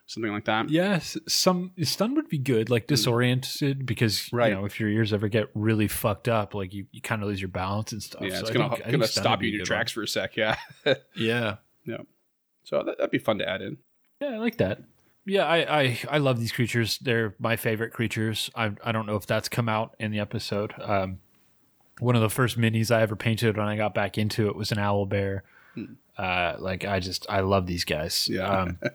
something 0.10 0.32
like 0.32 0.46
that. 0.46 0.70
Yes, 0.70 1.18
some 1.28 1.72
stun 1.84 2.16
would 2.16 2.28
be 2.30 2.38
good, 2.40 2.70
like 2.70 2.88
disoriented, 2.88 3.86
because 3.86 4.28
Hmm. 4.30 4.36
Right. 4.36 4.50
you 4.50 4.56
know 4.56 4.66
if 4.66 4.80
your 4.80 4.90
ears 4.90 5.14
ever 5.14 5.28
get 5.28 5.50
really 5.54 5.88
fucked 5.88 6.28
up, 6.28 6.54
like 6.56 6.74
you, 6.74 6.86
you 6.92 7.00
kind 7.02 7.22
of 7.22 7.28
lose 7.30 7.40
your 7.42 7.50
balance 7.50 7.92
and 7.92 8.02
stuff. 8.02 8.22
Yeah, 8.24 8.36
So 8.36 8.40
it's 8.42 8.50
I 8.50 8.54
gonna 8.54 8.76
think- 8.76 8.92
gonna 8.92 9.08
stop 9.08 9.42
you 9.42 9.48
in 9.50 9.54
your 9.54 9.60
good 9.66 9.70
one. 9.72 9.78
tracks 9.78 9.92
for 9.92 10.04
a 10.04 10.08
sec. 10.08 10.36
Yeah. 10.36 10.56
Yeah, 11.16 11.58
yeah. 11.86 11.98
so 12.64 12.84
that, 12.84 12.98
that'd 12.98 13.12
be 13.12 13.18
fun 13.20 13.38
to 13.40 13.48
add 13.48 13.62
in. 13.62 13.78
yeah, 14.22 14.30
I 14.30 14.38
like 14.38 14.58
that. 14.58 14.82
Yeah, 15.26 15.46
I, 15.46 15.82
I 15.82 16.00
I 16.10 16.18
love 16.18 16.40
these 16.40 16.52
creatures. 16.52 16.98
They're 16.98 17.36
my 17.38 17.56
favorite 17.56 17.92
creatures. 17.94 18.50
I 18.56 18.72
I 18.84 18.92
don't 18.92 19.06
know 19.06 19.16
if 19.16 19.28
that's 19.28 19.48
come 19.50 19.70
out 19.70 19.96
in 20.00 20.10
the 20.12 20.20
episode. 20.20 20.74
Um, 20.82 21.20
one 22.00 22.16
of 22.16 22.22
the 22.22 22.30
first 22.30 22.58
minis 22.58 22.90
I 22.90 23.02
ever 23.02 23.16
painted 23.16 23.58
when 23.58 23.68
I 23.68 23.76
got 23.76 23.94
back 23.94 24.18
into 24.18 24.48
it 24.48 24.56
was 24.56 24.72
an 24.72 24.80
owl 24.80 25.06
bear. 25.06 25.44
Uh, 26.18 26.56
like 26.58 26.84
I 26.86 27.00
just 27.00 27.28
I 27.30 27.42
love 27.42 27.68
these 27.68 27.84
guys. 27.86 28.26
Hmm. 28.26 28.34
Yeah. 28.34 28.48
Um, 28.62 28.80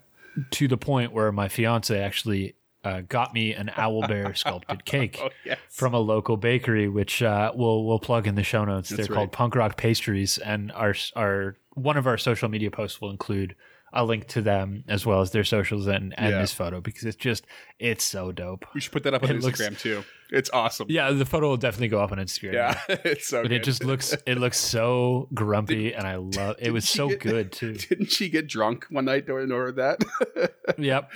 to 0.53 0.68
the 0.68 0.76
point 0.76 1.12
where 1.12 1.32
my 1.32 1.49
fiance 1.49 1.99
actually 1.99 2.55
uh, 2.85 3.01
got 3.09 3.32
me 3.32 3.55
an 3.55 3.70
owl 3.76 4.07
bear 4.07 4.35
sculpted 4.35 4.85
cake. 4.85 5.18
Oh 5.20 5.30
yes. 5.45 5.59
from 5.70 5.95
a 5.95 5.99
local 5.99 6.37
bakery, 6.37 6.89
which 6.89 7.22
uh, 7.22 7.53
we'll 7.55 7.85
we'll 7.85 7.99
plug 7.99 8.26
in 8.26 8.35
the 8.35 8.43
show 8.43 8.64
notes. 8.64 8.91
That's 8.91 9.09
They're 9.09 9.16
called. 9.16 9.32
Punk 9.32 9.55
Rock 9.55 9.76
Pastries, 9.76 10.39
and 10.39 10.70
our 10.72 10.95
our 11.16 11.57
one 11.70 11.97
of 11.97 12.07
our 12.07 12.18
social 12.18 12.49
media 12.49 12.70
posts 12.70 13.01
will 13.01 13.11
include 13.11 13.57
a 13.97 14.05
link 14.05 14.26
to 14.26 14.42
them 14.42 14.84
as 14.88 15.07
well 15.07 15.20
as 15.20 15.30
their 15.30 15.45
socials 15.45 15.86
and, 15.86 16.12
and 16.18 16.30
Yeah. 16.32 16.40
this 16.40 16.53
photo 16.53 16.80
because 16.80 17.05
it's 17.05 17.16
just 17.16 17.47
it's 17.78 18.05
so 18.05 18.32
dope. 18.32 18.66
we 18.74 18.80
should 18.80 18.92
put 18.92 19.05
that 19.05 19.14
up 19.14 19.22
on 19.22 19.30
It 19.30 19.40
looks- 19.42 19.61
Instagram 19.62 19.78
too. 19.78 20.05
It's 20.30 20.51
awesome. 20.53 20.86
Yeah, 20.90 21.12
the 21.12 21.24
photo 21.26 21.49
will 21.51 21.57
definitely 21.57 21.88
go 21.88 22.01
up 22.03 22.11
on 22.11 22.18
Instagram. 22.18 22.55
Yeah, 22.55 22.80
it's 22.88 23.28
so. 23.28 23.42
It 23.42 23.62
just 23.62 23.84
looks 23.84 24.14
it 24.26 24.36
looks 24.38 24.59
so 24.59 25.28
grumpy, 25.32 25.95
and 25.95 26.07
I 26.07 26.16
love 26.36 26.57
it. 26.59 26.72
Was 26.72 26.88
so 26.88 27.09
get- 27.09 27.20
good 27.20 27.53
too. 27.53 27.72
Didn't 27.88 28.11
she 28.11 28.28
get 28.28 28.49
drunk 28.49 28.86
one 28.90 29.05
night 29.05 29.26
during 29.26 29.53
order 29.53 29.72
that? 29.72 30.51
Yep. 30.78 31.11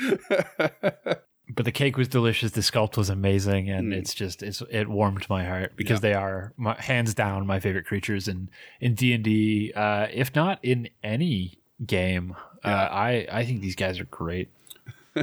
But 1.50 1.64
the 1.64 1.72
cake 1.72 1.96
was 1.96 2.08
delicious. 2.08 2.50
The 2.52 2.60
sculpt 2.60 2.98
was 2.98 3.08
amazing, 3.08 3.70
and 3.70 3.92
Mm. 3.92 3.96
it's 3.96 4.12
just 4.12 4.42
it's 4.42 4.62
it 4.70 4.86
warmed 4.86 5.26
my 5.30 5.44
heart 5.44 5.72
because 5.76 6.00
they 6.00 6.12
are 6.12 6.52
my, 6.58 6.74
hands 6.78 7.14
down 7.14 7.46
my 7.46 7.58
favorite 7.58 7.86
creatures 7.86 8.28
in 8.28 8.50
in 8.80 8.94
D 8.94 9.14
and 9.14 9.24
D. 9.24 9.72
Uh, 9.74 10.08
if 10.12 10.34
not 10.36 10.58
in 10.62 10.90
any 11.02 11.58
game, 11.86 12.36
Yeah. 12.64 12.82
uh, 12.84 12.88
I 12.90 13.26
I 13.30 13.44
think 13.44 13.60
these 13.60 13.76
guys 13.76 13.98
are 14.00 14.04
great. 14.04 14.48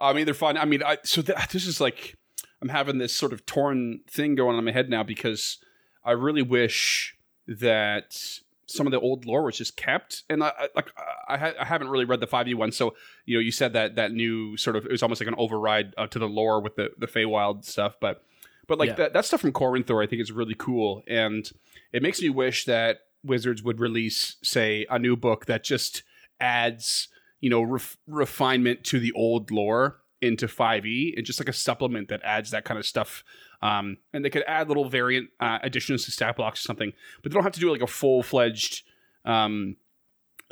I 0.00 0.12
mean, 0.12 0.24
they're 0.26 0.34
fun. 0.34 0.56
I 0.56 0.64
mean, 0.64 0.82
I, 0.82 0.98
so 1.02 1.22
th- 1.22 1.48
this 1.50 1.66
is 1.66 1.80
like 1.80 2.16
I'm 2.62 2.68
having 2.68 2.98
this 2.98 3.14
sort 3.14 3.32
of 3.32 3.44
torn 3.46 4.00
thing 4.08 4.34
going 4.34 4.52
on 4.54 4.58
in 4.60 4.64
my 4.64 4.72
head 4.72 4.88
now 4.88 5.02
because 5.02 5.58
I 6.04 6.12
really 6.12 6.42
wish 6.42 7.16
that 7.46 8.40
some 8.66 8.86
of 8.86 8.90
the 8.92 9.00
old 9.00 9.24
lore 9.24 9.42
was 9.44 9.56
just 9.56 9.76
kept. 9.76 10.22
And 10.28 10.44
I, 10.44 10.48
I 10.58 10.68
like 10.76 10.90
I, 11.28 11.36
ha- 11.38 11.54
I 11.58 11.64
haven't 11.64 11.88
really 11.88 12.04
read 12.04 12.20
the 12.20 12.26
five 12.26 12.46
E 12.46 12.54
one, 12.54 12.70
so 12.72 12.94
you 13.26 13.36
know, 13.36 13.40
you 13.40 13.50
said 13.50 13.72
that 13.72 13.96
that 13.96 14.12
new 14.12 14.56
sort 14.56 14.76
of 14.76 14.84
it 14.84 14.90
was 14.92 15.02
almost 15.02 15.20
like 15.20 15.28
an 15.28 15.34
override 15.36 15.94
uh, 15.98 16.06
to 16.08 16.18
the 16.18 16.28
lore 16.28 16.60
with 16.60 16.76
the 16.76 16.90
the 16.96 17.06
Feywild 17.06 17.64
stuff, 17.64 17.96
but 18.00 18.22
but 18.68 18.78
like 18.78 18.90
Yeah. 18.90 18.94
that 18.96 19.12
that 19.14 19.24
stuff 19.24 19.40
from 19.40 19.52
Cormanthor, 19.52 20.02
I 20.04 20.06
think 20.06 20.22
is 20.22 20.30
really 20.30 20.54
cool, 20.56 21.02
and 21.08 21.50
it 21.92 22.02
makes 22.02 22.20
me 22.22 22.28
wish 22.28 22.66
that 22.66 23.00
Wizards 23.24 23.62
would 23.62 23.80
release, 23.80 24.36
say, 24.42 24.86
a 24.90 24.98
new 24.98 25.16
book 25.16 25.46
that 25.46 25.64
just 25.64 26.02
adds 26.40 27.08
you 27.40 27.50
know 27.50 27.62
ref- 27.62 27.96
refinement 28.06 28.84
to 28.84 28.98
the 28.98 29.12
old 29.12 29.50
lore 29.50 30.00
into 30.20 30.46
5e 30.46 31.16
and 31.16 31.24
just 31.24 31.38
like 31.38 31.48
a 31.48 31.52
supplement 31.52 32.08
that 32.08 32.20
adds 32.24 32.50
that 32.50 32.64
kind 32.64 32.78
of 32.78 32.86
stuff 32.86 33.22
um, 33.62 33.96
and 34.12 34.24
they 34.24 34.30
could 34.30 34.44
add 34.46 34.68
little 34.68 34.88
variant 34.88 35.30
uh, 35.40 35.58
additions 35.62 36.04
to 36.04 36.10
stat 36.10 36.36
blocks 36.36 36.60
or 36.60 36.66
something 36.66 36.92
but 37.22 37.30
they 37.30 37.34
don't 37.34 37.44
have 37.44 37.52
to 37.52 37.60
do 37.60 37.70
like 37.70 37.82
a 37.82 37.86
full-fledged 37.86 38.82
um, 39.24 39.76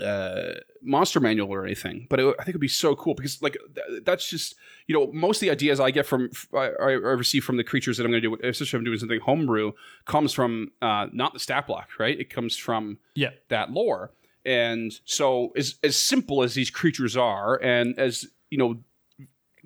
uh, 0.05 0.53
monster 0.83 1.21
manual 1.21 1.53
or 1.53 1.65
anything 1.65 2.07
but 2.11 2.21
it, 2.21 2.27
i 2.39 2.43
think 2.43 2.51
it'd 2.51 2.61
be 2.61 2.69
so 2.69 2.95
cool 2.95 3.15
because 3.15 3.41
like 3.41 3.57
th- 3.75 4.03
that's 4.05 4.29
just 4.29 4.55
you 4.87 4.95
know 4.95 5.11
most 5.13 5.39
of 5.39 5.41
the 5.41 5.51
ideas 5.51 5.81
i 5.81 5.91
get 5.91 6.05
from 6.05 6.29
i, 6.53 6.67
I 6.67 6.93
receive 6.93 7.45
from 7.45 7.57
the 7.57 7.65
creatures 7.65 7.97
that 7.97 8.05
i'm 8.05 8.11
going 8.11 8.23
to 8.23 8.29
do 8.29 8.35
especially 8.47 8.67
if 8.67 8.75
i'm 8.75 8.85
doing 8.85 8.99
something 8.99 9.21
homebrew 9.21 9.73
comes 10.05 10.33
from 10.35 10.71
uh, 10.83 11.07
not 11.13 11.33
the 11.33 11.41
stat 11.41 11.67
block 11.67 11.89
right 11.99 12.21
it 12.21 12.29
comes 12.29 12.57
from 12.57 12.99
Yeah, 13.15 13.31
that 13.49 13.71
lore. 13.71 14.13
And 14.45 14.93
so 15.05 15.53
as 15.57 15.77
as 15.83 15.97
simple 15.97 16.43
as 16.45 16.55
these 16.55 16.71
creatures 16.71 17.17
are 17.17 17.61
and 17.63 17.99
as, 17.99 18.27
you 18.51 18.59
know, 18.59 18.77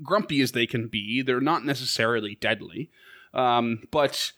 grumpy 0.03 0.41
as 0.41 0.53
they 0.53 0.67
can 0.67 0.89
be, 0.89 1.21
they're 1.23 1.41
not 1.41 1.67
necessarily 1.67 2.37
deadly. 2.37 2.91
Um, 3.35 3.83
but 3.91 4.33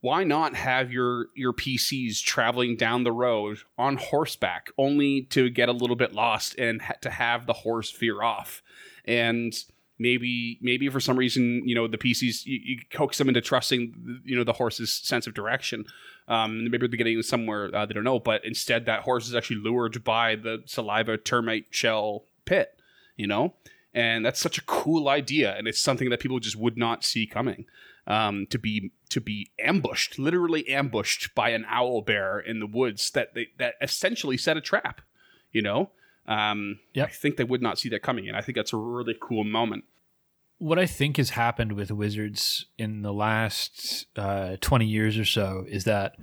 why 0.00 0.24
not 0.24 0.54
have 0.54 0.90
your 0.90 1.26
your 1.34 1.52
PCs 1.52 2.22
traveling 2.22 2.76
down 2.76 3.04
the 3.04 3.12
road 3.12 3.58
on 3.76 3.96
horseback 3.96 4.70
only 4.78 5.22
to 5.22 5.50
get 5.50 5.68
a 5.68 5.72
little 5.72 5.96
bit 5.96 6.14
lost 6.14 6.58
and 6.58 6.80
ha- 6.80 6.94
to 7.02 7.10
have 7.10 7.46
the 7.46 7.52
horse 7.52 7.90
veer 7.90 8.22
off? 8.22 8.62
And 9.04 9.54
maybe 9.98 10.58
maybe 10.62 10.88
for 10.88 11.00
some 11.00 11.18
reason 11.18 11.68
you 11.68 11.74
know 11.74 11.86
the 11.86 11.98
PCs 11.98 12.46
you, 12.46 12.58
you 12.64 12.78
coax 12.90 13.18
them 13.18 13.28
into 13.28 13.42
trusting 13.42 14.22
you 14.24 14.36
know 14.36 14.44
the 14.44 14.54
horse's 14.54 14.92
sense 14.92 15.26
of 15.26 15.34
direction. 15.34 15.84
Um, 16.28 16.70
maybe 16.70 16.86
they're 16.86 16.96
getting 16.96 17.20
somewhere 17.22 17.74
uh, 17.74 17.84
they 17.84 17.92
don't 17.92 18.04
know, 18.04 18.18
but 18.18 18.44
instead 18.44 18.86
that 18.86 19.02
horse 19.02 19.28
is 19.28 19.34
actually 19.34 19.60
lured 19.60 20.02
by 20.02 20.36
the 20.36 20.62
saliva 20.64 21.18
termite 21.18 21.66
shell 21.70 22.24
pit. 22.46 22.74
You 23.16 23.26
know, 23.26 23.52
and 23.92 24.24
that's 24.24 24.40
such 24.40 24.56
a 24.56 24.62
cool 24.62 25.10
idea, 25.10 25.54
and 25.58 25.68
it's 25.68 25.78
something 25.78 26.08
that 26.08 26.20
people 26.20 26.40
just 26.40 26.56
would 26.56 26.78
not 26.78 27.04
see 27.04 27.26
coming. 27.26 27.66
Um, 28.06 28.46
to 28.50 28.58
be 28.58 28.90
to 29.10 29.20
be 29.20 29.50
ambushed, 29.58 30.18
literally 30.18 30.66
ambushed 30.68 31.34
by 31.34 31.50
an 31.50 31.64
owl 31.68 32.02
bear 32.02 32.40
in 32.40 32.58
the 32.58 32.66
woods 32.66 33.10
that 33.12 33.34
they, 33.34 33.48
that 33.58 33.74
essentially 33.80 34.36
set 34.36 34.56
a 34.56 34.60
trap. 34.60 35.00
You 35.52 35.62
know, 35.62 35.90
um, 36.26 36.78
Yep. 36.94 37.08
I 37.08 37.10
think 37.12 37.36
they 37.36 37.44
would 37.44 37.62
not 37.62 37.78
see 37.78 37.88
that 37.90 38.02
coming, 38.02 38.26
and 38.28 38.36
I 38.36 38.40
think 38.40 38.56
that's 38.56 38.72
a 38.72 38.76
really 38.78 39.14
cool 39.20 39.44
moment. 39.44 39.84
what 40.58 40.78
I 40.78 40.86
think 40.86 41.16
has 41.18 41.30
happened 41.30 41.72
with 41.72 41.90
Wizards 41.90 42.66
in 42.78 43.02
the 43.02 43.12
last 43.12 44.06
uh, 44.16 44.56
twenty 44.60 44.86
years 44.86 45.16
or 45.18 45.24
so 45.24 45.64
is 45.68 45.84
that 45.84 46.16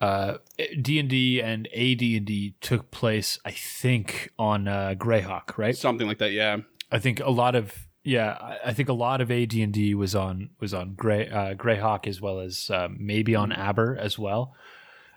uh, 0.00 0.38
D 0.80 0.98
and 0.98 1.08
D 1.10 1.40
and 1.42 1.66
AD 1.68 2.00
and 2.02 2.24
D 2.26 2.54
took 2.60 2.90
place, 2.90 3.38
I 3.44 3.50
think, 3.50 4.30
on 4.38 4.66
uh, 4.68 4.94
Greyhawk, 4.96 5.58
right? 5.58 5.76
Something 5.76 6.06
like 6.06 6.18
that, 6.18 6.32
yeah. 6.32 6.58
I 6.92 6.98
think 6.98 7.20
a 7.20 7.30
lot 7.30 7.54
of 7.54 7.86
yeah, 8.02 8.36
I- 8.40 8.58
I 8.66 8.72
think 8.72 8.88
a 8.88 8.92
lot 8.94 9.20
of 9.20 9.30
AD 9.30 9.52
and 9.62 9.72
D 9.72 9.94
was 9.94 10.14
on 10.14 10.50
was 10.60 10.72
on 10.74 10.94
Grey 10.94 11.28
uh, 11.28 11.54
Greyhawk 11.54 12.06
as 12.06 12.20
well 12.20 12.40
as 12.40 12.70
uh, 12.70 12.88
maybe 12.96 13.34
on 13.34 13.52
Aber 13.52 13.96
as 13.96 14.18
well. 14.18 14.54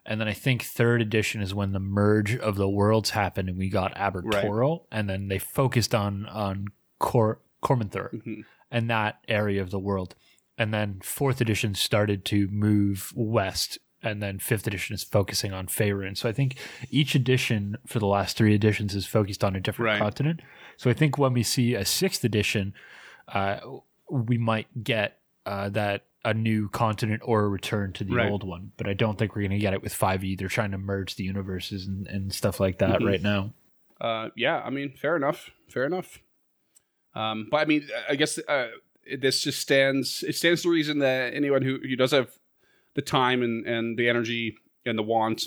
And 0.05 0.19
then 0.19 0.27
I 0.27 0.34
think 0.34 0.63
third 0.63 1.01
edition 1.01 1.41
is 1.41 1.53
when 1.53 1.71
the 1.71 1.79
merge 1.79 2.36
of 2.36 2.55
the 2.57 2.67
worlds 2.69 3.11
happened 3.11 3.47
and 3.47 3.57
we 3.57 3.69
got 3.69 3.95
Aber 3.95 4.21
Right. 4.21 4.43
And 4.91 5.09
then 5.09 5.29
they 5.29 5.39
focused 5.39 5.95
on 5.95 6.25
on 6.25 6.67
Cor 6.99 7.39
Cormanthor 7.63 8.11
Mhm. 8.21 8.43
and 8.69 8.89
that 8.89 9.19
area 9.29 9.61
of 9.61 9.71
the 9.71 9.79
world. 9.79 10.15
And 10.57 10.73
then 10.73 10.99
fourth 11.01 11.39
edition 11.41 11.73
started 11.73 12.25
to 12.25 12.47
move 12.49 13.11
west, 13.15 13.77
and 14.03 14.21
then 14.21 14.37
fifth 14.39 14.67
edition 14.67 14.93
is 14.93 15.03
focusing 15.03 15.53
on 15.53 15.67
Faerun. 15.67 16.17
So 16.17 16.27
I 16.29 16.33
think 16.33 16.57
each 16.91 17.15
edition 17.15 17.77
for 17.87 17.99
the 17.99 18.05
last 18.07 18.35
three 18.37 18.53
editions 18.53 18.93
is 18.93 19.05
focused 19.05 19.43
on 19.43 19.55
a 19.55 19.59
different 19.59 19.87
Right. 19.87 19.99
continent. 19.99 20.41
So 20.77 20.89
I 20.89 20.93
think 20.93 21.17
when 21.17 21.33
we 21.33 21.43
see 21.43 21.73
a 21.75 21.85
sixth 21.85 22.23
edition, 22.23 22.73
uh, 23.29 23.59
we 24.11 24.37
might 24.37 24.83
get 24.83 25.19
uh, 25.45 25.67
that 25.69 26.05
a 26.23 26.33
new 26.33 26.69
continent 26.69 27.21
or 27.25 27.43
a 27.43 27.49
return 27.49 27.91
to 27.93 28.05
the 28.05 28.15
Right. 28.15 28.31
old 28.31 28.45
one. 28.45 28.71
But 28.77 28.87
I 28.87 28.93
don't 28.93 29.17
think 29.19 29.35
we're 29.35 29.41
going 29.41 29.51
to 29.51 29.57
get 29.57 29.73
it 29.73 29.81
with 29.81 29.93
5e. 29.93 30.37
They're 30.37 30.47
trying 30.47 30.71
to 30.71 30.77
merge 30.77 31.15
the 31.15 31.25
universes 31.25 31.85
and, 31.85 32.07
and 32.07 32.33
stuff 32.33 32.61
like 32.61 32.77
that 32.79 33.01
Mhm. 33.01 33.05
right 33.07 33.21
now. 33.21 33.53
Uh, 33.99 34.29
yeah, 34.37 34.61
I 34.63 34.69
mean, 34.69 34.93
fair 34.95 35.15
enough, 35.17 35.49
fair 35.69 35.85
enough. 35.85 36.19
Um, 37.13 37.47
but 37.51 37.57
I 37.57 37.65
mean, 37.65 37.87
I 38.09 38.15
guess 38.15 38.37
uh, 38.39 38.69
this 39.19 39.41
just 39.41 39.59
stands. 39.59 40.23
It 40.23 40.35
stands 40.35 40.61
to 40.63 40.69
reason 40.69 40.99
that 40.99 41.33
anyone 41.33 41.61
who, 41.61 41.79
who 41.79 41.95
does 41.95 42.11
have 42.11 42.31
the 42.95 43.01
time 43.01 43.41
and, 43.41 43.65
and 43.65 43.97
the 43.97 44.09
energy 44.09 44.55
and 44.85 44.97
the 44.97 45.03
want 45.03 45.43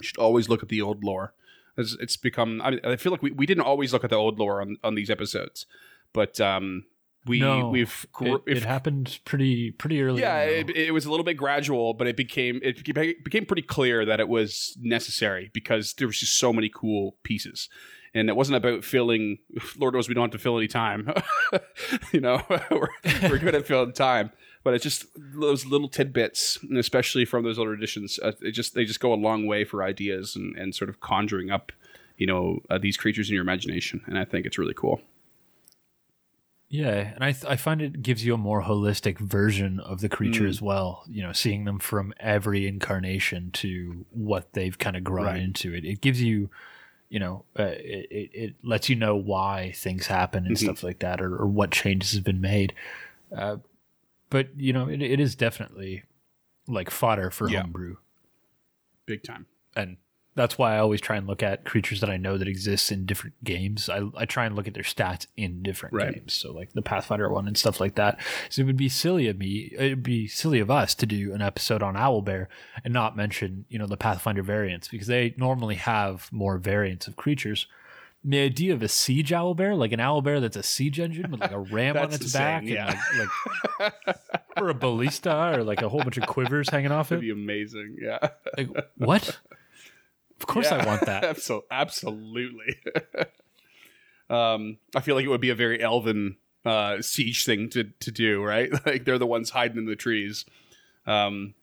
should 0.00 0.18
always 0.18 0.48
look 0.48 0.62
at 0.62 0.68
the 0.68 0.82
old 0.82 1.02
lore. 1.04 1.34
It's, 1.76 1.96
it's 2.00 2.16
become. 2.16 2.60
I, 2.62 2.70
mean, 2.70 2.80
I 2.84 2.96
feel 2.96 3.12
like 3.12 3.22
we, 3.22 3.30
we 3.30 3.46
didn't 3.46 3.64
always 3.64 3.92
look 3.92 4.04
at 4.04 4.10
the 4.10 4.16
old 4.16 4.38
lore 4.38 4.60
on, 4.60 4.76
on 4.82 4.94
these 4.94 5.10
episodes, 5.10 5.66
but 6.12 6.40
um, 6.40 6.84
we 7.26 7.40
no, 7.40 7.68
we've 7.68 8.06
it, 8.20 8.42
it 8.46 8.62
happened 8.64 9.18
pretty 9.24 9.72
pretty 9.72 10.00
early. 10.00 10.20
yeah, 10.22 10.38
it, 10.40 10.70
it 10.70 10.92
was 10.92 11.06
a 11.06 11.10
little 11.10 11.24
bit 11.24 11.34
gradual, 11.34 11.92
but 11.92 12.06
it 12.06 12.16
became 12.16 12.60
it 12.62 12.84
became 12.84 13.44
pretty 13.44 13.62
clear 13.62 14.04
that 14.04 14.20
it 14.20 14.28
was 14.28 14.76
necessary 14.80 15.50
because 15.52 15.94
there 15.94 16.06
was 16.06 16.20
just 16.20 16.38
so 16.38 16.52
many 16.52 16.70
cool 16.72 17.16
pieces, 17.24 17.68
and 18.14 18.28
it 18.28 18.36
wasn't 18.36 18.56
about 18.56 18.84
filling. 18.84 19.38
Lord 19.76 19.94
knows 19.94 20.08
we 20.08 20.14
don't 20.14 20.24
have 20.24 20.30
to 20.32 20.38
fill 20.38 20.56
any 20.56 20.68
time. 20.68 21.12
you 22.12 22.20
know, 22.20 22.42
we're, 22.70 22.88
we're 23.22 23.38
good 23.38 23.54
at 23.54 23.66
filling 23.66 23.92
time, 23.92 24.30
but 24.66 24.74
it's 24.74 24.82
just 24.82 25.06
those 25.16 25.64
little 25.64 25.88
tidbits, 25.88 26.58
especially 26.76 27.24
from 27.24 27.44
those 27.44 27.56
older 27.56 27.72
editions. 27.72 28.18
Uh, 28.20 28.32
it 28.42 28.50
just 28.50 28.74
they 28.74 28.84
just 28.84 28.98
go 28.98 29.14
a 29.14 29.22
long 29.28 29.46
way 29.46 29.64
for 29.64 29.84
ideas 29.84 30.34
and 30.34 30.56
and 30.56 30.74
sort 30.74 30.88
of 30.90 30.98
conjuring 30.98 31.52
up, 31.52 31.70
you 32.18 32.26
know, 32.26 32.58
uh, 32.68 32.76
these 32.76 32.96
creatures 32.96 33.28
in 33.28 33.34
your 33.34 33.42
imagination, 33.42 34.00
and 34.08 34.18
I 34.18 34.24
think 34.24 34.44
it's 34.44 34.58
really 34.58 34.74
cool. 34.74 35.00
Yeah, 36.68 37.12
and 37.14 37.22
I 37.22 37.30
th- 37.30 37.44
I 37.44 37.54
find 37.54 37.80
it 37.80 38.02
gives 38.02 38.24
you 38.26 38.34
a 38.34 38.36
more 38.36 38.62
holistic 38.64 39.18
version 39.20 39.78
of 39.78 40.00
the 40.00 40.08
creature 40.08 40.46
Mm. 40.46 40.48
as 40.48 40.60
well. 40.60 41.04
You 41.08 41.22
know, 41.22 41.32
seeing 41.32 41.64
them 41.64 41.78
from 41.78 42.12
every 42.18 42.66
incarnation 42.66 43.52
to 43.62 44.04
what 44.10 44.52
they've 44.52 44.76
kind 44.76 44.96
of 44.96 45.04
grown 45.04 45.26
Right. 45.26 45.40
into. 45.42 45.72
It 45.74 45.84
it 45.84 46.00
gives 46.00 46.20
you, 46.20 46.50
you 47.08 47.20
know, 47.20 47.44
uh, 47.56 47.70
it, 47.78 48.30
it 48.34 48.54
lets 48.64 48.88
you 48.88 48.96
know 48.96 49.14
why 49.14 49.74
things 49.76 50.08
happen 50.08 50.44
and 50.44 50.56
Mhm. 50.56 50.64
stuff 50.64 50.82
like 50.82 50.98
that, 50.98 51.20
or, 51.20 51.36
or 51.36 51.46
what 51.46 51.70
changes 51.70 52.14
have 52.14 52.24
been 52.24 52.40
made. 52.40 52.74
Uh, 53.30 53.58
but 54.30 54.48
you 54.58 54.72
know, 54.72 54.88
it, 54.88 55.00
it 55.02 55.20
is 55.20 55.34
definitely 55.34 56.02
like 56.68 56.90
fodder 56.90 57.30
for 57.30 57.48
Yeah. 57.48 57.62
homebrew, 57.62 57.96
Big 59.06 59.22
time. 59.22 59.46
and 59.76 59.96
that's 60.34 60.58
why 60.58 60.74
I 60.74 60.78
always 60.80 61.00
try 61.00 61.16
and 61.16 61.26
look 61.26 61.42
at 61.42 61.64
creatures 61.64 62.00
that 62.02 62.10
I 62.10 62.18
know 62.18 62.36
that 62.36 62.46
exist 62.46 62.92
in 62.92 63.06
different 63.06 63.42
games. 63.42 63.88
I, 63.88 64.02
I 64.14 64.26
try 64.26 64.44
and 64.44 64.54
look 64.54 64.68
at 64.68 64.74
their 64.74 64.82
stats 64.82 65.26
in 65.34 65.62
different 65.62 65.94
Right. 65.94 66.12
games. 66.12 66.34
So 66.34 66.52
like 66.52 66.74
the 66.74 66.82
Pathfinder 66.82 67.30
one 67.30 67.46
and 67.46 67.56
stuff 67.56 67.80
like 67.80 67.94
that. 67.94 68.20
So 68.50 68.60
it 68.60 68.66
would 68.66 68.76
be 68.76 68.90
silly 68.90 69.28
of 69.28 69.38
me, 69.38 69.72
it'd 69.74 70.02
be 70.02 70.26
silly 70.28 70.58
of 70.60 70.70
us 70.70 70.94
to 70.96 71.06
do 71.06 71.32
an 71.32 71.40
episode 71.40 71.82
on 71.82 71.94
Owlbear 71.94 72.48
and 72.84 72.92
not 72.92 73.16
mention, 73.16 73.64
you 73.70 73.78
know, 73.78 73.86
the 73.86 73.96
Pathfinder 73.96 74.42
variants 74.42 74.88
because 74.88 75.06
they 75.06 75.32
normally 75.38 75.76
have 75.76 76.30
more 76.30 76.58
variants 76.58 77.06
of 77.06 77.16
creatures. 77.16 77.66
The 78.24 78.40
idea 78.40 78.74
of 78.74 78.82
a 78.82 78.88
siege 78.88 79.32
owl 79.32 79.54
bear, 79.54 79.76
like 79.76 79.92
an 79.92 80.00
owl 80.00 80.20
bear 80.20 80.40
that's 80.40 80.56
a 80.56 80.62
siege 80.62 80.98
engine 80.98 81.30
with 81.30 81.40
like 81.40 81.52
a 81.52 81.58
ram 81.72 81.96
on 81.96 82.06
its 82.06 82.22
insane, 82.22 82.40
back, 82.40 82.64
yeah. 82.64 83.00
and 83.12 83.28
like, 83.78 83.94
like 84.06 84.16
or 84.56 84.68
a 84.68 84.74
ballista, 84.74 85.54
or 85.54 85.62
like 85.62 85.80
a 85.82 85.88
whole 85.88 86.00
bunch 86.00 86.16
of 86.16 86.26
quivers 86.26 86.68
hanging 86.68 86.90
off 86.90 87.10
That'd 87.10 87.22
it. 87.22 87.26
be 87.28 87.32
amazing. 87.32 87.96
Yeah. 88.00 88.18
Like 88.56 88.68
what? 88.96 89.38
Of 90.40 90.46
course, 90.46 90.70
I 90.72 90.84
want 90.84 91.06
that. 91.06 91.22
Abso- 91.36 91.62
absolutely. 91.70 92.76
um, 94.28 94.78
I 94.94 95.00
feel 95.00 95.14
like 95.14 95.24
it 95.24 95.28
would 95.28 95.40
be 95.40 95.50
a 95.50 95.54
very 95.54 95.80
elven 95.80 96.36
uh, 96.64 97.00
siege 97.00 97.44
thing 97.44 97.70
to, 97.70 97.84
to 98.00 98.10
do, 98.10 98.42
right? 98.42 98.70
Like 98.84 99.04
they're 99.04 99.18
the 99.18 99.26
ones 99.26 99.50
hiding 99.50 99.78
in 99.78 99.86
the 99.86 99.96
trees. 99.96 100.44
Um, 101.06 101.54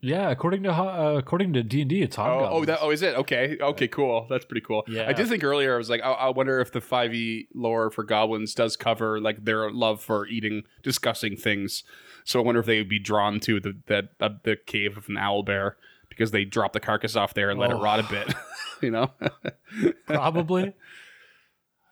Yeah, 0.00 0.30
according 0.30 0.62
to 0.64 0.72
uh, 0.72 1.14
according 1.16 1.54
to 1.54 1.62
D 1.62 1.80
and 1.80 1.90
D, 1.90 2.02
it's 2.02 2.18
oh, 2.18 2.22
hobgoblins. 2.22 2.52
oh, 2.52 2.64
that, 2.66 2.78
oh, 2.82 2.90
is 2.90 3.02
it? 3.02 3.16
Okay. 3.16 3.56
Okay, 3.60 3.88
cool. 3.88 4.26
That's 4.28 4.44
pretty 4.44 4.60
cool. 4.60 4.84
Yeah. 4.86 5.08
I 5.08 5.12
did 5.12 5.26
think 5.28 5.42
earlier, 5.42 5.74
I 5.74 5.78
was 5.78 5.88
like, 5.90 6.02
I, 6.02 6.12
I 6.12 6.28
wonder 6.28 6.60
if 6.60 6.70
the 6.70 6.80
5e 6.80 7.48
lore 7.54 7.90
for 7.90 8.04
goblins 8.04 8.54
does 8.54 8.76
cover 8.76 9.20
like 9.20 9.44
their 9.44 9.70
love 9.70 10.02
for 10.02 10.26
eating 10.26 10.62
disgusting 10.82 11.36
things. 11.36 11.82
So 12.24 12.40
I 12.40 12.44
wonder 12.44 12.60
if 12.60 12.66
they 12.66 12.78
would 12.78 12.88
be 12.88 12.98
drawn 12.98 13.40
to 13.40 13.58
the 13.58 13.76
that 13.86 14.10
uh, 14.20 14.28
the 14.44 14.56
cave 14.66 14.96
of 14.96 15.08
an 15.08 15.16
owl 15.16 15.42
bear 15.42 15.76
because 16.08 16.30
they 16.30 16.44
drop 16.44 16.72
the 16.72 16.80
carcass 16.80 17.16
off 17.16 17.34
there 17.34 17.50
and 17.50 17.58
let 17.58 17.70
it 17.70 17.76
Oh. 17.76 17.82
rot 17.82 17.98
a 18.00 18.02
bit. 18.04 18.34
you 18.82 18.90
know? 18.90 19.10
probably. 20.06 20.74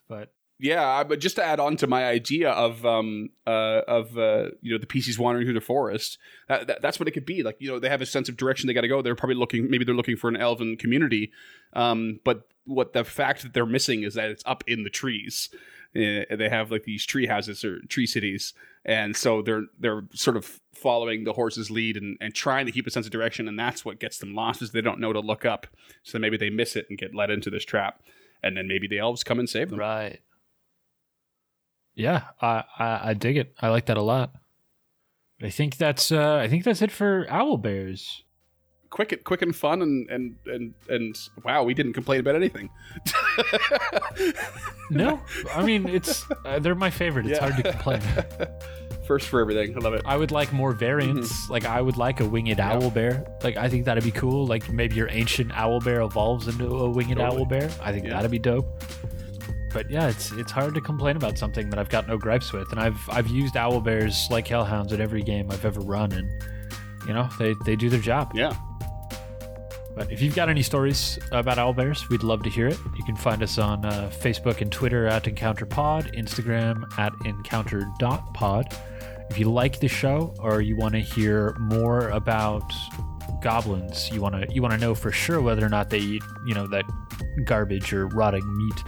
But 0.09 0.33
Yeah, 0.61 1.03
but 1.03 1.19
just 1.19 1.37
to 1.37 1.45
add 1.45 1.59
on 1.59 1.77
to 1.79 1.87
my 1.87 2.05
idea 2.05 2.51
of 2.51 2.87
um 2.87 3.31
uh 3.47 3.81
of 3.89 4.17
uh 4.17 4.51
you 4.63 4.73
know 4.73 4.79
the 4.79 4.87
PCs 4.87 5.19
wandering 5.19 5.47
through 5.47 5.55
the 5.55 5.61
forest, 5.61 6.19
that, 6.49 6.69
that, 6.69 6.83
that's 6.83 7.01
what 7.01 7.09
it 7.09 7.11
could 7.11 7.27
be. 7.27 7.43
Like 7.43 7.57
you 7.59 7.71
know 7.71 7.79
they 7.79 7.89
have 7.89 8.01
a 8.01 8.07
sense 8.07 8.29
of 8.29 8.37
direction 8.37 8.67
they 8.67 8.75
got 8.75 8.83
to 8.83 8.89
go. 8.89 9.03
They're 9.03 9.17
probably 9.17 9.37
looking 9.37 9.69
maybe 9.71 9.85
they're 9.85 9.95
looking 9.95 10.17
for 10.17 10.29
an 10.29 10.37
elven 10.37 10.77
community, 10.77 11.33
um 11.73 12.21
but 12.25 12.47
what 12.67 12.93
the 12.93 13.05
fact 13.05 13.43
that 13.43 13.53
they're 13.53 13.67
missing 13.67 14.05
is 14.05 14.15
that 14.15 14.31
it's 14.31 14.43
up 14.47 14.65
in 14.67 14.85
the 14.85 14.91
trees. 14.91 15.51
Uh, 15.97 16.25
they 16.37 16.49
have 16.49 16.71
like 16.71 16.85
these 16.85 17.07
tree 17.07 17.27
houses 17.27 17.65
or 17.65 17.81
tree 17.89 18.07
cities, 18.07 18.53
and 18.85 19.17
so 19.17 19.43
they're 19.43 19.65
they're 19.79 20.03
sort 20.13 20.37
of 20.37 20.61
following 20.75 21.25
the 21.25 21.33
horse's 21.33 21.71
lead 21.71 21.97
and, 21.97 22.17
and 22.21 22.35
trying 22.35 22.67
to 22.67 22.73
keep 22.73 22.87
a 22.87 22.91
sense 22.91 23.07
of 23.07 23.13
direction, 23.13 23.47
and 23.47 23.59
that's 23.59 23.85
what 23.85 24.01
gets 24.01 24.19
them 24.19 24.35
lost 24.35 24.61
is 24.61 24.73
they 24.73 24.81
don't 24.81 24.99
know 24.99 25.13
to 25.13 25.21
look 25.21 25.45
up. 25.45 25.67
So 26.03 26.19
maybe 26.19 26.37
they 26.37 26.51
miss 26.51 26.75
it 26.75 26.87
and 26.89 26.99
get 26.99 27.15
led 27.15 27.31
into 27.31 27.49
this 27.49 27.65
trap, 27.65 28.03
and 28.43 28.57
then 28.57 28.67
maybe 28.67 28.89
the 28.89 28.99
elves 28.99 29.23
come 29.23 29.39
and 29.39 29.49
save 29.49 29.71
them. 29.71 29.79
right. 29.79 30.21
Yeah, 31.97 32.23
I, 32.43 32.65
I 32.79 33.01
I 33.11 33.15
dig 33.15 33.37
it. 33.37 33.55
I 33.61 33.69
like 33.69 33.87
that 33.87 33.97
a 33.97 34.03
lot. 34.03 34.33
I 35.43 35.51
think 35.51 35.77
that's 35.77 36.11
uh 36.13 36.37
I 36.37 36.49
think 36.49 36.65
that's 36.65 36.83
it 36.83 36.91
for 36.91 37.27
owl 37.29 37.57
bears. 37.59 38.23
quick 38.91 39.11
and 39.13 39.25
quick 39.25 39.43
and 39.43 39.55
fun 39.55 39.83
and 39.83 40.09
and 40.11 40.37
and 40.47 40.75
and 40.89 41.17
wow, 41.45 41.63
we 41.65 41.75
didn't 41.75 41.93
complain 41.93 42.21
about 42.21 42.35
anything. 42.37 42.71
No, 44.91 45.21
I 45.55 45.65
mean 45.65 45.89
it's 45.99 46.25
uh, 46.45 46.59
they're 46.59 46.75
my 46.75 46.91
favorite. 46.91 47.27
It's 47.27 47.39
Yeah. 47.41 47.49
hard 47.51 47.65
to 47.65 47.73
complain. 47.73 48.01
First 49.07 49.29
for 49.29 49.41
everything. 49.41 49.75
I 49.77 49.81
love 49.81 49.95
it. 49.95 50.03
I 50.07 50.17
would 50.17 50.31
like 50.31 50.53
more 50.53 50.73
variants. 50.73 51.49
Like 51.51 51.65
I 51.65 51.81
would 51.81 51.97
like 51.97 52.21
a 52.21 52.25
winged 52.27 52.59
Mm-hmm. 52.59 52.81
Yeah. 52.81 52.85
owl 52.85 52.91
bear. 52.91 53.25
Like 53.43 53.57
I 53.57 53.69
think 53.69 53.87
that'd 53.87 54.05
be 54.05 54.11
cool. 54.11 54.47
Like 54.47 54.71
maybe 54.73 54.95
your 54.97 55.09
ancient 55.11 55.53
owl 55.57 55.81
bear 55.81 56.01
evolves 56.03 56.49
into 56.49 56.67
a 56.67 56.89
winged 56.91 57.17
Totally. 57.17 57.41
owl 57.41 57.45
bear. 57.47 57.71
I 57.83 57.93
think 57.93 58.05
Yeah. 58.07 58.15
that'd 58.15 58.31
be 58.31 58.39
dope. 58.39 58.67
But 59.75 59.91
yeah, 59.91 60.09
it's 60.09 60.31
it's 60.33 60.53
hard 60.53 60.73
to 60.75 60.81
complain 60.81 61.17
about 61.17 61.37
something 61.37 61.69
that 61.71 61.79
I've 61.79 61.89
got 61.91 62.07
no 62.07 62.17
gripes 62.17 62.53
with. 62.53 62.71
And 62.71 62.81
I've 62.81 62.99
I've 63.11 63.27
used 63.27 63.57
owl 63.57 63.81
bears 63.81 64.29
like 64.31 64.47
hellhounds 64.47 64.93
in 64.93 65.01
every 65.01 65.23
game 65.23 65.51
I've 65.51 65.65
ever 65.65 65.81
run, 65.81 66.13
and 66.13 66.31
you 67.07 67.13
know 67.13 67.29
they 67.39 67.55
they 67.67 67.75
do 67.75 67.91
their 67.91 68.01
job. 68.01 68.33
Yeah. 68.35 68.57
But 69.97 70.11
if 70.11 70.23
you've 70.23 70.35
got 70.35 70.49
any 70.49 70.63
stories 70.63 71.19
about 71.31 71.59
owl 71.59 71.73
bears, 71.73 72.09
we'd 72.09 72.25
love 72.25 72.43
to 72.45 72.51
hear 72.51 72.67
it. 72.67 72.79
You 72.97 73.05
can 73.05 73.15
find 73.17 73.43
us 73.43 73.59
on 73.59 73.85
uh, 73.85 74.11
Facebook 74.13 74.61
and 74.61 74.71
Twitter 74.71 75.07
at 75.07 75.25
EncounterPod, 75.25 76.17
Instagram 76.17 76.83
at 76.99 77.13
encounter.pod. 77.25 78.77
If 79.31 79.39
you 79.39 79.51
like 79.51 79.79
the 79.79 79.89
show 79.89 80.35
or 80.41 80.61
you 80.61 80.77
want 80.77 80.95
to 80.95 81.01
hear 81.01 81.57
more 81.61 82.09
about 82.11 82.73
goblins, 83.41 84.11
you 84.11 84.21
want 84.21 84.35
to 84.35 84.53
you 84.53 84.63
want 84.63 84.73
to 84.73 84.79
know 84.79 84.95
for 84.95 85.13
sure 85.13 85.41
whether 85.41 85.65
or 85.65 85.69
not 85.69 85.91
they 85.91 85.99
eat, 85.99 86.23
you 86.47 86.55
know, 86.55 86.67
that 86.69 86.85
garbage 87.45 87.93
or 87.93 88.07
rotting 88.09 88.57
meat. 88.57 88.83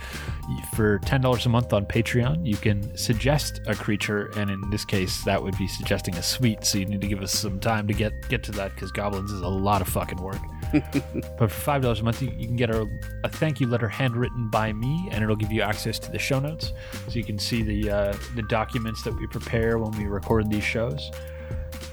For 0.75 0.99
ten 1.01 1.21
dollars 1.21 1.47
a 1.47 1.49
month 1.49 1.73
on 1.73 1.87
Patreon, 1.87 2.47
you 2.47 2.57
can 2.57 2.97
suggest 2.97 3.61
a 3.67 3.75
creature, 3.75 4.31
and 4.37 4.51
in 4.51 4.71
this 4.71 4.85
case, 4.85 5.25
that 5.25 5.43
would 5.43 5.57
be 5.59 5.67
suggesting 5.67 6.15
a 6.17 6.23
sweet. 6.23 6.65
So 6.65 6.79
you 6.79 6.87
need 6.87 7.01
to 7.01 7.07
give 7.07 7.21
us 7.21 7.33
some 7.33 7.61
time 7.61 7.87
to 7.89 7.95
get 7.95 8.29
get 8.29 8.43
to 8.45 8.53
that 8.53 8.75
because 8.75 8.93
goblins 8.93 9.33
is 9.33 9.41
a 9.41 9.49
lot 9.49 9.83
of 9.83 9.89
fucking 9.89 10.23
work. 10.23 10.41
But 11.39 11.39
for 11.39 11.49
five 11.49 11.83
dollars 11.83 12.01
a 12.01 12.05
month, 12.05 12.23
you, 12.23 12.33
you 12.37 12.47
can 12.47 12.57
get 12.57 12.71
a, 12.71 12.89
a 13.25 13.29
thank 13.29 13.61
you 13.61 13.67
letter 13.67 13.89
handwritten 13.89 14.49
by 14.51 14.73
me, 14.73 15.09
and 15.13 15.23
it'll 15.23 15.37
give 15.37 15.53
you 15.53 15.63
access 15.63 15.99
to 16.01 16.11
the 16.11 16.19
show 16.19 16.41
notes, 16.41 16.73
so 17.09 17.15
you 17.15 17.25
can 17.25 17.39
see 17.39 17.63
the 17.63 17.91
uh, 17.91 18.17
the 18.35 18.43
documents 18.43 19.03
that 19.03 19.15
we 19.15 19.27
prepare 19.27 19.79
when 19.79 19.91
we 19.99 20.07
record 20.07 20.51
these 20.51 20.65
shows. 20.65 21.11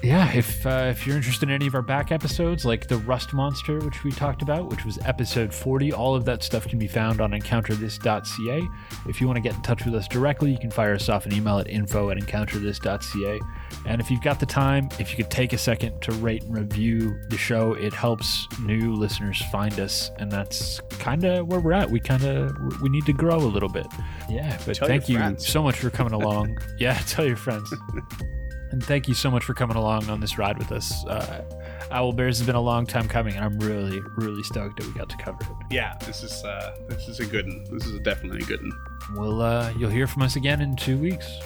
Yeah, 0.04 0.30
if 0.34 0.66
uh, 0.66 0.88
if 0.90 1.06
you're 1.06 1.16
interested 1.16 1.48
in 1.48 1.54
any 1.54 1.66
of 1.66 1.74
our 1.74 1.80
back 1.80 2.12
episodes, 2.12 2.66
like 2.66 2.86
the 2.86 2.98
Rust 2.98 3.32
Monster, 3.32 3.78
which 3.78 4.04
we 4.04 4.12
talked 4.12 4.42
about, 4.42 4.68
which 4.68 4.84
was 4.84 4.98
episode 5.06 5.52
40, 5.52 5.94
all 5.94 6.14
of 6.14 6.26
that 6.26 6.42
stuff 6.42 6.68
can 6.68 6.78
be 6.78 6.86
found 6.86 7.22
on 7.22 7.30
encounterthis.ca. 7.30 8.68
If 9.08 9.20
you 9.20 9.26
want 9.26 9.38
to 9.38 9.40
get 9.40 9.54
in 9.54 9.62
touch 9.62 9.86
with 9.86 9.94
us 9.94 10.06
directly, 10.06 10.52
you 10.52 10.58
can 10.58 10.70
fire 10.70 10.94
us 10.94 11.08
off 11.08 11.24
an 11.24 11.32
email 11.32 11.58
at 11.58 11.68
info 11.68 12.10
at 12.10 12.18
encounterthis.ca. 12.18 13.40
And 13.86 14.00
if 14.00 14.10
you've 14.10 14.20
got 14.22 14.38
the 14.40 14.46
time, 14.46 14.90
if 14.98 15.10
you 15.10 15.16
could 15.16 15.30
take 15.30 15.54
a 15.54 15.58
second 15.58 16.00
to 16.02 16.12
rate 16.12 16.42
and 16.42 16.54
review 16.54 17.18
the 17.30 17.38
show, 17.38 17.72
it 17.72 17.94
helps 17.94 18.46
new 18.60 18.92
listeners 18.92 19.42
find 19.50 19.80
us, 19.80 20.10
and 20.18 20.30
that's 20.30 20.80
kind 20.98 21.24
of 21.24 21.46
where 21.48 21.60
we're 21.60 21.72
at. 21.72 21.90
We 21.90 21.98
kind 22.00 22.24
of 22.24 22.82
we 22.82 22.90
need 22.90 23.06
to 23.06 23.14
grow 23.14 23.36
a 23.36 23.38
little 23.38 23.70
bit. 23.70 23.86
Yeah, 24.28 24.58
but 24.66 24.76
Tell 24.76 24.86
thank 24.86 25.08
you 25.08 25.16
friends. 25.16 25.48
so 25.48 25.62
much 25.62 25.76
for 25.78 25.88
coming 25.88 26.12
along. 26.12 26.58
yeah, 26.78 26.98
tell 27.06 27.24
your 27.24 27.36
friends. 27.36 27.72
And 28.74 28.82
thank 28.82 29.06
you 29.06 29.14
so 29.14 29.30
much 29.30 29.44
for 29.44 29.54
coming 29.54 29.76
along 29.76 30.10
on 30.10 30.18
this 30.18 30.36
ride 30.36 30.58
with 30.58 30.72
us. 30.72 31.06
Uh, 31.06 31.44
Owl 31.92 32.12
Bears 32.12 32.38
has 32.38 32.46
been 32.46 32.56
a 32.56 32.60
long 32.60 32.86
time 32.86 33.06
coming, 33.06 33.36
and 33.36 33.44
I'm 33.44 33.56
really, 33.60 34.02
really 34.16 34.42
stoked 34.42 34.80
that 34.80 34.86
we 34.88 34.92
got 34.94 35.08
to 35.10 35.16
cover 35.16 35.38
it. 35.42 35.48
Yeah, 35.70 35.96
this 36.04 36.24
is 36.24 36.42
uh 36.42 36.74
this 36.88 37.06
is 37.06 37.20
a 37.20 37.24
good 37.24 37.46
one. 37.46 37.64
This 37.70 37.86
is 37.86 38.00
definitely 38.00 38.40
a 38.40 38.46
good 38.46 38.62
one. 38.62 38.72
We'll, 39.14 39.42
uh, 39.42 39.72
you'll 39.78 39.90
hear 39.90 40.08
from 40.08 40.22
us 40.22 40.34
again 40.34 40.60
in 40.60 40.74
two 40.74 40.98
weeks. 40.98 41.38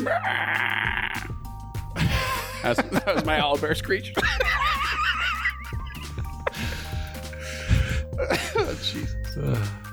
that, 0.00 1.30
was, 2.62 2.76
that 2.76 3.14
was 3.14 3.24
my 3.24 3.38
owlbear 3.40 3.74
screech. 3.74 4.12
oh, 8.20 8.76
jeez. 8.82 9.16
Uh, 9.42 9.87